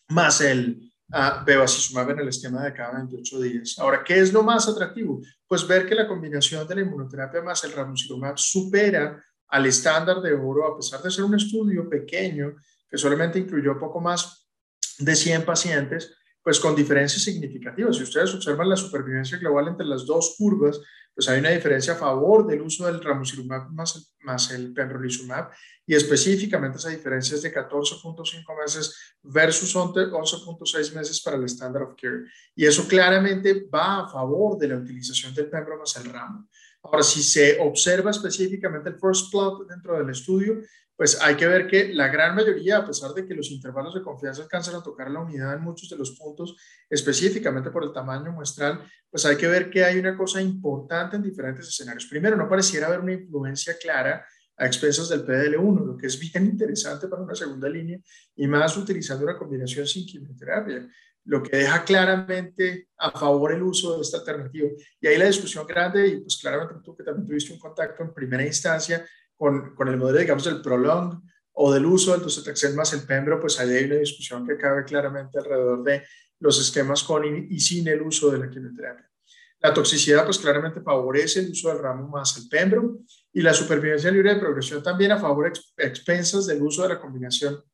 más 0.08 0.42
el 0.42 0.92
uh, 1.08 1.42
bevacizumab 1.42 2.10
en 2.10 2.18
el 2.18 2.28
esquema 2.28 2.62
de 2.62 2.74
cada 2.74 2.98
28 2.98 3.40
días. 3.40 3.78
Ahora, 3.78 4.04
¿qué 4.04 4.20
es 4.20 4.30
lo 4.30 4.42
más 4.42 4.68
atractivo? 4.68 5.22
Pues 5.48 5.66
ver 5.66 5.88
que 5.88 5.94
la 5.94 6.06
combinación 6.06 6.68
de 6.68 6.74
la 6.74 6.80
inmunoterapia 6.82 7.40
más 7.40 7.64
el 7.64 7.72
ramucirumab 7.72 8.36
supera 8.36 9.24
al 9.48 9.64
estándar 9.64 10.20
de 10.20 10.34
oro, 10.34 10.70
a 10.70 10.76
pesar 10.76 11.00
de 11.00 11.10
ser 11.10 11.24
un 11.24 11.34
estudio 11.34 11.88
pequeño 11.88 12.54
que 12.90 12.98
solamente 12.98 13.38
incluyó 13.38 13.78
poco 13.78 14.02
más 14.02 14.50
de 14.98 15.16
100 15.16 15.46
pacientes, 15.46 16.14
pues 16.42 16.58
con 16.58 16.74
diferencias 16.74 17.22
significativas. 17.22 17.96
Si 17.96 18.02
ustedes 18.02 18.34
observan 18.34 18.68
la 18.68 18.76
supervivencia 18.76 19.38
global 19.38 19.68
entre 19.68 19.86
las 19.86 20.04
dos 20.04 20.34
curvas, 20.36 20.80
pues 21.14 21.28
hay 21.28 21.40
una 21.40 21.50
diferencia 21.50 21.92
a 21.92 21.96
favor 21.96 22.46
del 22.46 22.62
uso 22.62 22.86
del 22.86 23.02
ramucirumab 23.02 23.70
más, 23.70 24.14
más 24.20 24.50
el 24.50 24.72
pembrolizumab 24.72 25.50
y 25.86 25.94
específicamente 25.94 26.78
esa 26.78 26.88
diferencia 26.88 27.34
es 27.34 27.42
de 27.42 27.52
14.5 27.52 28.58
meses 28.58 29.16
versus 29.22 29.74
11.6 29.76 30.94
meses 30.94 31.20
para 31.20 31.36
el 31.36 31.44
standard 31.44 31.82
of 31.82 31.94
care. 32.00 32.24
Y 32.54 32.64
eso 32.64 32.86
claramente 32.88 33.66
va 33.72 34.00
a 34.00 34.08
favor 34.08 34.56
de 34.58 34.68
la 34.68 34.76
utilización 34.76 35.34
del 35.34 35.50
pembro 35.50 35.78
más 35.78 35.96
el 35.96 36.10
ramo. 36.10 36.48
Ahora, 36.82 37.02
si 37.02 37.22
se 37.22 37.58
observa 37.60 38.10
específicamente 38.10 38.88
el 38.88 38.98
first 38.98 39.30
plot 39.30 39.68
dentro 39.68 39.98
del 39.98 40.10
estudio, 40.10 40.62
pues 41.02 41.20
hay 41.20 41.34
que 41.34 41.48
ver 41.48 41.66
que 41.66 41.92
la 41.92 42.06
gran 42.06 42.32
mayoría, 42.36 42.76
a 42.76 42.86
pesar 42.86 43.10
de 43.12 43.26
que 43.26 43.34
los 43.34 43.50
intervalos 43.50 43.92
de 43.92 44.02
confianza 44.02 44.44
alcanzan 44.44 44.76
a 44.76 44.82
tocar 44.84 45.10
la 45.10 45.18
unidad 45.18 45.52
en 45.54 45.60
muchos 45.60 45.88
de 45.88 45.96
los 45.96 46.12
puntos, 46.12 46.54
específicamente 46.88 47.72
por 47.72 47.82
el 47.82 47.92
tamaño 47.92 48.30
muestral, 48.30 48.88
pues 49.10 49.26
hay 49.26 49.34
que 49.34 49.48
ver 49.48 49.68
que 49.68 49.82
hay 49.82 49.98
una 49.98 50.16
cosa 50.16 50.40
importante 50.40 51.16
en 51.16 51.24
diferentes 51.24 51.66
escenarios. 51.66 52.06
Primero, 52.06 52.36
no 52.36 52.48
pareciera 52.48 52.86
haber 52.86 53.00
una 53.00 53.14
influencia 53.14 53.76
clara 53.82 54.24
a 54.56 54.64
expensas 54.64 55.08
del 55.08 55.26
PDL1, 55.26 55.86
lo 55.86 55.96
que 55.96 56.06
es 56.06 56.16
bien 56.20 56.46
interesante 56.46 57.08
para 57.08 57.22
una 57.22 57.34
segunda 57.34 57.68
línea 57.68 57.98
y 58.36 58.46
más 58.46 58.76
utilizando 58.76 59.24
una 59.24 59.36
combinación 59.36 59.84
sin 59.88 60.06
quimioterapia, 60.06 60.88
lo 61.24 61.42
que 61.42 61.56
deja 61.56 61.82
claramente 61.82 62.90
a 62.96 63.10
favor 63.10 63.52
el 63.52 63.62
uso 63.64 63.96
de 63.96 64.02
esta 64.02 64.18
alternativa. 64.18 64.68
Y 65.00 65.06
ahí 65.08 65.18
la 65.18 65.26
discusión 65.26 65.66
grande, 65.66 66.06
y 66.06 66.20
pues 66.20 66.38
claramente 66.40 66.76
tú 66.84 66.96
que 66.96 67.02
también 67.02 67.26
tuviste 67.26 67.52
un 67.52 67.58
contacto 67.58 68.04
en 68.04 68.14
primera 68.14 68.46
instancia 68.46 69.04
con, 69.42 69.74
con 69.74 69.88
el 69.88 69.96
modelo, 69.96 70.20
digamos, 70.20 70.44
del 70.44 70.62
prolong 70.62 71.20
o 71.54 71.72
del 71.72 71.84
uso 71.84 72.12
del 72.12 72.22
docetaxel 72.22 72.76
más 72.76 72.92
el 72.92 73.02
pembro, 73.02 73.40
pues 73.40 73.58
ahí 73.58 73.70
hay 73.70 73.86
una 73.86 73.96
discusión 73.96 74.46
que 74.46 74.56
cabe 74.56 74.84
claramente 74.84 75.36
alrededor 75.36 75.82
de 75.82 76.04
los 76.38 76.60
esquemas 76.60 77.02
con 77.02 77.24
y 77.50 77.58
sin 77.58 77.88
el 77.88 78.02
uso 78.02 78.30
de 78.30 78.38
la 78.38 78.48
quimioterapia. 78.48 79.10
La 79.58 79.74
toxicidad, 79.74 80.24
pues 80.24 80.38
claramente 80.38 80.80
favorece 80.80 81.40
el 81.40 81.50
uso 81.50 81.70
del 81.70 81.80
ramo 81.80 82.06
más 82.06 82.36
el 82.36 82.48
pembro 82.48 83.00
y 83.32 83.42
la 83.42 83.52
supervivencia 83.52 84.12
libre 84.12 84.32
de 84.32 84.38
progresión 84.38 84.80
también 84.80 85.10
a 85.10 85.18
favor 85.18 85.52
de 85.52 85.86
expensas 85.88 86.46
del 86.46 86.62
uso 86.62 86.84
de 86.84 86.90
la 86.90 87.00
combinación. 87.00 87.64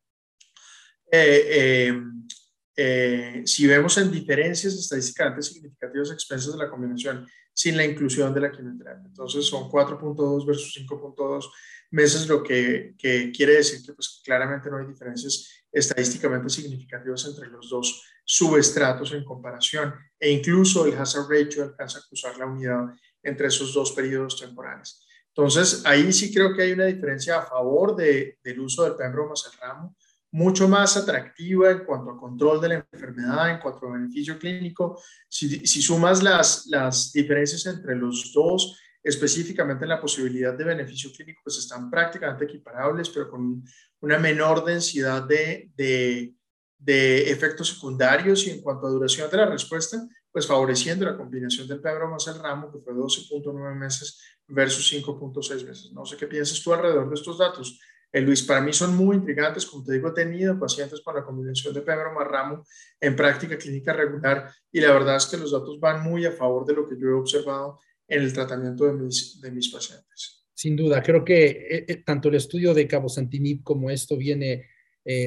Eh, 1.11 1.45
eh, 1.51 2.01
eh, 2.77 3.41
si 3.45 3.67
vemos 3.67 3.95
en 3.99 4.09
diferencias 4.09 4.73
estadísticamente 4.73 5.43
significativas 5.43 6.09
expensas 6.09 6.53
de 6.53 6.63
la 6.63 6.69
combinación 6.69 7.27
sin 7.59 7.75
la 7.75 7.83
inclusión 7.83 8.33
de 8.33 8.39
la 8.39 8.51
quimioterapia. 8.53 9.05
Entonces 9.05 9.45
son 9.45 9.69
4.2 9.69 10.45
versus 10.45 10.73
5.2 10.77 11.51
meses, 11.91 12.25
lo 12.25 12.41
que, 12.41 12.95
quiere 12.97 13.55
decir 13.55 13.85
que 13.85 13.91
pues, 13.91 14.21
claramente 14.23 14.69
no 14.69 14.77
hay 14.77 14.85
diferencias 14.85 15.65
estadísticamente 15.69 16.47
significativas 16.49 17.25
entre 17.25 17.49
los 17.49 17.69
dos 17.69 18.01
subestratos 18.23 19.11
en 19.11 19.25
comparación 19.25 19.93
e 20.17 20.31
incluso 20.31 20.85
el 20.85 20.97
hazard 20.97 21.29
ratio 21.29 21.63
alcanza 21.63 21.99
a 21.99 22.03
cruzar 22.07 22.37
la 22.37 22.45
unidad 22.45 22.95
entre 23.21 23.47
esos 23.47 23.73
dos 23.73 23.91
periodos 23.91 24.39
temporales. 24.39 25.05
Entonces, 25.27 25.85
ahí 25.85 26.13
sí 26.13 26.33
creo 26.33 26.55
que 26.55 26.61
hay 26.61 26.71
una 26.71 26.85
diferencia 26.85 27.39
a 27.39 27.45
favor 27.45 27.93
de, 27.93 28.39
del 28.41 28.61
uso 28.61 28.85
del 28.85 28.95
pembro 28.95 29.27
más 29.27 29.45
el 29.51 29.59
ramo, 29.59 29.97
mucho 30.31 30.67
más 30.67 30.95
atractiva 30.95 31.71
en 31.71 31.85
cuanto 31.85 32.11
a 32.11 32.17
control 32.17 32.61
de 32.61 32.69
la 32.69 32.85
enfermedad, 32.91 33.49
en 33.49 33.59
cuanto 33.59 33.87
a 33.87 33.93
beneficio 33.93 34.37
clínico. 34.37 35.01
Si, 35.27 35.65
si 35.65 35.81
sumas 35.81 36.21
las, 36.21 36.67
las 36.67 37.11
diferencias 37.11 37.65
entre 37.65 37.95
los 37.95 38.31
dos, 38.33 38.77
específicamente 39.01 39.85
en 39.85 39.89
la 39.89 40.01
posibilidad 40.01 40.53
de 40.53 40.63
beneficio 40.63 41.11
clínico, 41.11 41.41
pues 41.43 41.57
están 41.57 41.89
prácticamente 41.89 42.45
equiparables, 42.45 43.09
pero 43.09 43.29
con 43.29 43.63
una 44.01 44.19
menor 44.19 44.63
densidad 44.63 45.23
de, 45.23 45.71
de, 45.75 46.33
de 46.77 47.31
efectos 47.31 47.69
secundarios 47.69 48.45
y 48.45 48.51
en 48.51 48.61
cuanto 48.61 48.87
a 48.87 48.91
duración 48.91 49.29
de 49.31 49.37
la 49.37 49.45
respuesta, 49.47 49.97
pues 50.31 50.45
favoreciendo 50.45 51.05
la 51.05 51.17
combinación 51.17 51.67
del 51.67 51.81
pembro 51.81 52.09
más 52.09 52.27
el 52.27 52.39
ramo, 52.39 52.71
que 52.71 52.79
fue 52.79 52.93
12.9 52.93 53.75
meses 53.75 54.19
versus 54.47 54.91
5.6 54.93 55.65
meses. 55.65 55.91
No 55.91 56.05
sé 56.05 56.17
qué 56.17 56.27
piensas 56.27 56.61
tú 56.61 56.73
alrededor 56.73 57.09
de 57.09 57.15
estos 57.15 57.37
datos. 57.37 57.79
Eh, 58.11 58.21
Luis, 58.21 58.43
para 58.43 58.61
mí 58.61 58.73
son 58.73 58.95
muy 58.95 59.17
intrigantes. 59.17 59.65
Como 59.65 59.83
te 59.83 59.93
digo, 59.93 60.09
he 60.09 60.13
tenido 60.13 60.59
pacientes 60.59 61.01
con 61.01 61.15
la 61.15 61.23
combinación 61.23 61.73
de 61.73 61.81
pembro 61.81 62.13
más 62.13 62.27
ramo 62.27 62.65
en 62.99 63.15
práctica 63.15 63.57
clínica 63.57 63.93
regular 63.93 64.51
y 64.71 64.81
la 64.81 64.91
verdad 64.91 65.17
es 65.17 65.27
que 65.27 65.37
los 65.37 65.51
datos 65.51 65.79
van 65.79 66.03
muy 66.03 66.25
a 66.25 66.31
favor 66.31 66.65
de 66.65 66.73
lo 66.73 66.87
que 66.87 66.95
yo 66.99 67.07
he 67.07 67.13
observado 67.13 67.79
en 68.07 68.23
el 68.23 68.33
tratamiento 68.33 68.85
de 68.85 68.93
mis, 68.93 69.39
de 69.39 69.51
mis 69.51 69.69
pacientes. 69.69 70.47
Sin 70.53 70.75
duda, 70.75 71.01
creo 71.01 71.23
que 71.23 71.45
eh, 71.45 71.85
eh, 71.87 72.03
tanto 72.03 72.29
el 72.29 72.35
estudio 72.35 72.73
de 72.73 72.87
Cabo 72.87 73.07
Santinib 73.07 73.63
como 73.63 73.89
esto 73.89 74.17
viene 74.17 74.67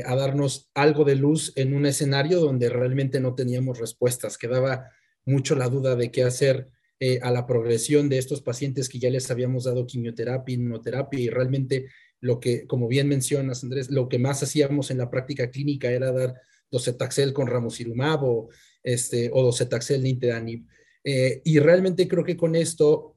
a 0.05 0.14
darnos 0.14 0.70
algo 0.74 1.03
de 1.03 1.16
luz 1.16 1.53
en 1.57 1.74
un 1.74 1.87
escenario 1.87 2.39
donde 2.39 2.68
realmente 2.68 3.18
no 3.18 3.35
teníamos 3.35 3.80
respuestas. 3.80 4.39
Quedaba 4.39 4.89
mucho 5.24 5.57
la 5.57 5.68
duda 5.68 5.97
de 5.97 6.12
qué 6.12 6.22
hacer 6.22 6.68
eh, 7.05 7.18
a 7.20 7.33
la 7.33 7.47
progresión 7.47 8.09
de 8.09 8.18
estos 8.18 8.43
pacientes 8.43 8.89
que 8.89 9.01
ya 9.01 9.11
les 9.11 9.28
habíamos 9.28 9.64
dado 9.64 9.89
quimioterapia, 9.89 10.55
inmunoterapia 10.55 11.18
y 11.18 11.28
realmente 11.30 11.89
lo 12.23 12.39
que, 12.41 12.66
como 12.66 12.89
bien 12.89 13.09
mencionas, 13.09 13.64
Andrés, 13.64 13.91
lo 13.91 14.09
que 14.09 14.18
más 14.18 14.43
hacíamos 14.43 14.91
en 14.91 14.99
la 14.99 15.11
práctica 15.11 15.51
clínica 15.51 15.91
era 15.91 16.12
dar 16.12 16.41
docetaxel 16.70 17.33
con 17.33 17.49
ramucirumab 17.49 18.25
o, 18.25 18.49
este, 18.83 19.29
o 19.33 19.43
docetaxel 19.43 20.03
nintedanib. 20.03 20.64
Eh, 21.05 21.43
y 21.45 21.59
realmente 21.59 22.07
creo 22.07 22.25
que 22.25 22.37
con 22.37 22.55
esto 22.55 23.16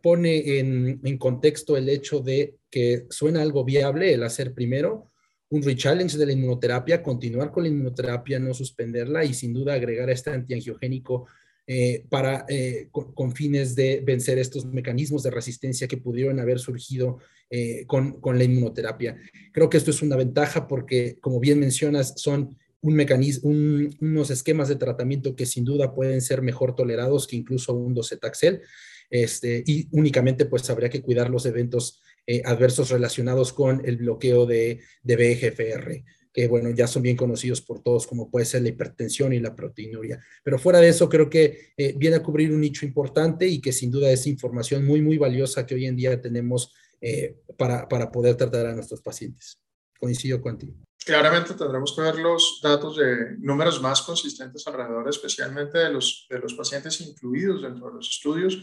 pone 0.00 0.60
en, 0.60 1.00
en, 1.02 1.18
contexto 1.18 1.76
el 1.76 1.88
hecho 1.88 2.20
de 2.20 2.56
que 2.70 3.06
suena 3.10 3.42
algo 3.42 3.64
viable 3.64 4.14
el 4.14 4.22
hacer 4.22 4.54
primero 4.54 5.10
un 5.50 5.62
rechallenge 5.62 6.16
de 6.16 6.26
la 6.26 6.32
inmunoterapia, 6.32 7.02
continuar 7.02 7.50
con 7.50 7.64
la 7.64 7.68
inmunoterapia, 7.68 8.38
no 8.38 8.54
suspenderla 8.54 9.24
y 9.24 9.34
sin 9.34 9.52
duda 9.52 9.74
agregar 9.74 10.08
a 10.08 10.12
este 10.12 10.30
antiangiogénico 10.30 11.26
eh, 11.66 12.04
para, 12.08 12.46
eh, 12.48 12.88
con, 12.90 13.32
fines 13.32 13.76
de 13.76 14.02
vencer 14.04 14.38
estos 14.38 14.64
mecanismos 14.64 15.22
de 15.22 15.30
resistencia 15.30 15.86
que 15.86 15.98
pudieron 15.98 16.40
haber 16.40 16.58
surgido 16.58 17.18
eh, 17.48 17.84
con, 17.86 18.20
con, 18.20 18.38
la 18.38 18.44
inmunoterapia. 18.44 19.16
Creo 19.52 19.70
que 19.70 19.76
esto 19.76 19.90
es 19.90 20.02
una 20.02 20.16
ventaja 20.16 20.66
porque, 20.66 21.18
como 21.20 21.38
bien 21.38 21.60
mencionas, 21.60 22.14
son 22.16 22.56
un 22.80 22.94
mecanismo, 22.94 23.50
unos 23.50 24.30
esquemas 24.30 24.68
de 24.68 24.76
tratamiento 24.76 25.36
que 25.36 25.46
sin 25.46 25.64
duda 25.64 25.94
pueden 25.94 26.20
ser 26.22 26.42
mejor 26.42 26.74
tolerados 26.74 27.26
que 27.26 27.36
incluso 27.36 27.74
un 27.74 27.94
docetaxel. 27.94 28.62
Este, 29.10 29.62
y 29.66 29.88
únicamente 29.92 30.46
pues 30.46 30.68
habría 30.70 30.88
que 30.88 31.02
cuidar 31.02 31.30
los 31.30 31.46
eventos 31.46 32.00
adversos 32.44 32.90
relacionados 32.90 33.52
con 33.52 33.82
el 33.84 33.96
bloqueo 33.96 34.46
de, 34.46 34.80
de 35.02 35.16
BGFR 35.16 36.04
que 36.32 36.46
bueno, 36.46 36.70
ya 36.70 36.86
son 36.86 37.02
bien 37.02 37.16
conocidos 37.16 37.60
por 37.60 37.82
todos, 37.82 38.06
como 38.06 38.30
puede 38.30 38.46
ser 38.46 38.62
la 38.62 38.68
hipertensión 38.68 39.32
y 39.32 39.40
la 39.40 39.54
proteinuria. 39.54 40.22
Pero 40.44 40.58
fuera 40.58 40.78
de 40.78 40.88
eso, 40.88 41.08
creo 41.08 41.28
que 41.28 41.72
eh, 41.76 41.94
viene 41.96 42.16
a 42.16 42.22
cubrir 42.22 42.52
un 42.52 42.60
nicho 42.60 42.86
importante 42.86 43.46
y 43.46 43.60
que 43.60 43.72
sin 43.72 43.90
duda 43.90 44.10
es 44.10 44.26
información 44.26 44.84
muy, 44.84 45.02
muy 45.02 45.18
valiosa 45.18 45.66
que 45.66 45.74
hoy 45.74 45.86
en 45.86 45.96
día 45.96 46.20
tenemos 46.20 46.72
eh, 47.00 47.36
para, 47.56 47.88
para 47.88 48.10
poder 48.12 48.36
tratar 48.36 48.66
a 48.66 48.74
nuestros 48.74 49.00
pacientes. 49.00 49.58
Coincido 49.98 50.40
contigo. 50.40 50.74
Claramente 51.04 51.54
tendremos 51.54 51.94
que 51.96 52.02
ver 52.02 52.16
los 52.16 52.60
datos 52.62 52.96
de 52.96 53.36
números 53.38 53.80
más 53.82 54.02
consistentes 54.02 54.66
alrededor, 54.66 55.08
especialmente 55.08 55.78
de 55.78 55.90
los, 55.90 56.26
de 56.30 56.38
los 56.38 56.54
pacientes 56.54 57.00
incluidos 57.00 57.62
dentro 57.62 57.88
de 57.88 57.94
los 57.94 58.08
estudios. 58.08 58.56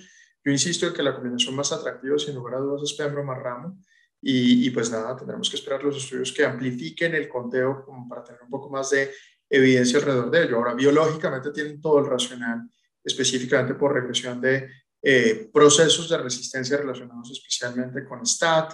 Yo 0.45 0.51
insisto 0.51 0.87
en 0.87 0.93
que 0.93 1.03
la 1.03 1.13
combinación 1.13 1.55
más 1.55 1.71
atractiva, 1.73 2.17
sin 2.17 2.35
lugar 2.35 2.55
a 2.55 2.59
dudas, 2.59 2.83
es 2.83 2.93
pembro 2.93 3.23
más 3.23 3.39
ramo 3.39 3.77
y, 4.21 4.69
pues 4.71 4.91
nada, 4.91 5.15
tendremos 5.15 5.49
que 5.49 5.55
esperar 5.55 5.83
los 5.83 5.97
estudios 5.97 6.31
que 6.31 6.43
amplifiquen 6.43 7.13
el 7.15 7.29
conteo 7.29 7.85
para 8.09 8.23
tener 8.23 8.41
un 8.41 8.49
poco 8.49 8.69
más 8.69 8.89
de 8.89 9.11
evidencia 9.49 9.99
alrededor 9.99 10.31
de 10.31 10.43
ello. 10.43 10.57
Ahora, 10.57 10.73
biológicamente 10.73 11.51
tienen 11.51 11.79
todo 11.79 11.99
el 11.99 12.07
racional, 12.07 12.69
específicamente 13.03 13.75
por 13.75 13.93
regresión 13.93 14.41
de 14.41 14.69
eh, 15.01 15.49
procesos 15.53 16.09
de 16.09 16.17
resistencia 16.17 16.77
relacionados 16.77 17.31
especialmente 17.31 18.03
con 18.03 18.25
STAT, 18.25 18.73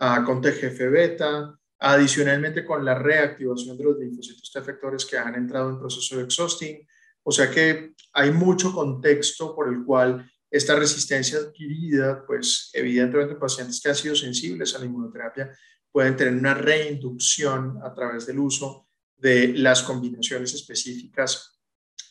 uh, 0.00 0.24
con 0.24 0.40
TGF-beta, 0.40 1.58
adicionalmente 1.80 2.64
con 2.64 2.84
la 2.84 2.94
reactivación 2.94 3.76
de 3.76 3.84
los 3.84 3.98
linfocitos 3.98 4.50
T 4.50 4.58
efectores 4.58 5.04
que 5.04 5.18
han 5.18 5.34
entrado 5.34 5.70
en 5.70 5.78
proceso 5.78 6.16
de 6.16 6.24
exhausting. 6.24 6.86
O 7.24 7.32
sea 7.32 7.50
que 7.50 7.94
hay 8.12 8.30
mucho 8.30 8.72
contexto 8.72 9.54
por 9.54 9.68
el 9.68 9.84
cual 9.84 10.30
esta 10.54 10.76
resistencia 10.76 11.38
adquirida, 11.40 12.24
pues 12.24 12.70
evidentemente 12.74 13.34
pacientes 13.34 13.80
que 13.80 13.88
han 13.88 13.96
sido 13.96 14.14
sensibles 14.14 14.72
a 14.74 14.78
la 14.78 14.84
inmunoterapia 14.84 15.50
pueden 15.90 16.16
tener 16.16 16.32
una 16.32 16.54
reinducción 16.54 17.80
a 17.82 17.92
través 17.92 18.24
del 18.26 18.38
uso 18.38 18.88
de 19.16 19.48
las 19.48 19.82
combinaciones 19.82 20.54
específicas 20.54 21.60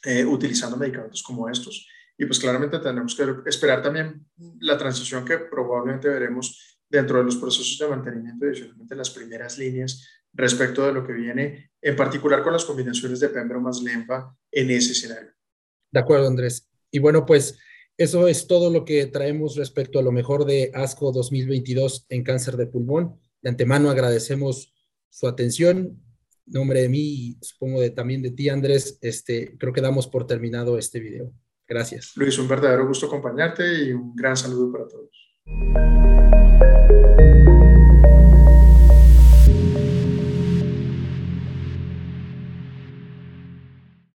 eh, 0.03 0.25
utilizando 0.25 0.75
medicamentos 0.75 1.23
como 1.23 1.47
estos. 1.47 1.87
Y 2.17 2.25
pues 2.25 2.37
claramente 2.37 2.79
tendremos 2.79 3.15
que 3.15 3.23
esperar 3.45 3.81
también 3.81 4.25
la 4.59 4.77
transición 4.77 5.23
que 5.23 5.37
probablemente 5.37 6.09
veremos 6.09 6.81
dentro 6.89 7.19
de 7.19 7.23
los 7.23 7.37
procesos 7.37 7.79
de 7.79 7.87
mantenimiento, 7.87 8.45
adicionalmente 8.45 8.93
las 8.93 9.09
primeras 9.09 9.57
líneas 9.57 10.05
respecto 10.33 10.85
de 10.85 10.91
lo 10.91 11.07
que 11.07 11.13
viene, 11.13 11.71
en 11.81 11.95
particular 11.95 12.43
con 12.43 12.51
las 12.51 12.65
combinaciones 12.65 13.21
de 13.21 13.29
Pembro 13.29 13.61
más 13.61 13.81
Lempa 13.81 14.35
en 14.51 14.69
ese 14.69 14.91
escenario. 14.91 15.31
De 15.89 15.99
acuerdo, 16.01 16.27
Andrés. 16.27 16.69
Y 16.91 16.99
bueno, 16.99 17.25
pues 17.25 17.57
eso 17.97 18.27
es 18.27 18.47
todo 18.47 18.71
lo 18.71 18.85
que 18.85 19.05
traemos 19.05 19.55
respecto 19.55 19.99
a 19.99 20.01
lo 20.01 20.11
mejor 20.11 20.45
de 20.45 20.71
ASCO 20.73 21.11
2022 21.11 22.05
en 22.09 22.23
cáncer 22.23 22.57
de 22.57 22.65
pulmón. 22.65 23.19
De 23.41 23.49
antemano 23.49 23.89
agradecemos 23.89 24.73
su 25.09 25.27
atención. 25.27 26.01
En 26.47 26.53
nombre 26.53 26.81
de 26.81 26.89
mí 26.89 26.99
y 26.99 27.37
supongo 27.41 27.79
también 27.93 28.21
de 28.21 28.31
ti, 28.31 28.49
Andrés, 28.49 28.97
este, 29.01 29.57
creo 29.57 29.71
que 29.71 29.81
damos 29.81 30.07
por 30.07 30.25
terminado 30.25 30.77
este 30.77 30.99
video. 30.99 31.31
Gracias. 31.67 32.13
Luis, 32.15 32.37
un 32.39 32.47
verdadero 32.47 32.87
gusto 32.87 33.05
acompañarte 33.05 33.85
y 33.85 33.91
un 33.93 34.15
gran 34.15 34.35
saludo 34.35 34.71
para 34.71 34.87
todos. 34.87 36.32